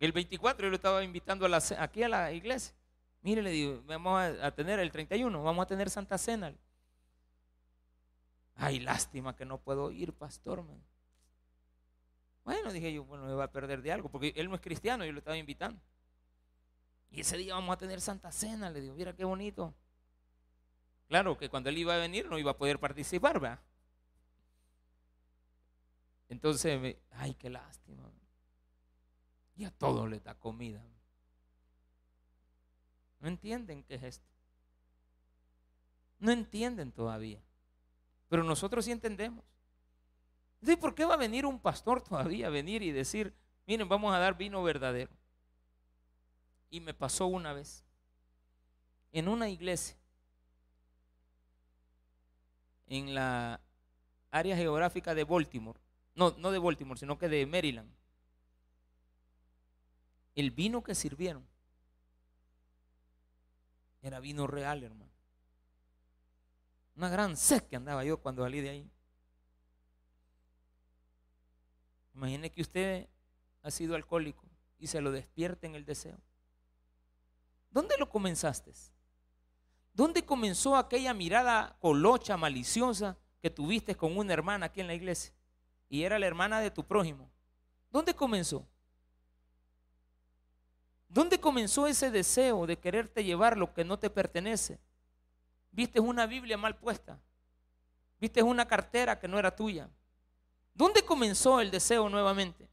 El 0.00 0.12
24 0.12 0.66
yo 0.66 0.70
lo 0.70 0.76
estaba 0.76 1.04
invitando 1.04 1.46
a 1.46 1.60
aquí 1.82 2.02
a 2.02 2.08
la 2.08 2.32
iglesia. 2.32 2.74
Mire, 3.20 3.42
le 3.42 3.50
digo, 3.50 3.82
vamos 3.84 4.22
a, 4.40 4.50
tener 4.52 4.78
el 4.78 4.90
31, 4.90 5.42
vamos 5.42 5.62
a 5.62 5.66
tener 5.66 5.90
Santa 5.90 6.16
Cena. 6.16 6.54
Ay, 8.54 8.80
lástima 8.80 9.36
que 9.36 9.44
no 9.44 9.58
puedo 9.58 9.90
ir, 9.90 10.14
pastor. 10.14 10.64
Bueno, 12.44 12.72
dije 12.72 12.92
yo, 12.92 13.04
bueno, 13.04 13.26
me 13.26 13.34
va 13.34 13.44
a 13.44 13.52
perder 13.52 13.82
de 13.82 13.92
algo, 13.92 14.08
porque 14.08 14.32
él 14.34 14.48
no 14.48 14.54
es 14.54 14.62
cristiano, 14.62 15.04
yo 15.04 15.12
lo 15.12 15.18
estaba 15.18 15.36
invitando. 15.36 15.78
Y 17.10 17.20
ese 17.20 17.36
día 17.36 17.54
vamos 17.54 17.74
a 17.74 17.78
tener 17.78 18.00
Santa 18.00 18.30
Cena, 18.30 18.70
le 18.70 18.80
digo, 18.80 18.94
mira 18.94 19.14
qué 19.14 19.24
bonito. 19.24 19.74
Claro 21.08 21.38
que 21.38 21.48
cuando 21.48 21.70
él 21.70 21.78
iba 21.78 21.94
a 21.94 21.98
venir 21.98 22.26
no 22.28 22.38
iba 22.38 22.50
a 22.50 22.56
poder 22.56 22.78
participar, 22.78 23.40
¿verdad? 23.40 23.60
Entonces, 26.28 26.96
ay, 27.12 27.34
qué 27.34 27.48
lástima. 27.48 28.02
Y 29.56 29.64
a 29.64 29.70
todos 29.70 30.08
les 30.08 30.22
da 30.22 30.34
comida. 30.34 30.82
No 33.20 33.28
entienden 33.28 33.82
qué 33.82 33.94
es 33.94 34.02
esto. 34.02 34.28
No 36.18 36.30
entienden 36.30 36.92
todavía. 36.92 37.42
Pero 38.28 38.44
nosotros 38.44 38.84
sí 38.84 38.92
entendemos. 38.92 39.44
¿por 40.80 40.94
qué 40.94 41.04
va 41.04 41.14
a 41.14 41.18
venir 41.18 41.46
un 41.46 41.60
pastor 41.60 42.02
todavía 42.02 42.48
a 42.48 42.50
venir 42.50 42.82
y 42.82 42.90
decir, 42.90 43.34
miren, 43.66 43.88
vamos 43.88 44.14
a 44.14 44.18
dar 44.18 44.36
vino 44.36 44.62
verdadero? 44.62 45.10
Y 46.70 46.80
me 46.80 46.94
pasó 46.94 47.26
una 47.26 47.52
vez, 47.52 47.84
en 49.12 49.28
una 49.28 49.48
iglesia, 49.48 49.96
en 52.86 53.14
la 53.14 53.60
área 54.30 54.56
geográfica 54.56 55.14
de 55.14 55.24
Baltimore, 55.24 55.80
no, 56.14 56.32
no 56.38 56.50
de 56.50 56.58
Baltimore, 56.58 56.98
sino 56.98 57.18
que 57.18 57.28
de 57.28 57.46
Maryland, 57.46 57.90
el 60.34 60.50
vino 60.50 60.82
que 60.82 60.94
sirvieron 60.94 61.46
era 64.02 64.20
vino 64.20 64.46
real, 64.46 64.82
hermano. 64.82 65.10
Una 66.96 67.08
gran 67.08 67.36
sed 67.36 67.62
que 67.64 67.76
andaba 67.76 68.04
yo 68.04 68.18
cuando 68.18 68.42
salí 68.42 68.60
de 68.60 68.70
ahí. 68.70 68.90
Imagine 72.14 72.50
que 72.50 72.62
usted 72.62 73.08
ha 73.62 73.70
sido 73.70 73.94
alcohólico 73.94 74.44
y 74.78 74.88
se 74.88 75.00
lo 75.00 75.12
despierte 75.12 75.66
en 75.66 75.74
el 75.74 75.84
deseo. 75.84 76.18
¿Dónde 77.70 77.96
lo 77.98 78.08
comenzaste? 78.08 78.72
¿Dónde 79.92 80.24
comenzó 80.24 80.76
aquella 80.76 81.12
mirada 81.12 81.76
colocha, 81.80 82.36
maliciosa 82.36 83.16
que 83.40 83.50
tuviste 83.50 83.96
con 83.96 84.16
una 84.16 84.32
hermana 84.32 84.66
aquí 84.66 84.80
en 84.80 84.86
la 84.86 84.94
iglesia? 84.94 85.32
Y 85.88 86.02
era 86.02 86.18
la 86.18 86.26
hermana 86.26 86.60
de 86.60 86.70
tu 86.70 86.84
prójimo. 86.84 87.30
¿Dónde 87.90 88.14
comenzó? 88.14 88.66
¿Dónde 91.08 91.40
comenzó 91.40 91.86
ese 91.86 92.10
deseo 92.10 92.66
de 92.66 92.78
quererte 92.78 93.24
llevar 93.24 93.56
lo 93.56 93.72
que 93.72 93.84
no 93.84 93.98
te 93.98 94.10
pertenece? 94.10 94.78
Viste 95.72 96.00
una 96.00 96.26
Biblia 96.26 96.58
mal 96.58 96.76
puesta. 96.76 97.18
Viste 98.20 98.42
una 98.42 98.66
cartera 98.66 99.18
que 99.18 99.28
no 99.28 99.38
era 99.38 99.54
tuya. 99.54 99.88
¿Dónde 100.74 101.04
comenzó 101.04 101.60
el 101.60 101.70
deseo 101.70 102.08
nuevamente? 102.08 102.68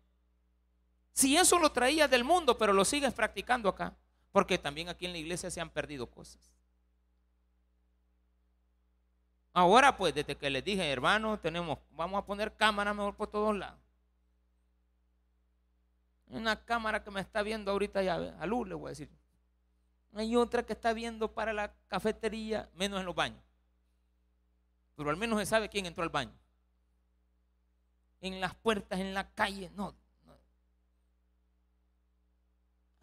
Si 1.13 1.37
eso 1.37 1.57
lo 1.59 1.71
traías 1.71 2.09
del 2.09 2.23
mundo, 2.23 2.57
pero 2.57 2.73
lo 2.73 2.83
sigues 2.83 3.13
practicando 3.13 3.69
acá. 3.69 3.95
Porque 4.35 4.57
también 4.57 4.89
aquí 4.89 5.05
en 5.05 5.13
la 5.13 5.17
iglesia 5.17 5.49
se 5.49 5.61
han 5.61 5.69
perdido 5.69 6.07
cosas. 6.07 6.41
Ahora 9.53 9.95
pues, 9.95 10.13
desde 10.13 10.35
que 10.35 10.49
les 10.49 10.61
dije, 10.61 10.91
hermano, 10.91 11.39
tenemos, 11.39 11.79
vamos 11.91 12.21
a 12.21 12.25
poner 12.25 12.53
cámara 12.53 12.93
mejor 12.93 13.15
por 13.15 13.29
todos 13.29 13.55
lados. 13.55 13.79
Una 16.27 16.61
cámara 16.65 17.01
que 17.01 17.11
me 17.11 17.21
está 17.21 17.43
viendo 17.43 17.71
ahorita 17.71 18.03
ya, 18.03 18.15
a 18.37 18.45
luz 18.45 18.67
le 18.67 18.75
voy 18.75 18.87
a 18.87 18.89
decir. 18.89 19.09
Hay 20.13 20.35
otra 20.35 20.63
que 20.63 20.73
está 20.73 20.91
viendo 20.91 21.31
para 21.31 21.53
la 21.53 21.73
cafetería, 21.87 22.69
menos 22.73 22.99
en 22.99 23.05
los 23.05 23.15
baños. 23.15 23.41
Pero 24.97 25.11
al 25.11 25.15
menos 25.15 25.39
se 25.39 25.45
sabe 25.45 25.69
quién 25.69 25.85
entró 25.85 26.03
al 26.03 26.09
baño. 26.09 26.35
En 28.19 28.41
las 28.41 28.53
puertas, 28.53 28.99
en 28.99 29.13
la 29.13 29.29
calle, 29.29 29.71
no. 29.75 29.95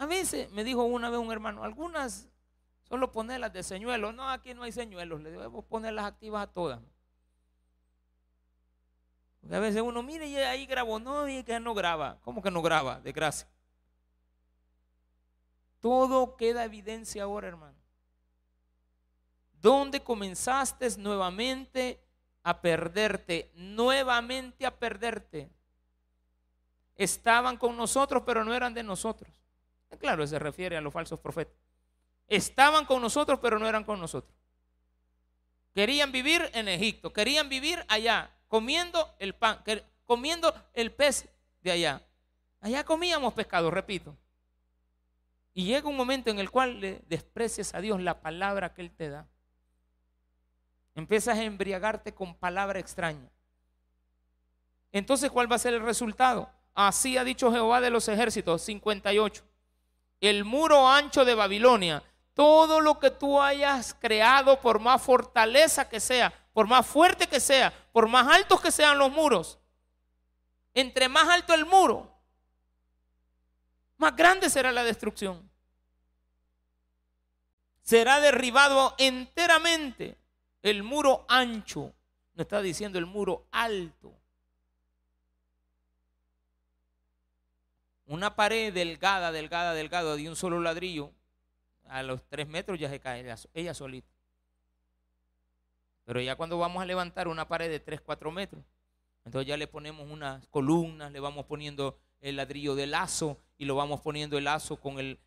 A 0.02 0.06
veces 0.06 0.50
me 0.50 0.64
dijo 0.64 0.82
una 0.82 1.10
vez 1.10 1.20
un 1.20 1.30
hermano, 1.30 1.62
algunas 1.62 2.28
solo 2.88 3.12
ponerlas 3.12 3.52
de 3.52 3.62
señuelos. 3.62 4.12
No, 4.12 4.28
aquí 4.28 4.52
no 4.52 4.64
hay 4.64 4.72
señuelos, 4.72 5.22
le 5.22 5.30
debo 5.30 5.62
ponerlas 5.62 6.06
activas 6.06 6.42
a 6.42 6.52
todas. 6.52 6.80
A 9.48 9.58
veces 9.60 9.80
uno, 9.80 10.02
mire, 10.02 10.26
y 10.26 10.36
ahí 10.38 10.66
grabó, 10.66 10.98
no, 10.98 11.28
y 11.28 11.44
que 11.44 11.60
no 11.60 11.72
graba. 11.72 12.18
¿Cómo 12.22 12.42
que 12.42 12.50
no 12.50 12.62
graba? 12.62 12.98
De 12.98 13.12
gracia. 13.12 13.46
Todo 15.78 16.36
queda 16.36 16.64
evidencia 16.64 17.22
ahora, 17.22 17.46
hermano. 17.46 17.78
¿Dónde 19.52 20.02
comenzaste 20.02 20.98
nuevamente 20.98 22.02
a 22.42 22.60
perderte? 22.60 23.52
Nuevamente 23.54 24.66
a 24.66 24.76
perderte. 24.76 25.48
Estaban 26.96 27.56
con 27.56 27.76
nosotros, 27.76 28.24
pero 28.26 28.42
no 28.42 28.52
eran 28.52 28.74
de 28.74 28.82
nosotros. 28.82 29.41
Claro, 29.98 30.26
se 30.26 30.38
refiere 30.38 30.76
a 30.76 30.80
los 30.80 30.92
falsos 30.92 31.20
profetas. 31.20 31.54
Estaban 32.28 32.86
con 32.86 33.02
nosotros, 33.02 33.38
pero 33.40 33.58
no 33.58 33.68
eran 33.68 33.84
con 33.84 34.00
nosotros. 34.00 34.34
Querían 35.74 36.12
vivir 36.12 36.50
en 36.54 36.68
Egipto, 36.68 37.12
querían 37.12 37.48
vivir 37.48 37.84
allá, 37.88 38.30
comiendo 38.48 39.14
el 39.18 39.34
pan, 39.34 39.62
comiendo 40.04 40.54
el 40.74 40.92
pez 40.92 41.28
de 41.62 41.70
allá. 41.72 42.02
Allá 42.60 42.84
comíamos 42.84 43.34
pescado, 43.34 43.70
repito. 43.70 44.16
Y 45.54 45.64
llega 45.64 45.88
un 45.88 45.96
momento 45.96 46.30
en 46.30 46.38
el 46.38 46.50
cual 46.50 46.80
le 46.80 47.02
desprecias 47.08 47.74
a 47.74 47.80
Dios 47.80 48.00
la 48.00 48.20
palabra 48.20 48.72
que 48.72 48.82
Él 48.82 48.90
te 48.90 49.10
da. 49.10 49.26
Empiezas 50.94 51.38
a 51.38 51.42
embriagarte 51.42 52.14
con 52.14 52.34
palabra 52.34 52.78
extraña. 52.78 53.30
Entonces, 54.92 55.30
¿cuál 55.30 55.50
va 55.50 55.56
a 55.56 55.58
ser 55.58 55.74
el 55.74 55.82
resultado? 55.82 56.50
Así 56.74 57.16
ha 57.16 57.24
dicho 57.24 57.50
Jehová 57.50 57.80
de 57.80 57.90
los 57.90 58.08
ejércitos, 58.08 58.62
58. 58.62 59.42
El 60.22 60.44
muro 60.44 60.88
ancho 60.88 61.24
de 61.26 61.34
Babilonia, 61.34 62.02
todo 62.32 62.80
lo 62.80 62.98
que 63.00 63.10
tú 63.10 63.42
hayas 63.42 63.92
creado, 63.92 64.58
por 64.60 64.78
más 64.78 65.02
fortaleza 65.02 65.88
que 65.88 66.00
sea, 66.00 66.32
por 66.54 66.68
más 66.68 66.86
fuerte 66.86 67.26
que 67.26 67.40
sea, 67.40 67.72
por 67.92 68.08
más 68.08 68.28
altos 68.28 68.60
que 68.60 68.70
sean 68.70 68.98
los 68.98 69.10
muros, 69.10 69.58
entre 70.74 71.08
más 71.08 71.28
alto 71.28 71.52
el 71.54 71.66
muro, 71.66 72.08
más 73.96 74.14
grande 74.14 74.48
será 74.48 74.70
la 74.70 74.84
destrucción. 74.84 75.50
Será 77.82 78.20
derribado 78.20 78.94
enteramente 78.98 80.16
el 80.62 80.84
muro 80.84 81.26
ancho. 81.28 81.92
No 82.34 82.42
está 82.42 82.62
diciendo 82.62 82.98
el 82.98 83.06
muro 83.06 83.48
alto. 83.50 84.21
Una 88.12 88.36
pared 88.36 88.74
delgada, 88.74 89.32
delgada, 89.32 89.72
delgada 89.72 90.16
de 90.16 90.28
un 90.28 90.36
solo 90.36 90.60
ladrillo, 90.60 91.14
a 91.86 92.02
los 92.02 92.22
tres 92.28 92.46
metros 92.46 92.78
ya 92.78 92.90
se 92.90 93.00
cae 93.00 93.24
ella, 93.54 93.72
solita. 93.72 94.12
Pero 96.04 96.20
ya 96.20 96.36
cuando 96.36 96.58
vamos 96.58 96.82
a 96.82 96.84
levantar 96.84 97.26
una 97.26 97.48
pared 97.48 97.70
de 97.70 97.80
tres, 97.80 98.02
cuatro 98.02 98.30
metros, 98.30 98.62
entonces 99.24 99.48
ya 99.48 99.56
le 99.56 99.66
ponemos 99.66 100.10
unas 100.10 100.46
columnas, 100.48 101.10
le 101.10 101.20
vamos 101.20 101.46
poniendo 101.46 101.98
el 102.20 102.36
ladrillo 102.36 102.74
de 102.74 102.86
lazo 102.86 103.40
y 103.56 103.64
lo 103.64 103.76
vamos 103.76 104.02
poniendo 104.02 104.36
el 104.36 104.44
lazo 104.44 104.78
con 104.78 104.98
el, 104.98 105.18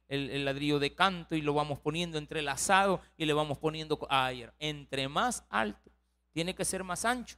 ladrillo 0.46 0.78
de 0.78 0.94
canto 0.94 1.36
y 1.36 1.42
lo 1.42 1.56
vamos 1.56 1.80
poniendo 1.80 2.20
entrelazado 2.20 3.02
y 3.18 3.26
le 3.26 3.34
vamos 3.34 3.58
poniendo 3.58 3.98
ayer. 4.12 4.54
Entre 4.60 5.08
más 5.08 5.44
alto, 5.50 5.92
tiene 6.34 6.54
que 6.54 6.64
ser 6.64 6.84
más 6.84 7.04
ancho. 7.04 7.38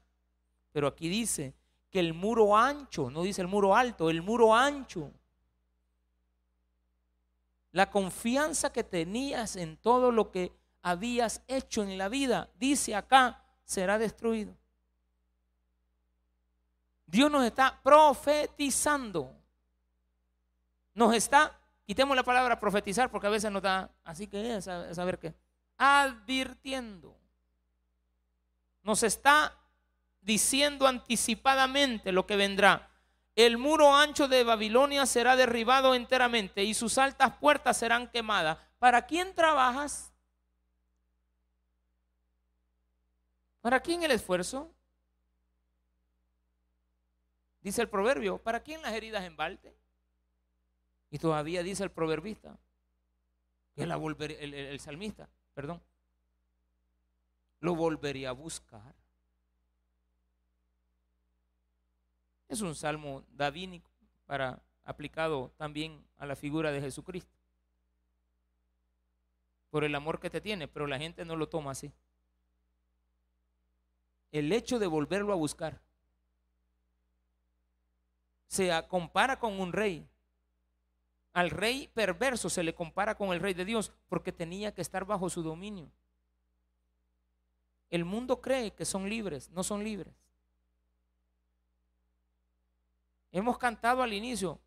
Pero 0.74 0.88
aquí 0.88 1.08
dice 1.08 1.56
que 1.90 2.02
el 2.02 2.14
muro 2.14 2.58
ancho, 2.58 3.10
no 3.10 3.24
dice 3.24 3.40
el 3.40 3.48
muro 3.48 3.78
alto, 3.78 4.10
el 4.10 4.22
muro 4.22 4.54
ancho. 4.54 5.14
La 7.72 7.90
confianza 7.90 8.72
que 8.72 8.84
tenías 8.84 9.56
en 9.56 9.78
todo 9.78 10.12
lo 10.12 10.32
que 10.32 10.52
habías 10.82 11.42
hecho 11.48 11.84
en 11.84 11.98
la 11.98 12.10
vida, 12.10 12.50
dice 12.56 12.96
acá, 12.96 13.44
será 13.64 13.98
destruido. 13.98 14.56
Dios 17.06 17.32
nos 17.32 17.46
está 17.46 17.80
profetizando 17.84 19.38
nos 20.98 21.14
está, 21.14 21.56
quitemos 21.86 22.16
la 22.16 22.24
palabra 22.24 22.60
profetizar 22.60 23.12
porque 23.12 23.28
a 23.28 23.30
veces 23.30 23.52
nos 23.52 23.62
da, 23.62 23.92
así 24.04 24.26
que 24.26 24.58
es 24.58 24.64
saber 24.64 25.20
qué, 25.20 25.36
advirtiendo. 25.78 27.16
Nos 28.82 29.04
está 29.04 29.56
diciendo 30.20 30.88
anticipadamente 30.88 32.12
lo 32.12 32.26
que 32.26 32.36
vendrá. 32.36 32.90
El 33.38 33.60
muro 33.60 33.96
ancho 33.96 34.28
de 34.28 34.44
Babilonia 34.44 35.06
será 35.06 35.36
derribado 35.36 35.94
enteramente 35.94 36.64
y 36.64 36.74
sus 36.74 36.98
altas 36.98 37.38
puertas 37.38 37.78
serán 37.78 38.10
quemadas. 38.10 38.58
¿Para 38.80 39.06
quién 39.06 39.36
trabajas? 39.36 40.12
¿Para 43.62 43.80
quién 43.80 44.02
el 44.02 44.10
esfuerzo? 44.10 44.74
Dice 47.62 47.80
el 47.84 47.90
proverbio, 47.90 48.40
¿para 48.40 48.60
quién 48.62 48.82
las 48.82 48.94
heridas 48.94 49.24
en 49.24 49.38
balde? 49.38 49.78
Y 51.12 51.20
todavía 51.20 51.62
dice 51.62 51.84
el 51.84 51.92
proverbista, 51.92 52.58
la 53.76 53.98
el, 53.98 54.80
salmista, 54.80 55.30
perdón, 55.54 55.80
lo 57.60 57.76
volvería 57.76 58.30
a 58.30 58.32
buscar. 58.32 58.96
Es 62.50 62.62
un 62.62 62.76
salmo 62.76 63.24
davínico 63.34 63.90
para 64.26 64.62
aplicado 64.84 65.52
también 65.58 66.04
a 66.18 66.26
la 66.26 66.36
figura 66.36 66.72
de 66.72 66.82
Jesucristo. 66.82 67.32
Por 69.70 69.84
el 69.84 69.94
amor 69.96 70.20
que 70.20 70.30
te 70.30 70.42
tiene, 70.42 70.68
pero 70.68 70.88
la 70.88 70.98
gente 70.98 71.26
no 71.26 71.36
lo 71.36 71.50
toma 71.50 71.72
así. 71.72 71.92
El 74.32 74.52
hecho 74.52 74.80
de 74.80 74.88
volverlo 74.88 75.34
a 75.34 75.38
buscar 75.38 75.82
se 78.48 78.72
compara 78.88 79.40
con 79.40 79.60
un 79.60 79.74
rey 79.74 80.08
al 81.38 81.52
rey 81.52 81.88
perverso 81.94 82.50
se 82.50 82.64
le 82.64 82.74
compara 82.74 83.14
con 83.14 83.30
el 83.30 83.40
rey 83.40 83.54
de 83.54 83.64
Dios 83.64 83.92
porque 84.10 84.32
tenía 84.32 84.74
que 84.74 84.82
estar 84.82 85.06
bajo 85.06 85.30
su 85.30 85.44
dominio. 85.44 85.92
El 87.92 88.06
mundo 88.06 88.42
cree 88.42 88.74
que 88.74 88.86
son 88.86 89.08
libres, 89.08 89.52
no 89.52 89.62
son 89.62 89.84
libres. 89.84 90.16
Hemos 93.32 93.58
cantado 93.58 94.04
al 94.04 94.14
inicio 94.14 94.60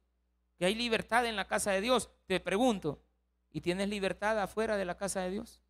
que 0.59 0.67
hay 0.67 0.75
libertad 0.75 1.27
en 1.27 1.37
la 1.37 1.47
casa 1.47 1.71
de 1.73 1.81
Dios. 1.81 2.11
Te 2.27 2.41
pregunto, 2.41 3.03
¿y 3.53 3.61
tienes 3.61 3.89
libertad 3.89 4.39
afuera 4.41 4.77
de 4.77 4.85
la 4.85 4.97
casa 4.97 5.21
de 5.21 5.31
Dios? 5.31 5.63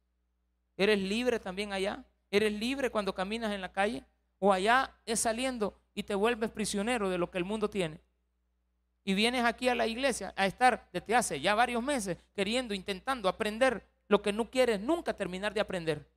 ¿Eres 0.76 0.98
libre 0.98 1.38
también 1.38 1.72
allá? 1.72 2.04
¿Eres 2.30 2.52
libre 2.52 2.90
cuando 2.90 3.14
caminas 3.14 3.52
en 3.52 3.60
la 3.60 3.72
calle? 3.72 4.04
¿O 4.38 4.52
allá 4.52 4.94
es 5.06 5.20
saliendo 5.20 5.78
y 5.94 6.02
te 6.02 6.14
vuelves 6.14 6.50
prisionero 6.50 7.10
de 7.10 7.18
lo 7.18 7.30
que 7.30 7.38
el 7.38 7.44
mundo 7.44 7.68
tiene? 7.70 8.00
y 9.04 9.14
vienes 9.14 9.44
aquí 9.44 9.68
a 9.68 9.74
la 9.74 9.86
iglesia 9.86 10.32
a 10.36 10.46
estar 10.46 10.88
desde 10.92 11.14
hace 11.14 11.40
ya 11.40 11.54
varios 11.54 11.82
meses 11.82 12.18
queriendo, 12.34 12.74
intentando 12.74 13.28
aprender 13.28 13.86
lo 14.08 14.22
que 14.22 14.32
no 14.32 14.50
quieres 14.50 14.80
nunca 14.80 15.14
terminar 15.14 15.54
de 15.54 15.60
aprender. 15.60 16.08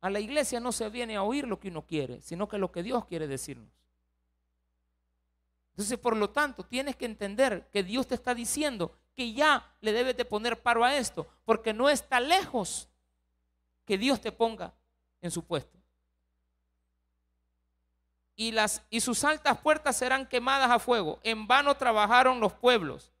A 0.00 0.10
la 0.10 0.20
iglesia 0.20 0.60
no 0.60 0.70
se 0.70 0.88
viene 0.90 1.16
a 1.16 1.22
oír 1.22 1.46
lo 1.46 1.58
que 1.58 1.68
uno 1.68 1.86
quiere, 1.86 2.20
sino 2.20 2.48
que 2.48 2.58
lo 2.58 2.70
que 2.70 2.82
Dios 2.82 3.06
quiere 3.06 3.26
decirnos. 3.26 3.68
Entonces, 5.74 5.98
por 5.98 6.16
lo 6.16 6.30
tanto, 6.30 6.64
tienes 6.64 6.96
que 6.96 7.04
entender 7.04 7.68
que 7.72 7.82
Dios 7.82 8.06
te 8.06 8.14
está 8.14 8.34
diciendo 8.34 8.96
que 9.14 9.32
ya 9.32 9.72
le 9.80 9.92
debes 9.92 10.16
de 10.16 10.24
poner 10.24 10.62
paro 10.62 10.84
a 10.84 10.96
esto, 10.96 11.26
porque 11.44 11.72
no 11.72 11.88
está 11.88 12.20
lejos 12.20 12.88
que 13.84 13.98
Dios 13.98 14.20
te 14.20 14.32
ponga 14.32 14.72
en 15.20 15.30
su 15.30 15.44
puesto 15.44 15.78
y, 18.36 18.52
las, 18.52 18.82
y 18.90 19.00
sus 19.00 19.24
altas 19.24 19.58
puertas 19.58 19.96
serán 19.96 20.26
quemadas 20.26 20.70
a 20.70 20.78
fuego. 20.78 21.20
En 21.22 21.46
vano 21.46 21.76
trabajaron 21.76 22.40
los 22.40 22.52
pueblos, 22.52 23.12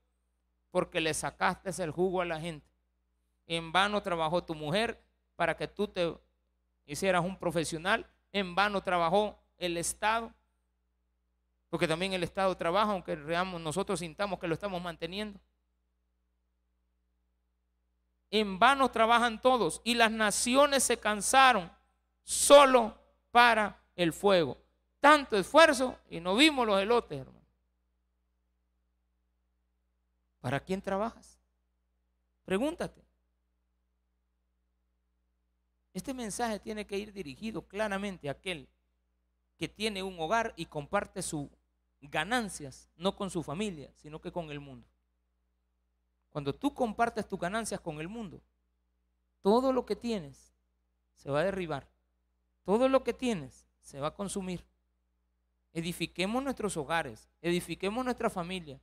porque 0.70 1.00
le 1.00 1.14
sacaste 1.14 1.70
el 1.82 1.90
jugo 1.90 2.20
a 2.20 2.24
la 2.24 2.40
gente. 2.40 2.66
En 3.46 3.72
vano 3.72 4.02
trabajó 4.02 4.42
tu 4.42 4.54
mujer 4.54 5.00
para 5.36 5.56
que 5.56 5.68
tú 5.68 5.88
te 5.88 6.14
hicieras 6.86 7.24
un 7.24 7.38
profesional. 7.38 8.06
En 8.32 8.54
vano 8.54 8.82
trabajó 8.82 9.38
el 9.58 9.76
Estado, 9.76 10.32
porque 11.74 11.88
también 11.88 12.12
el 12.12 12.22
Estado 12.22 12.56
trabaja, 12.56 12.92
aunque 12.92 13.16
nosotros 13.16 13.98
sintamos 13.98 14.38
que 14.38 14.46
lo 14.46 14.54
estamos 14.54 14.80
manteniendo. 14.80 15.40
En 18.30 18.60
vano 18.60 18.88
trabajan 18.92 19.40
todos 19.40 19.80
y 19.82 19.96
las 19.96 20.12
naciones 20.12 20.84
se 20.84 21.00
cansaron 21.00 21.72
solo 22.22 22.96
para 23.32 23.82
el 23.96 24.12
fuego 24.12 24.56
tanto 25.00 25.36
esfuerzo 25.36 25.98
y 26.08 26.20
no 26.20 26.36
vimos 26.36 26.64
los 26.64 26.80
elotes, 26.80 27.22
hermano. 27.22 27.44
¿Para 30.40 30.60
quién 30.60 30.80
trabajas? 30.80 31.40
Pregúntate. 32.44 33.02
Este 35.92 36.14
mensaje 36.14 36.60
tiene 36.60 36.86
que 36.86 36.98
ir 36.98 37.12
dirigido 37.12 37.62
claramente 37.66 38.28
a 38.28 38.32
aquel 38.32 38.68
que 39.58 39.66
tiene 39.66 40.04
un 40.04 40.20
hogar 40.20 40.52
y 40.54 40.66
comparte 40.66 41.20
sus 41.20 41.48
ganancias, 42.10 42.90
no 42.96 43.16
con 43.16 43.30
su 43.30 43.42
familia, 43.42 43.90
sino 43.96 44.20
que 44.20 44.32
con 44.32 44.50
el 44.50 44.60
mundo. 44.60 44.86
Cuando 46.30 46.54
tú 46.54 46.74
compartes 46.74 47.28
tus 47.28 47.38
ganancias 47.38 47.80
con 47.80 48.00
el 48.00 48.08
mundo, 48.08 48.40
todo 49.40 49.72
lo 49.72 49.86
que 49.86 49.96
tienes 49.96 50.54
se 51.16 51.30
va 51.30 51.40
a 51.40 51.44
derribar. 51.44 51.88
Todo 52.64 52.88
lo 52.88 53.04
que 53.04 53.12
tienes 53.12 53.66
se 53.80 54.00
va 54.00 54.08
a 54.08 54.14
consumir. 54.14 54.64
Edifiquemos 55.72 56.42
nuestros 56.42 56.76
hogares, 56.76 57.28
edifiquemos 57.42 58.04
nuestra 58.04 58.30
familia. 58.30 58.80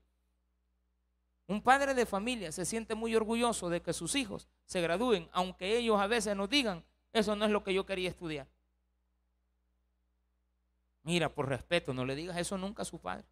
Un 1.47 1.61
padre 1.61 1.93
de 1.93 2.05
familia 2.05 2.51
se 2.51 2.65
siente 2.65 2.95
muy 2.95 3.15
orgulloso 3.15 3.69
de 3.69 3.81
que 3.81 3.93
sus 3.93 4.15
hijos 4.15 4.47
se 4.65 4.81
gradúen, 4.81 5.29
aunque 5.33 5.77
ellos 5.77 5.99
a 5.99 6.07
veces 6.07 6.35
nos 6.35 6.49
digan, 6.49 6.83
eso 7.11 7.35
no 7.35 7.45
es 7.45 7.51
lo 7.51 7.63
que 7.63 7.73
yo 7.73 7.85
quería 7.85 8.09
estudiar. 8.09 8.47
Mira, 11.03 11.29
por 11.29 11.49
respeto, 11.49 11.93
no 11.93 12.05
le 12.05 12.15
digas 12.15 12.37
eso 12.37 12.57
nunca 12.57 12.83
a 12.83 12.85
su 12.85 12.99
padre. 12.99 13.25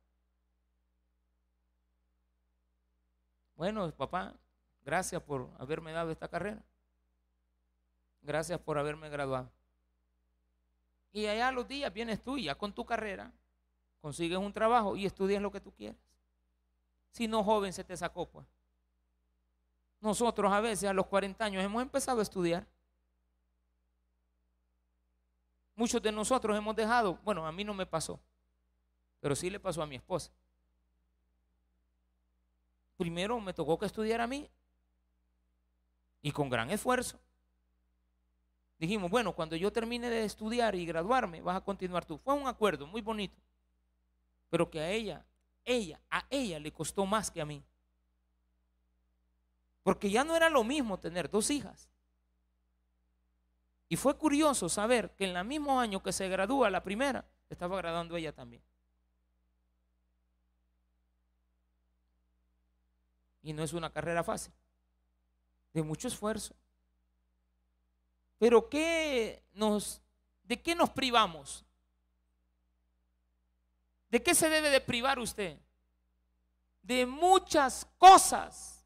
Bueno, 3.55 3.91
papá, 3.91 4.34
gracias 4.84 5.22
por 5.22 5.49
haberme 5.59 5.91
dado 5.91 6.11
esta 6.11 6.28
carrera. 6.28 6.63
Gracias 8.22 8.59
por 8.59 8.78
haberme 8.78 9.09
graduado. 9.09 9.51
Y 11.11 11.26
allá 11.26 11.49
a 11.49 11.51
los 11.51 11.67
días 11.67 11.91
vienes 11.93 12.22
tú 12.22 12.38
y 12.38 12.45
ya 12.45 12.55
con 12.55 12.74
tu 12.74 12.86
carrera 12.86 13.32
consigues 14.01 14.38
un 14.38 14.53
trabajo 14.53 14.95
y 14.95 15.05
estudias 15.05 15.41
lo 15.41 15.51
que 15.51 15.59
tú 15.59 15.74
quieres. 15.74 15.97
Si 17.11 17.28
no, 17.28 17.43
joven, 17.43 17.74
se 17.74 17.84
te 17.84 17.97
sacó, 17.97 18.28
pues. 18.28 18.47
Nosotros 19.99 20.51
a 20.51 20.61
veces 20.61 20.89
a 20.89 20.93
los 20.93 21.07
40 21.07 21.43
años 21.43 21.63
hemos 21.63 21.82
empezado 21.82 22.20
a 22.20 22.24
estudiar. 22.24 22.65
Muchos 25.80 26.01
de 26.01 26.11
nosotros 26.11 26.57
hemos 26.57 26.75
dejado, 26.75 27.19
bueno, 27.23 27.47
a 27.47 27.53
mí 27.53 27.63
no 27.63 27.73
me 27.73 27.86
pasó, 27.86 28.19
pero 29.21 29.34
sí 29.34 29.49
le 29.49 29.61
pasó 29.61 29.82
a 29.82 29.86
mi 29.86 29.95
esposa. 29.95 30.30
Primero 32.97 33.39
me 33.39 33.53
tocó 33.53 33.80
que 33.80 33.86
estudiar 33.86 34.19
a 34.19 34.27
mí 34.27 34.51
y 36.21 36.34
con 36.34 36.49
gran 36.49 36.69
esfuerzo. 36.69 37.17
Dijimos, 38.77 39.09
bueno, 39.09 39.34
cuando 39.34 39.55
yo 39.55 39.71
termine 39.71 40.09
de 40.09 40.25
estudiar 40.25 40.75
y 40.75 40.86
graduarme, 40.86 41.41
vas 41.41 41.55
a 41.55 41.61
continuar 41.61 42.03
tú. 42.03 42.17
Fue 42.17 42.34
un 42.34 42.49
acuerdo 42.49 42.86
muy 42.86 42.99
bonito, 42.99 43.41
pero 44.49 44.69
que 44.69 44.82
a 44.82 44.91
ella, 44.91 45.25
ella, 45.63 46.01
a 46.09 46.25
ella 46.30 46.59
le 46.59 46.73
costó 46.73 47.05
más 47.05 47.32
que 47.32 47.39
a 47.39 47.45
mí. 47.45 47.63
Porque 49.82 50.11
ya 50.11 50.25
no 50.25 50.36
era 50.36 50.49
lo 50.49 50.65
mismo 50.65 50.99
tener 50.99 51.30
dos 51.30 51.49
hijas. 51.49 51.89
Y 53.90 53.96
fue 53.96 54.16
curioso 54.16 54.70
saber 54.70 55.16
que 55.16 55.26
en 55.26 55.36
el 55.36 55.46
mismo 55.46 55.80
año 55.80 56.02
que 56.04 56.14
se 56.14 56.30
gradúa 56.30 56.70
la 56.70 56.84
primera, 56.84 57.26
estaba 57.50 57.76
graduando 57.78 58.16
ella 58.16 58.32
también. 58.32 58.62
Y 63.42 63.52
no 63.52 63.64
es 63.64 63.74
una 63.74 63.92
carrera 63.92 64.24
fácil, 64.24 64.54
de 65.74 65.82
mucho 65.82 66.08
esfuerzo. 66.08 66.56
Pero 68.38 68.70
¿qué 68.70 69.42
nos, 69.54 70.04
¿de 70.44 70.62
qué 70.62 70.76
nos 70.76 70.92
privamos? 70.92 71.66
¿De 74.12 74.22
qué 74.22 74.36
se 74.36 74.50
debe 74.50 74.70
de 74.70 74.82
privar 74.82 75.18
usted? 75.18 75.58
De 76.84 77.08
muchas 77.08 77.88
cosas. 77.98 78.86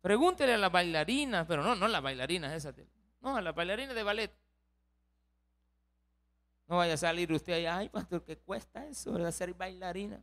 Pregúntele 0.00 0.54
a 0.54 0.58
las 0.58 0.70
bailarinas, 0.70 1.46
pero 1.48 1.64
no, 1.64 1.74
no 1.74 1.88
las 1.88 2.02
bailarinas 2.02 2.52
esas, 2.52 2.76
no, 3.20 3.36
a 3.36 3.42
las 3.42 3.54
bailarinas 3.54 3.94
de 3.94 4.02
ballet. 4.02 4.32
No 6.66 6.76
vaya 6.76 6.94
a 6.94 6.98
salir 6.98 7.32
usted 7.32 7.54
allá, 7.54 7.78
ay 7.78 7.88
pastor, 7.88 8.24
¿qué 8.24 8.36
cuesta 8.36 8.86
eso 8.86 9.12
de 9.12 9.32
ser 9.32 9.54
bailarina? 9.54 10.22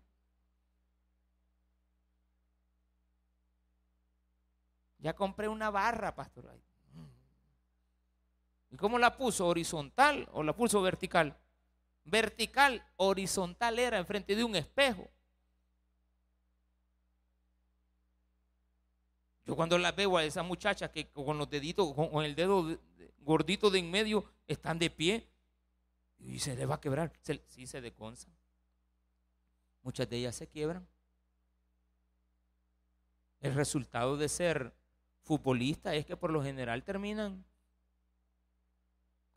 Ya 5.00 5.14
compré 5.16 5.48
una 5.48 5.70
barra, 5.70 6.16
pastor. 6.16 6.52
¿Y 8.72 8.78
cómo 8.78 8.98
la 9.00 9.16
puso? 9.16 9.48
¿Horizontal 9.48 10.28
o 10.34 10.44
la 10.44 10.56
puso 10.56 10.82
vertical? 10.82 11.38
Vertical, 12.04 12.84
horizontal 12.98 13.80
era 13.80 13.98
enfrente 13.98 14.36
de 14.36 14.44
un 14.44 14.56
espejo. 14.56 15.10
Yo 19.46 19.56
cuando 19.56 19.78
la 19.78 19.92
veo 19.92 20.18
a 20.18 20.24
esa 20.24 20.44
muchacha 20.44 20.92
que 20.92 21.08
con 21.12 21.38
los 21.38 21.50
deditos, 21.50 21.94
con 21.94 22.26
el 22.26 22.36
dedo 22.36 22.80
gordito 23.20 23.70
de 23.70 23.80
en 23.80 23.92
medio, 23.92 24.26
están 24.48 24.80
de 24.80 24.90
pie 24.90 25.28
y 26.18 26.40
se 26.40 26.56
le 26.56 26.66
va 26.66 26.76
a 26.76 26.82
quebrar. 26.82 27.14
sí, 27.48 27.68
se 27.68 27.82
deconza. 27.82 28.30
Muchas 29.84 30.10
de 30.10 30.18
ellas 30.18 30.36
se 30.36 30.48
quiebran. 30.48 30.88
El 33.40 33.54
resultado 33.54 34.18
de 34.18 34.30
ser 34.30 34.74
futbolista 35.22 35.94
es 35.94 36.06
que 36.06 36.18
por 36.18 36.32
lo 36.32 36.42
general 36.44 36.84
terminan 36.84 37.46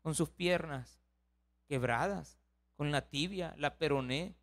con 0.01 0.15
sus 0.15 0.29
piernas 0.29 1.03
quebradas, 1.67 2.39
con 2.75 2.91
la 2.91 3.07
tibia, 3.07 3.53
la 3.57 3.77
peroné. 3.77 4.35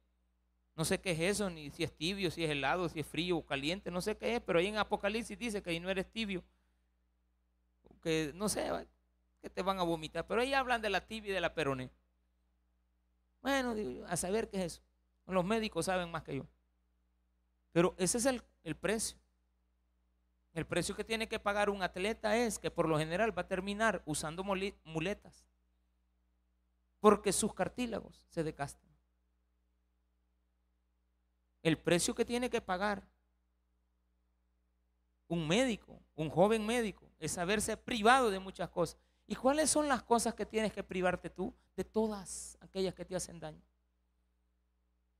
No 0.76 0.84
sé 0.84 1.00
qué 1.00 1.12
es 1.12 1.20
eso, 1.20 1.48
ni 1.48 1.70
si 1.70 1.84
es 1.84 1.92
tibio, 1.92 2.30
si 2.30 2.44
es 2.44 2.50
helado, 2.50 2.88
si 2.90 3.00
es 3.00 3.06
frío 3.06 3.38
o 3.38 3.46
caliente, 3.46 3.90
no 3.90 4.02
sé 4.02 4.18
qué 4.18 4.36
es, 4.36 4.42
pero 4.42 4.58
ahí 4.58 4.66
en 4.66 4.76
Apocalipsis 4.76 5.38
dice 5.38 5.62
que 5.62 5.70
ahí 5.70 5.80
no 5.80 5.88
eres 5.88 6.06
tibio. 6.12 6.44
Que 8.02 8.32
no 8.34 8.50
sé, 8.50 8.70
que 9.40 9.48
te 9.48 9.62
van 9.62 9.78
a 9.78 9.84
vomitar, 9.84 10.26
pero 10.26 10.42
ahí 10.42 10.52
hablan 10.52 10.82
de 10.82 10.90
la 10.90 11.00
tibia 11.00 11.30
y 11.30 11.34
de 11.34 11.40
la 11.40 11.54
peroné. 11.54 11.90
Bueno, 13.40 13.74
a 14.06 14.16
saber 14.16 14.50
qué 14.50 14.58
es 14.58 14.74
eso. 14.74 14.82
Los 15.26 15.44
médicos 15.44 15.86
saben 15.86 16.10
más 16.10 16.22
que 16.22 16.36
yo. 16.36 16.46
Pero 17.72 17.94
ese 17.96 18.18
es 18.18 18.26
el, 18.26 18.42
el 18.62 18.76
precio. 18.76 19.18
El 20.52 20.66
precio 20.66 20.94
que 20.94 21.04
tiene 21.04 21.28
que 21.28 21.38
pagar 21.38 21.70
un 21.70 21.82
atleta 21.82 22.36
es 22.36 22.58
que 22.58 22.70
por 22.70 22.88
lo 22.88 22.98
general 22.98 23.36
va 23.36 23.42
a 23.42 23.48
terminar 23.48 24.02
usando 24.04 24.44
muletas. 24.44 25.46
Porque 27.00 27.32
sus 27.32 27.54
cartílagos 27.54 28.26
se 28.30 28.42
decastan. 28.42 28.85
El 31.66 31.78
precio 31.78 32.14
que 32.14 32.24
tiene 32.24 32.48
que 32.48 32.60
pagar 32.60 33.02
un 35.26 35.48
médico, 35.48 36.00
un 36.14 36.30
joven 36.30 36.64
médico, 36.64 37.10
es 37.18 37.36
haberse 37.38 37.76
privado 37.76 38.30
de 38.30 38.38
muchas 38.38 38.70
cosas. 38.70 38.96
¿Y 39.26 39.34
cuáles 39.34 39.68
son 39.68 39.88
las 39.88 40.04
cosas 40.04 40.32
que 40.36 40.46
tienes 40.46 40.72
que 40.72 40.84
privarte 40.84 41.28
tú? 41.28 41.52
De 41.74 41.82
todas 41.82 42.56
aquellas 42.60 42.94
que 42.94 43.04
te 43.04 43.16
hacen 43.16 43.40
daño. 43.40 43.60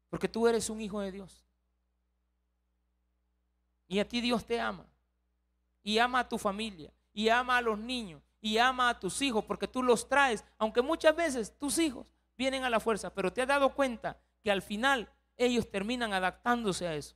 Porque 0.09 0.29
tú 0.29 0.47
eres 0.47 0.71
un 0.71 0.81
hijo 0.81 1.01
de 1.01 1.11
Dios. 1.11 1.45
Y 3.89 3.99
a 3.99 4.07
ti 4.07 4.21
Dios 4.21 4.47
te 4.47 4.61
ama 4.61 4.87
y 5.83 5.99
ama 5.99 6.21
a 6.21 6.29
tu 6.29 6.39
familia 6.39 6.93
y 7.13 7.29
ama 7.29 7.57
a 7.57 7.61
los 7.61 7.77
niños 7.77 8.23
y 8.41 8.59
ama 8.59 8.89
a 8.89 9.01
tus 9.01 9.21
hijos 9.21 9.45
porque 9.45 9.67
tú 9.67 9.83
los 9.83 10.09
traes, 10.09 10.45
aunque 10.59 10.81
muchas 10.81 11.17
veces 11.17 11.59
tus 11.59 11.77
hijos 11.79 12.07
vienen 12.39 12.63
a 12.63 12.71
la 12.71 12.79
fuerza, 12.79 13.13
pero 13.13 13.33
te 13.33 13.43
has 13.43 13.49
dado 13.49 13.75
cuenta 13.75 14.17
que 14.45 14.53
al 14.53 14.63
final 14.63 15.11
ellos 15.37 15.70
terminan 15.70 16.12
adaptándose 16.12 16.87
a 16.87 16.95
eso. 16.95 17.14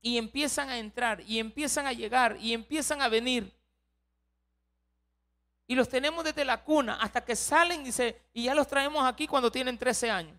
Y 0.00 0.18
empiezan 0.18 0.68
a 0.68 0.78
entrar 0.78 1.20
y 1.26 1.38
empiezan 1.38 1.86
a 1.86 1.92
llegar 1.92 2.36
y 2.40 2.52
empiezan 2.52 3.02
a 3.02 3.08
venir. 3.08 3.52
Y 5.66 5.74
los 5.74 5.88
tenemos 5.88 6.24
desde 6.24 6.44
la 6.44 6.62
cuna 6.62 6.98
hasta 7.00 7.24
que 7.24 7.34
salen 7.34 7.84
y, 7.86 7.90
y 8.32 8.44
ya 8.44 8.54
los 8.54 8.68
traemos 8.68 9.04
aquí 9.04 9.26
cuando 9.26 9.50
tienen 9.50 9.76
13 9.76 10.10
años. 10.10 10.38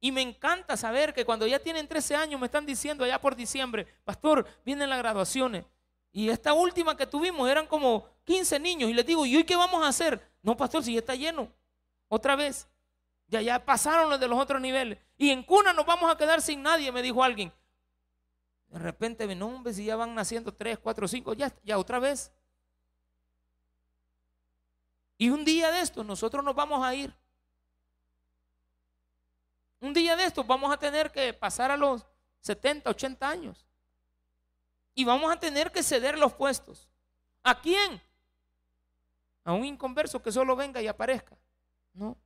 Y 0.00 0.12
me 0.12 0.22
encanta 0.22 0.78
saber 0.78 1.12
que 1.12 1.26
cuando 1.26 1.46
ya 1.46 1.58
tienen 1.58 1.86
13 1.86 2.16
años 2.16 2.40
me 2.40 2.46
están 2.46 2.64
diciendo 2.64 3.04
allá 3.04 3.20
por 3.20 3.36
diciembre, 3.36 3.86
pastor, 4.04 4.46
vienen 4.64 4.88
las 4.88 4.98
graduaciones. 4.98 5.66
Y 6.10 6.30
esta 6.30 6.54
última 6.54 6.96
que 6.96 7.06
tuvimos 7.06 7.48
eran 7.48 7.66
como 7.66 8.08
15 8.24 8.58
niños. 8.58 8.90
Y 8.90 8.94
les 8.94 9.04
digo, 9.04 9.26
¿y 9.26 9.36
hoy 9.36 9.44
qué 9.44 9.56
vamos 9.56 9.84
a 9.84 9.88
hacer? 9.88 10.20
No, 10.42 10.56
pastor, 10.56 10.82
si 10.82 10.94
ya 10.94 11.00
está 11.00 11.14
lleno. 11.14 11.52
Otra 12.08 12.34
vez. 12.34 12.66
Ya, 13.30 13.40
ya 13.40 13.64
pasaron 13.64 14.10
los 14.10 14.18
de 14.18 14.26
los 14.26 14.38
otros 14.38 14.60
niveles. 14.60 14.98
Y 15.16 15.30
en 15.30 15.44
cuna 15.44 15.72
nos 15.72 15.86
vamos 15.86 16.12
a 16.12 16.16
quedar 16.16 16.42
sin 16.42 16.62
nadie, 16.62 16.90
me 16.90 17.00
dijo 17.00 17.22
alguien. 17.22 17.52
De 18.66 18.78
repente, 18.78 19.32
no, 19.36 19.46
hombre, 19.46 19.72
si 19.72 19.84
ya 19.84 19.94
van 19.94 20.14
naciendo 20.14 20.52
3, 20.52 20.78
4, 20.78 21.08
5, 21.08 21.32
ya, 21.34 21.52
ya 21.62 21.78
otra 21.78 22.00
vez. 22.00 22.32
Y 25.16 25.30
un 25.30 25.44
día 25.44 25.70
de 25.70 25.80
esto 25.80 26.02
nosotros 26.02 26.44
nos 26.44 26.56
vamos 26.56 26.84
a 26.84 26.92
ir. 26.92 27.14
Un 29.80 29.94
día 29.94 30.16
de 30.16 30.24
estos 30.24 30.46
vamos 30.46 30.72
a 30.72 30.76
tener 30.76 31.12
que 31.12 31.32
pasar 31.32 31.70
a 31.70 31.76
los 31.76 32.04
70, 32.40 32.90
80 32.90 33.28
años. 33.28 33.64
Y 34.94 35.04
vamos 35.04 35.32
a 35.32 35.38
tener 35.38 35.70
que 35.70 35.84
ceder 35.84 36.18
los 36.18 36.34
puestos. 36.34 36.88
¿A 37.44 37.60
quién? 37.60 38.02
A 39.44 39.52
un 39.52 39.64
inconverso 39.64 40.20
que 40.20 40.32
solo 40.32 40.56
venga 40.56 40.82
y 40.82 40.88
aparezca. 40.88 41.38
No. 41.92 42.16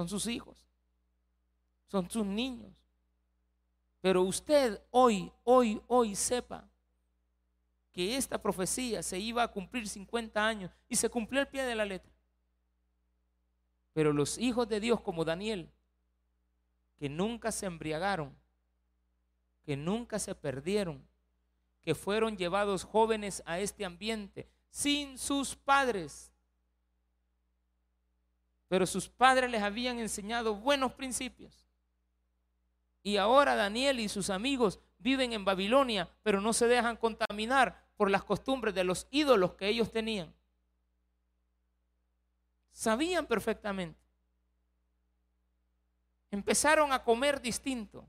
Son 0.00 0.08
sus 0.08 0.28
hijos. 0.28 0.56
Son 1.88 2.10
sus 2.10 2.24
niños. 2.24 2.72
Pero 4.00 4.22
usted 4.22 4.80
hoy, 4.90 5.30
hoy, 5.44 5.78
hoy 5.88 6.16
sepa 6.16 6.66
que 7.92 8.16
esta 8.16 8.40
profecía 8.40 9.02
se 9.02 9.18
iba 9.18 9.42
a 9.42 9.48
cumplir 9.48 9.86
50 9.86 10.42
años 10.42 10.70
y 10.88 10.96
se 10.96 11.10
cumplió 11.10 11.42
el 11.42 11.48
pie 11.48 11.64
de 11.64 11.74
la 11.74 11.84
letra. 11.84 12.10
Pero 13.92 14.14
los 14.14 14.38
hijos 14.38 14.66
de 14.68 14.80
Dios 14.80 15.02
como 15.02 15.22
Daniel, 15.22 15.70
que 16.96 17.10
nunca 17.10 17.52
se 17.52 17.66
embriagaron, 17.66 18.34
que 19.66 19.76
nunca 19.76 20.18
se 20.18 20.34
perdieron, 20.34 21.06
que 21.82 21.94
fueron 21.94 22.38
llevados 22.38 22.84
jóvenes 22.84 23.42
a 23.44 23.58
este 23.58 23.84
ambiente 23.84 24.48
sin 24.70 25.18
sus 25.18 25.56
padres. 25.56 26.29
Pero 28.70 28.86
sus 28.86 29.08
padres 29.08 29.50
les 29.50 29.64
habían 29.64 29.98
enseñado 29.98 30.54
buenos 30.54 30.92
principios. 30.92 31.66
Y 33.02 33.16
ahora 33.16 33.56
Daniel 33.56 33.98
y 33.98 34.08
sus 34.08 34.30
amigos 34.30 34.78
viven 34.98 35.32
en 35.32 35.44
Babilonia, 35.44 36.08
pero 36.22 36.40
no 36.40 36.52
se 36.52 36.68
dejan 36.68 36.96
contaminar 36.96 37.84
por 37.96 38.12
las 38.12 38.22
costumbres 38.22 38.72
de 38.72 38.84
los 38.84 39.08
ídolos 39.10 39.54
que 39.54 39.66
ellos 39.66 39.90
tenían. 39.90 40.32
Sabían 42.70 43.26
perfectamente. 43.26 43.98
Empezaron 46.30 46.92
a 46.92 47.02
comer 47.02 47.40
distinto. 47.40 48.08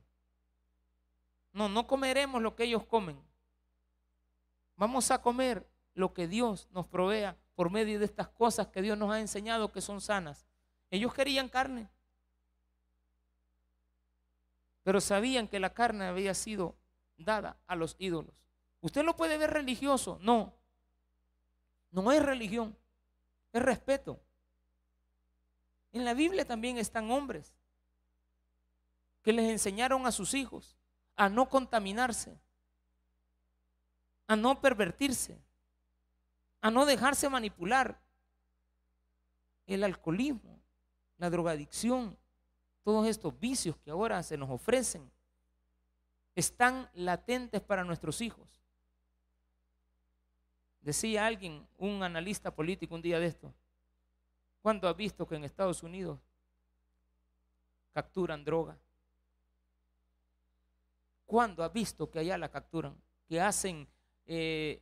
No, 1.54 1.70
no 1.70 1.88
comeremos 1.88 2.40
lo 2.40 2.56
que 2.56 2.66
ellos 2.66 2.86
comen. 2.86 3.20
Vamos 4.76 5.10
a 5.10 5.24
comer 5.24 5.68
lo 5.96 6.14
que 6.14 6.28
Dios 6.28 6.70
nos 6.70 6.86
provea 6.86 7.36
por 7.56 7.72
medio 7.72 7.98
de 7.98 8.06
estas 8.06 8.28
cosas 8.28 8.68
que 8.68 8.84
Dios 8.84 8.96
nos 8.96 9.12
ha 9.12 9.20
enseñado 9.20 9.72
que 9.72 9.82
son 9.82 10.02
sanas. 10.02 10.46
Ellos 10.92 11.14
querían 11.14 11.50
carne, 11.50 11.90
pero 14.84 15.00
sabían 15.02 15.48
que 15.48 15.60
la 15.60 15.74
carne 15.74 16.06
había 16.06 16.34
sido 16.34 16.76
dada 17.18 17.58
a 17.66 17.76
los 17.76 17.96
ídolos. 17.98 18.36
Usted 18.82 19.04
lo 19.04 19.16
puede 19.16 19.38
ver 19.38 19.52
religioso, 19.52 20.20
no. 20.22 20.54
No 21.92 22.12
es 22.12 22.22
religión, 22.22 22.78
es 23.54 23.62
respeto. 23.62 24.20
En 25.94 26.06
la 26.06 26.14
Biblia 26.14 26.46
también 26.46 26.78
están 26.78 27.10
hombres 27.10 27.54
que 29.24 29.34
les 29.34 29.50
enseñaron 29.50 30.06
a 30.06 30.12
sus 30.12 30.34
hijos 30.34 30.76
a 31.16 31.30
no 31.30 31.50
contaminarse, 31.50 32.40
a 34.28 34.36
no 34.36 34.60
pervertirse, 34.60 35.38
a 36.62 36.72
no 36.72 36.86
dejarse 36.86 37.30
manipular. 37.30 38.00
El 39.68 39.84
alcoholismo, 39.84 40.61
la 41.22 41.30
drogadicción, 41.30 42.18
todos 42.84 43.06
estos 43.06 43.40
vicios 43.40 43.78
que 43.78 43.92
ahora 43.92 44.24
se 44.24 44.38
nos 44.38 44.50
ofrecen, 44.50 45.08
están 46.34 46.90
latentes 46.96 47.62
para 47.62 47.84
nuestros 47.84 48.22
hijos. 48.22 48.50
Decía 50.82 51.28
alguien, 51.28 51.64
un 51.78 52.02
analista 52.02 52.50
político 52.50 52.96
un 52.96 53.04
día 53.04 53.20
de 53.20 53.28
esto, 53.28 53.54
¿cuándo 54.64 54.88
ha 54.88 54.94
visto 54.94 55.28
que 55.28 55.36
en 55.36 55.44
Estados 55.44 55.84
Unidos 55.84 56.20
capturan 57.94 58.44
droga? 58.44 58.76
¿Cuándo 61.28 61.64
ha 61.64 61.70
visto 61.70 62.10
que 62.10 62.18
allá 62.18 62.36
la 62.36 62.50
capturan? 62.50 63.00
Que 63.30 63.40
hacen 63.40 63.88
eh, 64.26 64.82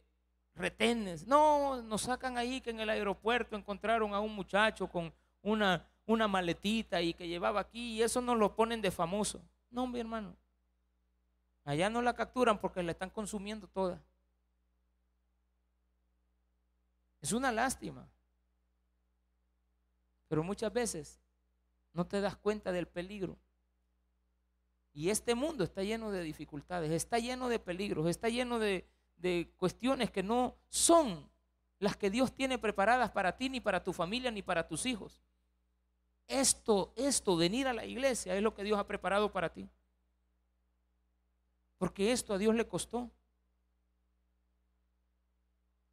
retenes. 0.56 1.28
No, 1.28 1.82
nos 1.82 2.04
sacan 2.04 2.38
ahí 2.38 2.62
que 2.62 2.70
en 2.70 2.80
el 2.80 2.90
aeropuerto 2.90 3.58
encontraron 3.58 4.14
a 4.14 4.22
un 4.22 4.34
muchacho 4.34 4.88
con 4.88 5.14
una, 5.42 5.86
una 6.10 6.28
maletita 6.28 7.02
y 7.04 7.14
que 7.14 7.28
llevaba 7.28 7.60
aquí 7.60 7.94
y 7.94 8.02
eso 8.02 8.20
no 8.20 8.34
lo 8.34 8.56
ponen 8.56 8.82
de 8.82 8.90
famoso. 8.90 9.42
No, 9.70 9.86
mi 9.86 10.00
hermano. 10.00 10.36
Allá 11.64 11.88
no 11.88 12.02
la 12.02 12.16
capturan 12.16 12.60
porque 12.60 12.82
la 12.82 12.94
están 12.94 13.12
consumiendo 13.12 13.68
toda. 13.68 14.02
Es 17.22 17.32
una 17.32 17.52
lástima. 17.52 18.08
Pero 20.28 20.44
muchas 20.44 20.74
veces 20.74 21.20
no 21.94 22.08
te 22.08 22.22
das 22.22 22.36
cuenta 22.36 22.72
del 22.72 22.88
peligro. 22.88 23.38
Y 24.96 25.12
este 25.12 25.36
mundo 25.36 25.64
está 25.64 25.84
lleno 25.84 26.10
de 26.10 26.24
dificultades, 26.24 26.92
está 26.92 27.20
lleno 27.20 27.50
de 27.50 27.60
peligros, 27.60 28.08
está 28.08 28.30
lleno 28.30 28.58
de, 28.58 28.88
de 29.18 29.54
cuestiones 29.58 30.10
que 30.10 30.24
no 30.24 30.56
son 30.70 31.30
las 31.78 31.96
que 31.96 32.10
Dios 32.10 32.34
tiene 32.34 32.58
preparadas 32.58 33.12
para 33.12 33.38
ti, 33.38 33.48
ni 33.48 33.60
para 33.62 33.84
tu 33.84 33.94
familia, 33.94 34.32
ni 34.32 34.42
para 34.42 34.68
tus 34.68 34.88
hijos. 34.88 35.22
Esto, 36.30 36.94
esto, 36.96 37.36
venir 37.36 37.68
a 37.68 37.74
la 37.74 37.86
iglesia 37.86 38.36
es 38.36 38.42
lo 38.42 38.54
que 38.54 38.64
Dios 38.64 38.80
ha 38.80 38.88
preparado 38.88 39.32
para 39.32 39.50
ti. 39.50 39.68
Porque 41.78 42.12
esto 42.14 42.36
a 42.36 42.38
Dios 42.38 42.56
le 42.56 42.68
costó. 42.68 43.10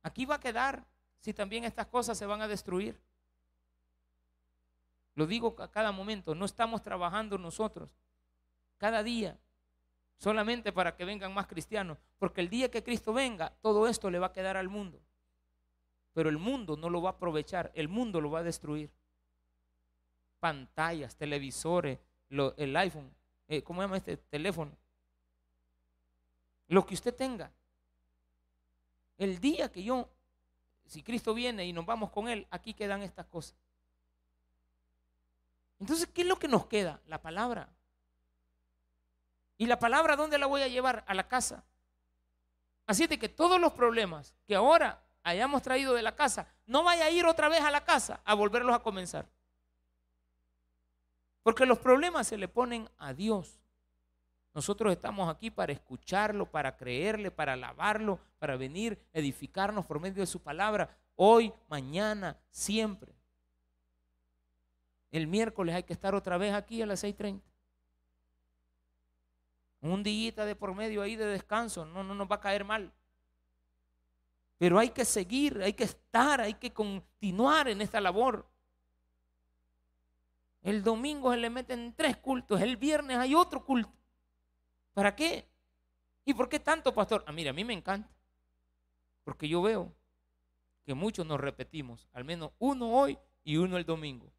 Aquí 0.02 0.26
va 0.26 0.36
a 0.36 0.40
quedar 0.40 0.84
si 1.26 1.34
también 1.34 1.64
estas 1.64 1.86
cosas 1.86 2.16
se 2.16 2.24
van 2.24 2.40
a 2.40 2.46
destruir? 2.46 2.96
Lo 5.16 5.26
digo 5.26 5.56
a 5.58 5.68
cada 5.68 5.90
momento, 5.90 6.36
no 6.36 6.44
estamos 6.44 6.82
trabajando 6.82 7.36
nosotros 7.38 7.88
cada 8.78 9.02
día 9.02 9.36
solamente 10.18 10.70
para 10.70 10.94
que 10.94 11.04
vengan 11.04 11.34
más 11.34 11.46
cristianos, 11.46 11.98
porque 12.18 12.42
el 12.42 12.48
día 12.48 12.70
que 12.70 12.84
Cristo 12.84 13.12
venga, 13.12 13.54
todo 13.60 13.88
esto 13.88 14.10
le 14.10 14.18
va 14.18 14.26
a 14.26 14.32
quedar 14.32 14.56
al 14.56 14.68
mundo. 14.68 15.00
Pero 16.12 16.28
el 16.28 16.38
mundo 16.38 16.76
no 16.76 16.90
lo 16.90 17.02
va 17.02 17.10
a 17.10 17.12
aprovechar, 17.14 17.72
el 17.74 17.88
mundo 17.88 18.20
lo 18.20 18.30
va 18.30 18.38
a 18.40 18.44
destruir. 18.44 18.90
Pantallas, 20.46 21.16
televisores, 21.16 21.98
el 22.30 22.76
iPhone, 22.76 23.10
eh, 23.48 23.62
¿cómo 23.64 23.80
se 23.80 23.84
llama 23.84 23.96
este 23.96 24.16
teléfono? 24.16 24.70
Lo 26.68 26.86
que 26.86 26.94
usted 26.94 27.12
tenga. 27.12 27.50
El 29.18 29.40
día 29.40 29.72
que 29.72 29.82
yo 29.82 30.08
si 30.86 31.02
Cristo 31.02 31.34
viene 31.34 31.66
y 31.66 31.72
nos 31.72 31.84
vamos 31.84 32.12
con 32.12 32.28
Él, 32.28 32.46
aquí 32.48 32.74
quedan 32.74 33.02
estas 33.02 33.26
cosas. 33.26 33.56
Entonces, 35.80 36.06
¿qué 36.06 36.22
es 36.22 36.28
lo 36.28 36.38
que 36.38 36.46
nos 36.46 36.66
queda? 36.66 37.00
La 37.08 37.20
palabra. 37.20 37.68
¿Y 39.58 39.66
la 39.66 39.80
palabra 39.80 40.14
dónde 40.14 40.38
la 40.38 40.46
voy 40.46 40.62
a 40.62 40.68
llevar? 40.68 41.02
A 41.08 41.14
la 41.14 41.26
casa. 41.26 41.64
Así 42.86 43.08
de 43.08 43.18
que 43.18 43.28
todos 43.28 43.60
los 43.60 43.72
problemas 43.72 44.32
que 44.46 44.54
ahora 44.54 45.02
hayamos 45.24 45.62
traído 45.62 45.92
de 45.92 46.02
la 46.02 46.14
casa, 46.14 46.46
no 46.66 46.84
vaya 46.84 47.06
a 47.06 47.10
ir 47.10 47.26
otra 47.26 47.48
vez 47.48 47.62
a 47.62 47.72
la 47.72 47.84
casa 47.84 48.20
a 48.24 48.34
volverlos 48.34 48.76
a 48.76 48.78
comenzar. 48.78 49.26
Porque 51.46 51.64
los 51.64 51.78
problemas 51.78 52.26
se 52.26 52.36
le 52.36 52.48
ponen 52.48 52.90
a 52.98 53.14
Dios. 53.14 53.60
Nosotros 54.52 54.92
estamos 54.92 55.32
aquí 55.32 55.48
para 55.48 55.72
escucharlo, 55.72 56.50
para 56.50 56.76
creerle, 56.76 57.30
para 57.30 57.52
alabarlo, 57.52 58.18
para 58.40 58.56
venir, 58.56 59.00
edificarnos 59.12 59.86
por 59.86 60.00
medio 60.00 60.22
de 60.22 60.26
su 60.26 60.42
palabra, 60.42 60.98
hoy, 61.14 61.52
mañana, 61.68 62.36
siempre. 62.50 63.14
El 65.12 65.28
miércoles 65.28 65.76
hay 65.76 65.84
que 65.84 65.92
estar 65.92 66.16
otra 66.16 66.36
vez 66.36 66.52
aquí 66.52 66.82
a 66.82 66.86
las 66.86 67.04
6.30. 67.04 67.40
Un 69.82 70.02
día 70.02 70.44
de 70.44 70.56
por 70.56 70.74
medio 70.74 71.00
ahí 71.00 71.14
de 71.14 71.26
descanso, 71.26 71.86
no, 71.86 72.02
no 72.02 72.16
nos 72.16 72.28
va 72.28 72.34
a 72.34 72.40
caer 72.40 72.64
mal. 72.64 72.92
Pero 74.58 74.80
hay 74.80 74.90
que 74.90 75.04
seguir, 75.04 75.62
hay 75.62 75.74
que 75.74 75.84
estar, 75.84 76.40
hay 76.40 76.54
que 76.54 76.72
continuar 76.72 77.68
en 77.68 77.82
esta 77.82 78.00
labor. 78.00 78.48
El 80.66 80.82
domingo 80.82 81.30
se 81.30 81.36
le 81.38 81.48
meten 81.48 81.94
tres 81.96 82.16
cultos, 82.16 82.60
el 82.60 82.76
viernes 82.76 83.18
hay 83.18 83.36
otro 83.36 83.64
culto. 83.64 83.92
¿Para 84.94 85.14
qué? 85.14 85.48
¿Y 86.24 86.34
por 86.34 86.48
qué 86.48 86.58
tanto, 86.58 86.92
pastor? 86.92 87.22
Ah, 87.28 87.30
mira, 87.30 87.50
a 87.50 87.52
mí 87.52 87.62
me 87.62 87.72
encanta. 87.72 88.10
Porque 89.22 89.48
yo 89.48 89.62
veo 89.62 89.94
que 90.84 90.92
muchos 90.92 91.24
nos 91.24 91.40
repetimos, 91.40 92.08
al 92.12 92.24
menos 92.24 92.50
uno 92.58 92.90
hoy 92.90 93.16
y 93.44 93.58
uno 93.58 93.76
el 93.76 93.84
domingo. 93.84 94.32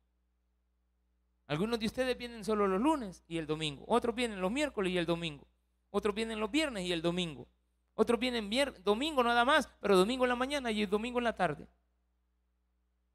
Algunos 1.45 1.79
de 1.79 1.85
ustedes 1.85 2.17
vienen 2.17 2.43
solo 2.43 2.67
los 2.67 2.81
lunes 2.81 3.23
y 3.29 3.37
el 3.37 3.47
domingo. 3.47 3.85
Otros 3.87 4.13
vienen 4.13 4.41
los 4.41 4.51
miércoles 4.51 4.91
y 4.91 4.97
el 4.97 5.05
domingo. 5.05 5.47
Otros 5.91 6.13
vienen 6.13 6.41
los 6.41 6.51
viernes 6.51 6.83
y 6.83 6.91
el 6.91 7.01
domingo. 7.01 7.47
Otros 7.95 8.19
vienen 8.19 8.49
domingo 8.83 9.23
nada 9.23 9.45
más, 9.45 9.69
pero 9.79 9.95
domingo 9.95 10.25
en 10.25 10.29
la 10.29 10.35
mañana 10.35 10.71
y 10.71 10.81
el 10.81 10.89
domingo 10.89 11.19
en 11.19 11.23
la 11.23 11.37
tarde. 11.37 11.69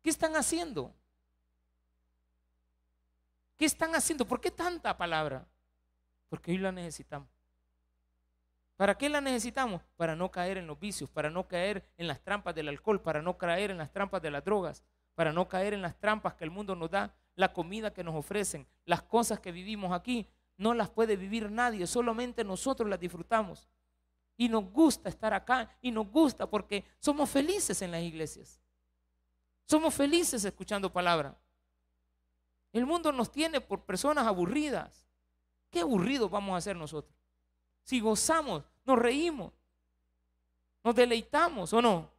¿Qué 0.00 0.08
están 0.08 0.34
haciendo? 0.34 0.94
¿Qué 3.56 3.64
están 3.64 3.94
haciendo? 3.94 4.26
¿Por 4.26 4.40
qué 4.40 4.50
tanta 4.50 4.96
palabra? 4.96 5.46
Porque 6.28 6.52
hoy 6.52 6.58
la 6.58 6.72
necesitamos. 6.72 7.28
¿Para 8.76 8.96
qué 8.96 9.08
la 9.08 9.20
necesitamos? 9.20 9.82
Para 9.96 10.16
no 10.16 10.30
caer 10.30 10.58
en 10.58 10.66
los 10.66 10.80
vicios, 10.80 11.08
para 11.10 11.30
no 11.30 11.46
caer 11.46 11.86
en 11.98 12.08
las 12.08 12.20
trampas 12.20 12.54
del 12.54 12.68
alcohol, 12.68 13.00
para 13.00 13.22
no 13.22 13.38
caer 13.38 13.70
en 13.70 13.78
las 13.78 13.92
trampas 13.92 14.20
de 14.22 14.30
las 14.30 14.44
drogas, 14.44 14.82
para 15.14 15.32
no 15.32 15.48
caer 15.48 15.74
en 15.74 15.82
las 15.82 15.96
trampas 15.98 16.34
que 16.34 16.44
el 16.44 16.50
mundo 16.50 16.74
nos 16.74 16.90
da, 16.90 17.14
la 17.34 17.52
comida 17.52 17.92
que 17.92 18.02
nos 18.02 18.14
ofrecen, 18.14 18.66
las 18.84 19.02
cosas 19.02 19.40
que 19.40 19.52
vivimos 19.52 19.92
aquí, 19.92 20.26
no 20.56 20.74
las 20.74 20.90
puede 20.90 21.16
vivir 21.16 21.50
nadie, 21.50 21.86
solamente 21.86 22.44
nosotros 22.44 22.88
las 22.88 22.98
disfrutamos. 22.98 23.68
Y 24.36 24.48
nos 24.48 24.64
gusta 24.64 25.08
estar 25.08 25.34
acá 25.34 25.76
y 25.80 25.90
nos 25.90 26.08
gusta 26.08 26.48
porque 26.48 26.84
somos 26.98 27.30
felices 27.30 27.82
en 27.82 27.90
las 27.90 28.02
iglesias. 28.02 28.60
Somos 29.66 29.94
felices 29.94 30.44
escuchando 30.44 30.92
palabra. 30.92 31.36
El 32.72 32.86
mundo 32.86 33.12
nos 33.12 33.30
tiene 33.30 33.60
por 33.60 33.84
personas 33.84 34.26
aburridas. 34.26 35.06
Qué 35.70 35.80
aburridos 35.80 36.30
vamos 36.30 36.56
a 36.56 36.60
ser 36.60 36.76
nosotros. 36.76 37.14
Si 37.82 38.00
gozamos, 38.00 38.64
nos 38.84 38.98
reímos, 38.98 39.52
nos 40.82 40.94
deleitamos 40.94 41.72
o 41.72 41.82
no. 41.82 42.10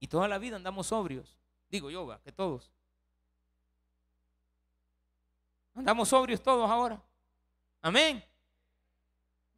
Y 0.00 0.06
toda 0.06 0.28
la 0.28 0.38
vida 0.38 0.56
andamos 0.56 0.88
sobrios. 0.88 1.36
Digo 1.68 1.90
yo, 1.90 2.20
que 2.22 2.32
todos. 2.32 2.70
Andamos 5.74 6.08
sobrios 6.08 6.42
todos 6.42 6.68
ahora. 6.68 7.00
Amén. 7.82 8.24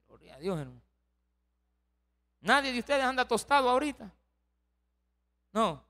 Gloria 0.07 0.35
a 0.35 0.39
Dios, 0.39 0.59
hermano. 0.59 0.83
Nadie 2.41 2.73
de 2.73 2.79
ustedes 2.79 3.05
anda 3.05 3.27
tostado 3.27 3.69
ahorita. 3.71 4.11
No. 5.53 5.83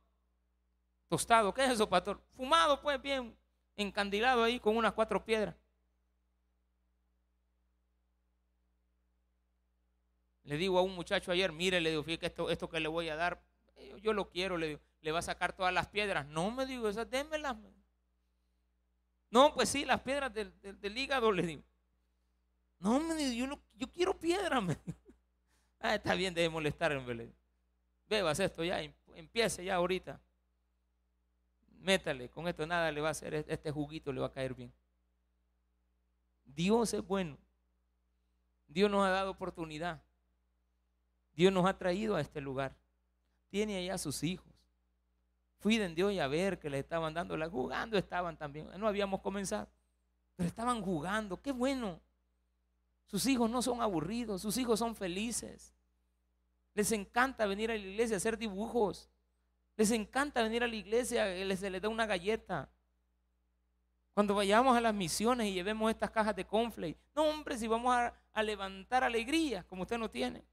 Tostado, 1.09 1.53
¿qué 1.53 1.65
es 1.65 1.71
eso, 1.73 1.89
pastor? 1.89 2.21
Fumado, 2.37 2.81
pues 2.81 3.01
bien, 3.01 3.37
encandilado 3.81 4.43
ahí 4.45 4.61
con 4.61 4.77
unas 4.77 4.93
cuatro 4.93 5.25
piedras. 5.25 5.55
Le 10.45 10.57
digo 10.57 10.79
a 10.79 10.83
un 10.83 10.95
muchacho 10.95 11.31
ayer, 11.31 11.53
mire, 11.53 11.81
le 11.81 11.91
digo, 11.91 12.03
fíjate 12.03 12.27
esto, 12.27 12.51
esto 12.51 12.69
que 12.69 12.81
le 12.81 12.89
voy 12.89 13.09
a 13.09 13.15
dar, 13.15 13.41
eh, 13.77 13.95
yo, 14.03 14.13
lo 14.13 14.31
quiero, 14.31 14.59
le 14.59 14.67
digo, 14.69 14.81
le 15.01 15.13
va 15.13 15.21
a 15.21 15.23
sacar 15.23 15.53
todas 15.53 15.73
las 15.73 15.87
piedras. 15.87 16.27
No, 16.27 16.51
me 16.51 16.67
digo, 16.67 16.89
esas 16.89 17.09
démelas. 17.09 17.57
No, 19.31 19.55
pues 19.55 19.69
sí, 19.69 19.85
las 19.85 20.01
piedras 20.01 20.35
del, 20.35 20.53
del, 20.61 20.81
del, 20.81 20.99
hígado, 20.99 21.31
le 21.31 21.43
digo. 21.47 21.63
No, 22.81 22.99
me 22.99 23.15
digo, 23.15 23.33
yo, 23.33 23.47
lo, 23.47 23.61
quiero 23.93 24.19
piedras. 24.19 24.65
Ah, 25.83 25.95
está 25.95 26.15
bien, 26.15 26.35
debe 26.35 26.51
molestar, 26.51 26.93
le. 26.93 27.33
Bebas 28.07 28.39
esto 28.39 28.63
ya, 28.63 28.83
em, 28.83 28.93
empiece 29.15 29.65
ya 29.65 29.77
ahorita. 29.77 30.21
Métale, 31.81 32.29
con 32.29 32.47
esto 32.47 32.67
nada 32.67 32.93
le 32.93 33.01
va 33.01 33.09
a 33.09 33.13
hacer, 33.13 33.35
este 33.35 33.71
juguito 33.71 34.13
le 34.13 34.21
va 34.21 34.27
a 34.27 34.33
caer 34.33 34.55
bien. 34.55 34.73
Dios 36.45 36.93
es 36.95 37.07
bueno. 37.07 37.39
Dios 38.69 38.91
nos 38.91 39.05
ha 39.05 39.11
dado 39.11 39.31
oportunidad. 39.31 40.03
Dios 41.35 41.53
nos 41.53 41.67
ha 41.67 41.77
traído 41.77 42.17
a 42.17 42.21
este 42.21 42.41
lugar. 42.41 42.77
Tiene 43.49 43.79
allá 43.79 43.99
sus 43.99 44.23
hijos. 44.23 44.47
Fui 45.59 45.77
de 45.77 45.89
Dios 45.89 46.13
y 46.13 46.21
a 46.21 46.27
ver 46.27 46.59
que 46.59 46.71
le 46.71 46.79
estaban 46.79 47.13
dando 47.13 47.37
la 47.37 47.49
jugando, 47.49 47.99
estaban 47.99 48.37
también. 48.37 48.69
No 48.79 48.87
habíamos 48.87 49.21
comenzado, 49.21 49.69
pero 50.37 50.49
estaban 50.49 50.83
jugando. 50.83 51.41
Qué 51.41 51.53
bueno. 51.53 52.01
Sus 53.07 53.27
hijos 53.27 53.51
no 53.51 53.61
son 53.61 53.83
aburridos, 53.83 54.41
sus 54.41 54.57
hijos 54.57 54.79
son 54.79 54.95
felices. 54.95 55.75
Les 56.75 56.93
encanta 56.93 57.45
venir 57.47 57.71
a 57.71 57.75
la 57.75 57.81
iglesia 57.81 58.17
a 58.17 58.19
hacer 58.19 58.39
dibujos. 58.39 59.10
Les 59.81 59.91
encanta 59.93 60.43
venir 60.43 60.63
a 60.63 60.67
la 60.67 60.77
iglesia, 60.77 61.25
se 61.57 61.71
les 61.71 61.81
da 61.81 61.89
una 61.89 62.05
galleta. 62.05 62.69
Cuando 64.13 64.35
vayamos 64.35 64.77
a 64.77 64.81
las 64.83 64.93
misiones 64.93 65.47
y 65.47 65.55
llevemos 65.55 65.91
estas 65.91 66.11
cajas 66.11 66.37
de 66.37 66.45
conflay, 66.45 66.95
no 67.15 67.23
hombre, 67.23 67.57
si 67.57 67.67
vamos 67.67 67.97
a, 67.97 68.43
levantar 68.43 69.05
alegría, 69.05 69.65
como 69.67 69.85
usted 69.85 69.97
no 69.97 70.11
tiene. 70.11 70.45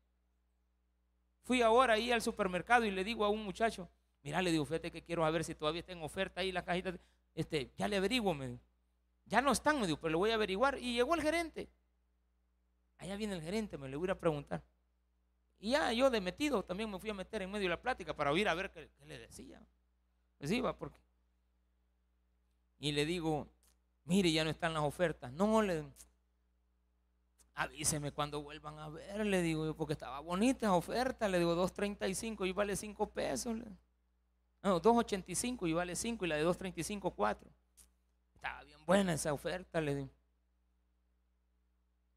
Fui 1.44 1.62
ahora 1.62 1.96
ahí 1.96 2.10
al 2.10 2.22
supermercado 2.22 2.86
y 2.86 2.92
le 2.92 3.04
digo 3.04 3.26
a 3.26 3.30
un 3.30 3.44
muchacho, 3.44 3.90
mira, 4.24 4.42
le 4.42 4.50
digo, 4.50 4.64
fíjate 4.64 4.92
que 4.92 5.04
quiero 5.04 5.26
a 5.26 5.30
ver 5.30 5.44
si 5.44 5.56
todavía 5.56 5.82
está 5.82 5.92
en 5.92 6.04
oferta 6.04 6.40
ahí 6.40 6.54
las 6.54 6.64
cajitas. 6.64 6.98
Este, 7.36 7.74
ya 7.76 7.90
le 7.90 7.98
averiguo, 7.98 8.34
me. 8.34 8.58
Ya 9.26 9.42
no 9.42 9.52
están, 9.52 9.78
me 9.82 9.88
dijo, 9.88 10.00
pero 10.00 10.12
le 10.12 10.18
voy 10.20 10.32
a 10.32 10.36
averiguar. 10.36 10.78
Y 10.78 10.94
llegó 10.94 11.16
el 11.16 11.22
gerente. 11.22 11.68
Allá 12.98 13.18
viene 13.18 13.34
el 13.34 13.42
gerente, 13.42 13.78
me 13.78 13.90
le 13.90 13.98
voy 13.98 14.10
a 14.10 14.18
preguntar. 14.18 14.64
Y 15.60 15.72
ya 15.72 15.92
yo 15.92 16.10
de 16.10 16.22
metido 16.22 16.64
también 16.64 16.90
me 16.90 17.00
fui 17.00 17.10
a 17.10 17.14
meter 17.14 17.42
en 17.42 17.52
medio 17.52 17.66
de 17.66 17.76
la 17.76 17.82
plática 17.82 18.16
para 18.16 18.32
oír 18.32 18.48
a 18.48 18.54
ver 18.54 18.72
qué, 18.72 18.90
le 19.06 19.20
decía. 19.20 19.62
Pues 20.38 20.52
iba, 20.52 20.78
porque. 20.78 21.00
Y 22.80 22.92
le 22.92 23.06
digo, 23.06 23.48
mire, 24.06 24.32
ya 24.32 24.44
no 24.44 24.52
están 24.52 24.74
las 24.74 24.84
ofertas. 24.84 25.32
No, 25.32 25.62
le. 25.62 25.84
Avíseme 27.56 28.12
cuando 28.12 28.44
vuelvan 28.44 28.78
a 28.78 28.88
ver, 28.90 29.26
le 29.26 29.42
digo 29.42 29.76
porque 29.76 29.94
estaba 29.94 30.20
bonita 30.20 30.68
esa 30.68 30.76
oferta. 30.76 31.28
Le 31.28 31.40
digo, 31.40 31.56
2.35 31.56 32.48
y 32.48 32.52
vale 32.52 32.76
5 32.76 33.10
pesos. 33.10 33.58
No, 34.62 34.80
2.85 34.80 35.68
y 35.68 35.74
vale 35.74 35.96
5 35.96 36.26
y 36.26 36.28
la 36.28 36.36
de 36.36 36.46
2.35, 36.46 37.14
4. 37.16 37.50
Estaba 38.36 38.64
bien 38.64 38.86
buena 38.86 39.14
esa 39.14 39.34
oferta, 39.34 39.82
le 39.82 39.96
digo. 39.96 40.12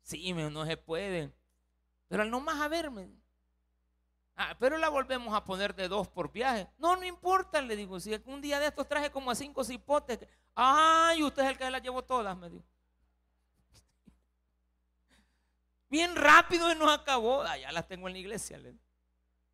Sí, 0.02 0.30
no 0.32 0.66
se 0.66 0.76
puede. 0.76 1.32
Pero 2.08 2.22
al 2.24 2.30
no 2.30 2.40
más 2.40 2.60
a 2.60 2.68
verme. 2.68 3.08
Ah, 4.42 4.56
pero 4.58 4.78
la 4.78 4.88
volvemos 4.88 5.34
a 5.34 5.44
poner 5.44 5.74
de 5.74 5.86
dos 5.86 6.08
por 6.08 6.32
viaje. 6.32 6.66
No, 6.78 6.96
no 6.96 7.04
importa, 7.04 7.60
le 7.60 7.76
digo. 7.76 8.00
Si 8.00 8.18
un 8.24 8.40
día 8.40 8.58
de 8.58 8.68
estos 8.68 8.88
traje 8.88 9.10
como 9.10 9.30
a 9.30 9.34
cinco 9.34 9.62
cipotes. 9.62 10.18
Ay, 10.54 11.22
usted 11.22 11.42
es 11.42 11.50
el 11.50 11.58
que 11.58 11.70
las 11.70 11.82
llevó 11.82 12.02
todas, 12.02 12.34
me 12.38 12.48
dijo. 12.48 12.64
Bien 15.90 16.16
rápido 16.16 16.72
y 16.72 16.74
nos 16.74 16.90
acabó. 16.90 17.42
Ah, 17.42 17.58
ya 17.58 17.70
las 17.70 17.86
tengo 17.86 18.08
en 18.08 18.14
la 18.14 18.18
iglesia. 18.18 18.56
Le 18.56 18.74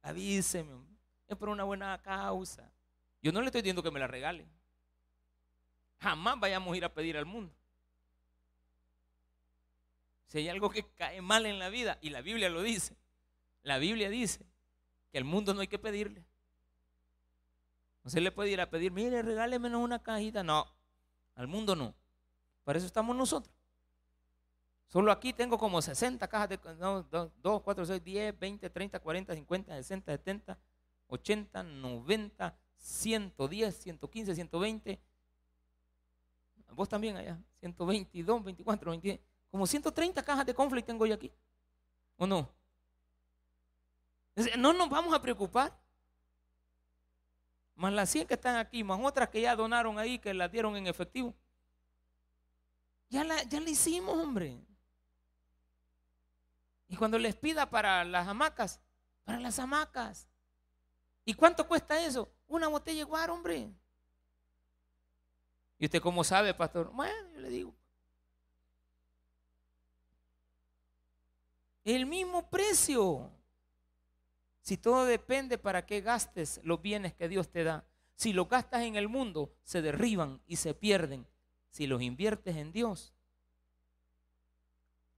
Avíseme. 0.03 0.87
Es 1.27 1.37
por 1.37 1.49
una 1.49 1.65
buena 1.65 2.01
causa. 2.01 2.71
Yo 3.21 3.33
no 3.33 3.41
le 3.41 3.47
estoy 3.47 3.63
diciendo 3.63 3.83
que 3.83 3.91
me 3.91 3.99
la 3.99 4.07
regalen. 4.07 4.49
Jamás 5.99 6.39
vayamos 6.39 6.73
a 6.73 6.77
ir 6.77 6.85
a 6.85 6.95
pedir 6.95 7.17
al 7.17 7.27
mundo. 7.27 7.53
Si 10.29 10.39
hay 10.39 10.49
algo 10.49 10.71
que 10.71 10.87
cae 10.95 11.21
mal 11.23 11.45
en 11.45 11.59
la 11.59 11.71
vida, 11.71 11.99
y 12.03 12.11
la 12.11 12.21
Biblia 12.21 12.49
lo 12.49 12.63
dice, 12.63 12.97
la 13.65 13.79
Biblia 13.79 14.11
dice 14.11 14.47
que 15.11 15.19
al 15.19 15.25
mundo 15.25 15.55
no 15.55 15.61
hay 15.61 15.69
que 15.69 15.79
pedirle. 15.79 16.25
No 18.03 18.11
se 18.11 18.21
le 18.21 18.31
puede 18.31 18.51
ir 18.51 18.61
a 18.61 18.71
pedir, 18.71 18.93
mire, 18.93 19.23
regálemenos 19.23 19.83
una 19.83 20.03
cajita. 20.03 20.43
No, 20.43 20.67
al 21.35 21.49
mundo 21.49 21.75
no. 21.75 21.95
Para 22.65 22.79
eso 22.79 22.87
estamos 22.87 23.17
nosotros. 23.17 23.53
Solo 24.89 25.11
aquí 25.11 25.33
tengo 25.33 25.59
como 25.59 25.83
60 25.83 26.27
cajas 26.29 26.49
de 26.49 26.59
2, 27.43 27.63
4, 27.63 27.87
6, 27.87 28.05
10, 28.05 28.39
20, 28.39 28.71
30, 28.71 29.01
40, 29.01 29.35
50, 29.35 29.75
60, 29.77 30.13
70, 30.13 30.59
80, 31.09 31.63
90, 31.63 32.59
110, 32.77 33.77
115, 33.77 34.35
120. 34.35 35.01
Vos 36.73 36.89
también 36.89 37.17
allá, 37.17 37.39
122, 37.61 38.45
24, 38.45 38.91
20. 38.91 39.21
Como 39.51 39.67
130 39.67 40.23
cajas 40.23 40.47
de 40.47 40.55
conflict 40.55 40.87
tengo 40.87 41.07
yo 41.07 41.15
aquí. 41.15 41.33
¿O 42.17 42.27
no? 42.27 42.49
No 44.59 44.73
nos 44.73 44.89
vamos 44.91 45.15
a 45.15 45.23
preocupar. 45.23 45.77
Más 47.75 47.93
las 47.93 48.11
100 48.11 48.27
que 48.27 48.35
están 48.35 48.57
aquí, 48.57 48.85
más 48.85 48.99
otras 49.03 49.29
que 49.29 49.41
ya 49.41 49.57
donaron 49.57 49.99
ahí, 49.99 50.19
que 50.19 50.33
las 50.33 50.51
dieron 50.51 50.77
en 50.77 50.87
efectivo. 50.87 51.35
Ya 53.09 53.25
la, 53.25 53.43
ya 53.45 53.61
la 53.61 53.71
hicimos, 53.71 54.17
hombre. 54.17 54.59
Y 56.89 56.97
cuando 56.97 57.19
les 57.19 57.35
pida 57.37 57.69
para 57.69 58.05
las 58.05 58.29
hamacas, 58.29 58.81
para 59.25 59.41
las 59.41 59.59
hamacas. 59.59 60.29
¿Y 61.25 61.35
cuánto 61.35 61.67
cuesta 61.67 62.03
eso? 62.03 62.33
Una 62.47 62.69
botella 62.69 63.01
igual, 63.01 63.31
hombre. 63.31 63.71
¿Y 65.79 65.87
usted 65.87 66.01
cómo 66.01 66.25
sabe, 66.25 66.55
pastor? 66.55 66.91
Bueno, 66.93 67.31
yo 67.33 67.41
le 67.41 67.49
digo. 67.49 67.75
El 71.85 72.07
mismo 72.07 72.49
precio. 72.49 73.31
Si 74.67 74.77
todo 74.77 75.05
depende 75.05 75.59
para 75.59 75.87
qué 75.87 76.01
gastes 76.01 76.61
los 76.65 76.83
bienes 76.83 77.15
que 77.15 77.29
Dios 77.29 77.49
te 77.49 77.63
da. 77.63 77.85
Si 78.17 78.33
los 78.33 78.49
gastas 78.49 78.83
en 78.83 78.97
el 78.97 79.09
mundo, 79.09 79.55
se 79.63 79.81
derriban 79.81 80.43
y 80.49 80.57
se 80.57 80.75
pierden. 80.75 81.25
Si 81.71 81.87
los 81.87 82.03
inviertes 82.03 82.57
en 82.57 82.73
Dios, 82.73 83.15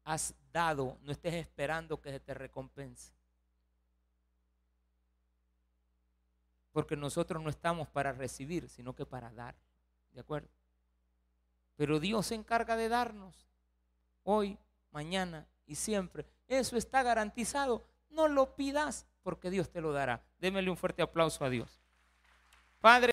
has 0.04 0.34
dado, 0.52 0.98
no 1.00 1.12
estés 1.12 1.32
esperando 1.32 1.98
que 1.98 2.10
se 2.10 2.20
te 2.20 2.34
recompense. 2.34 3.14
Porque 6.70 6.94
nosotros 6.94 7.42
no 7.42 7.48
estamos 7.48 7.88
para 7.88 8.12
recibir, 8.12 8.68
sino 8.68 8.94
que 8.94 9.06
para 9.06 9.32
dar. 9.32 9.56
¿De 10.12 10.20
acuerdo? 10.20 10.50
Pero 11.74 11.98
Dios 12.00 12.26
se 12.26 12.34
encarga 12.34 12.76
de 12.76 12.90
darnos 12.90 13.48
hoy, 14.24 14.58
mañana 14.90 15.48
y 15.64 15.76
siempre. 15.76 16.26
Eso 16.48 16.76
está 16.76 17.02
garantizado. 17.02 17.88
No 18.10 18.28
lo 18.28 18.54
pidas 18.54 19.06
porque 19.28 19.50
Dios 19.50 19.70
te 19.70 19.82
lo 19.82 19.92
dará. 19.92 20.22
Démele 20.38 20.70
un 20.70 20.78
fuerte 20.78 21.02
aplauso 21.02 21.44
a 21.44 21.50
Dios. 21.50 21.82
Padre. 22.80 23.12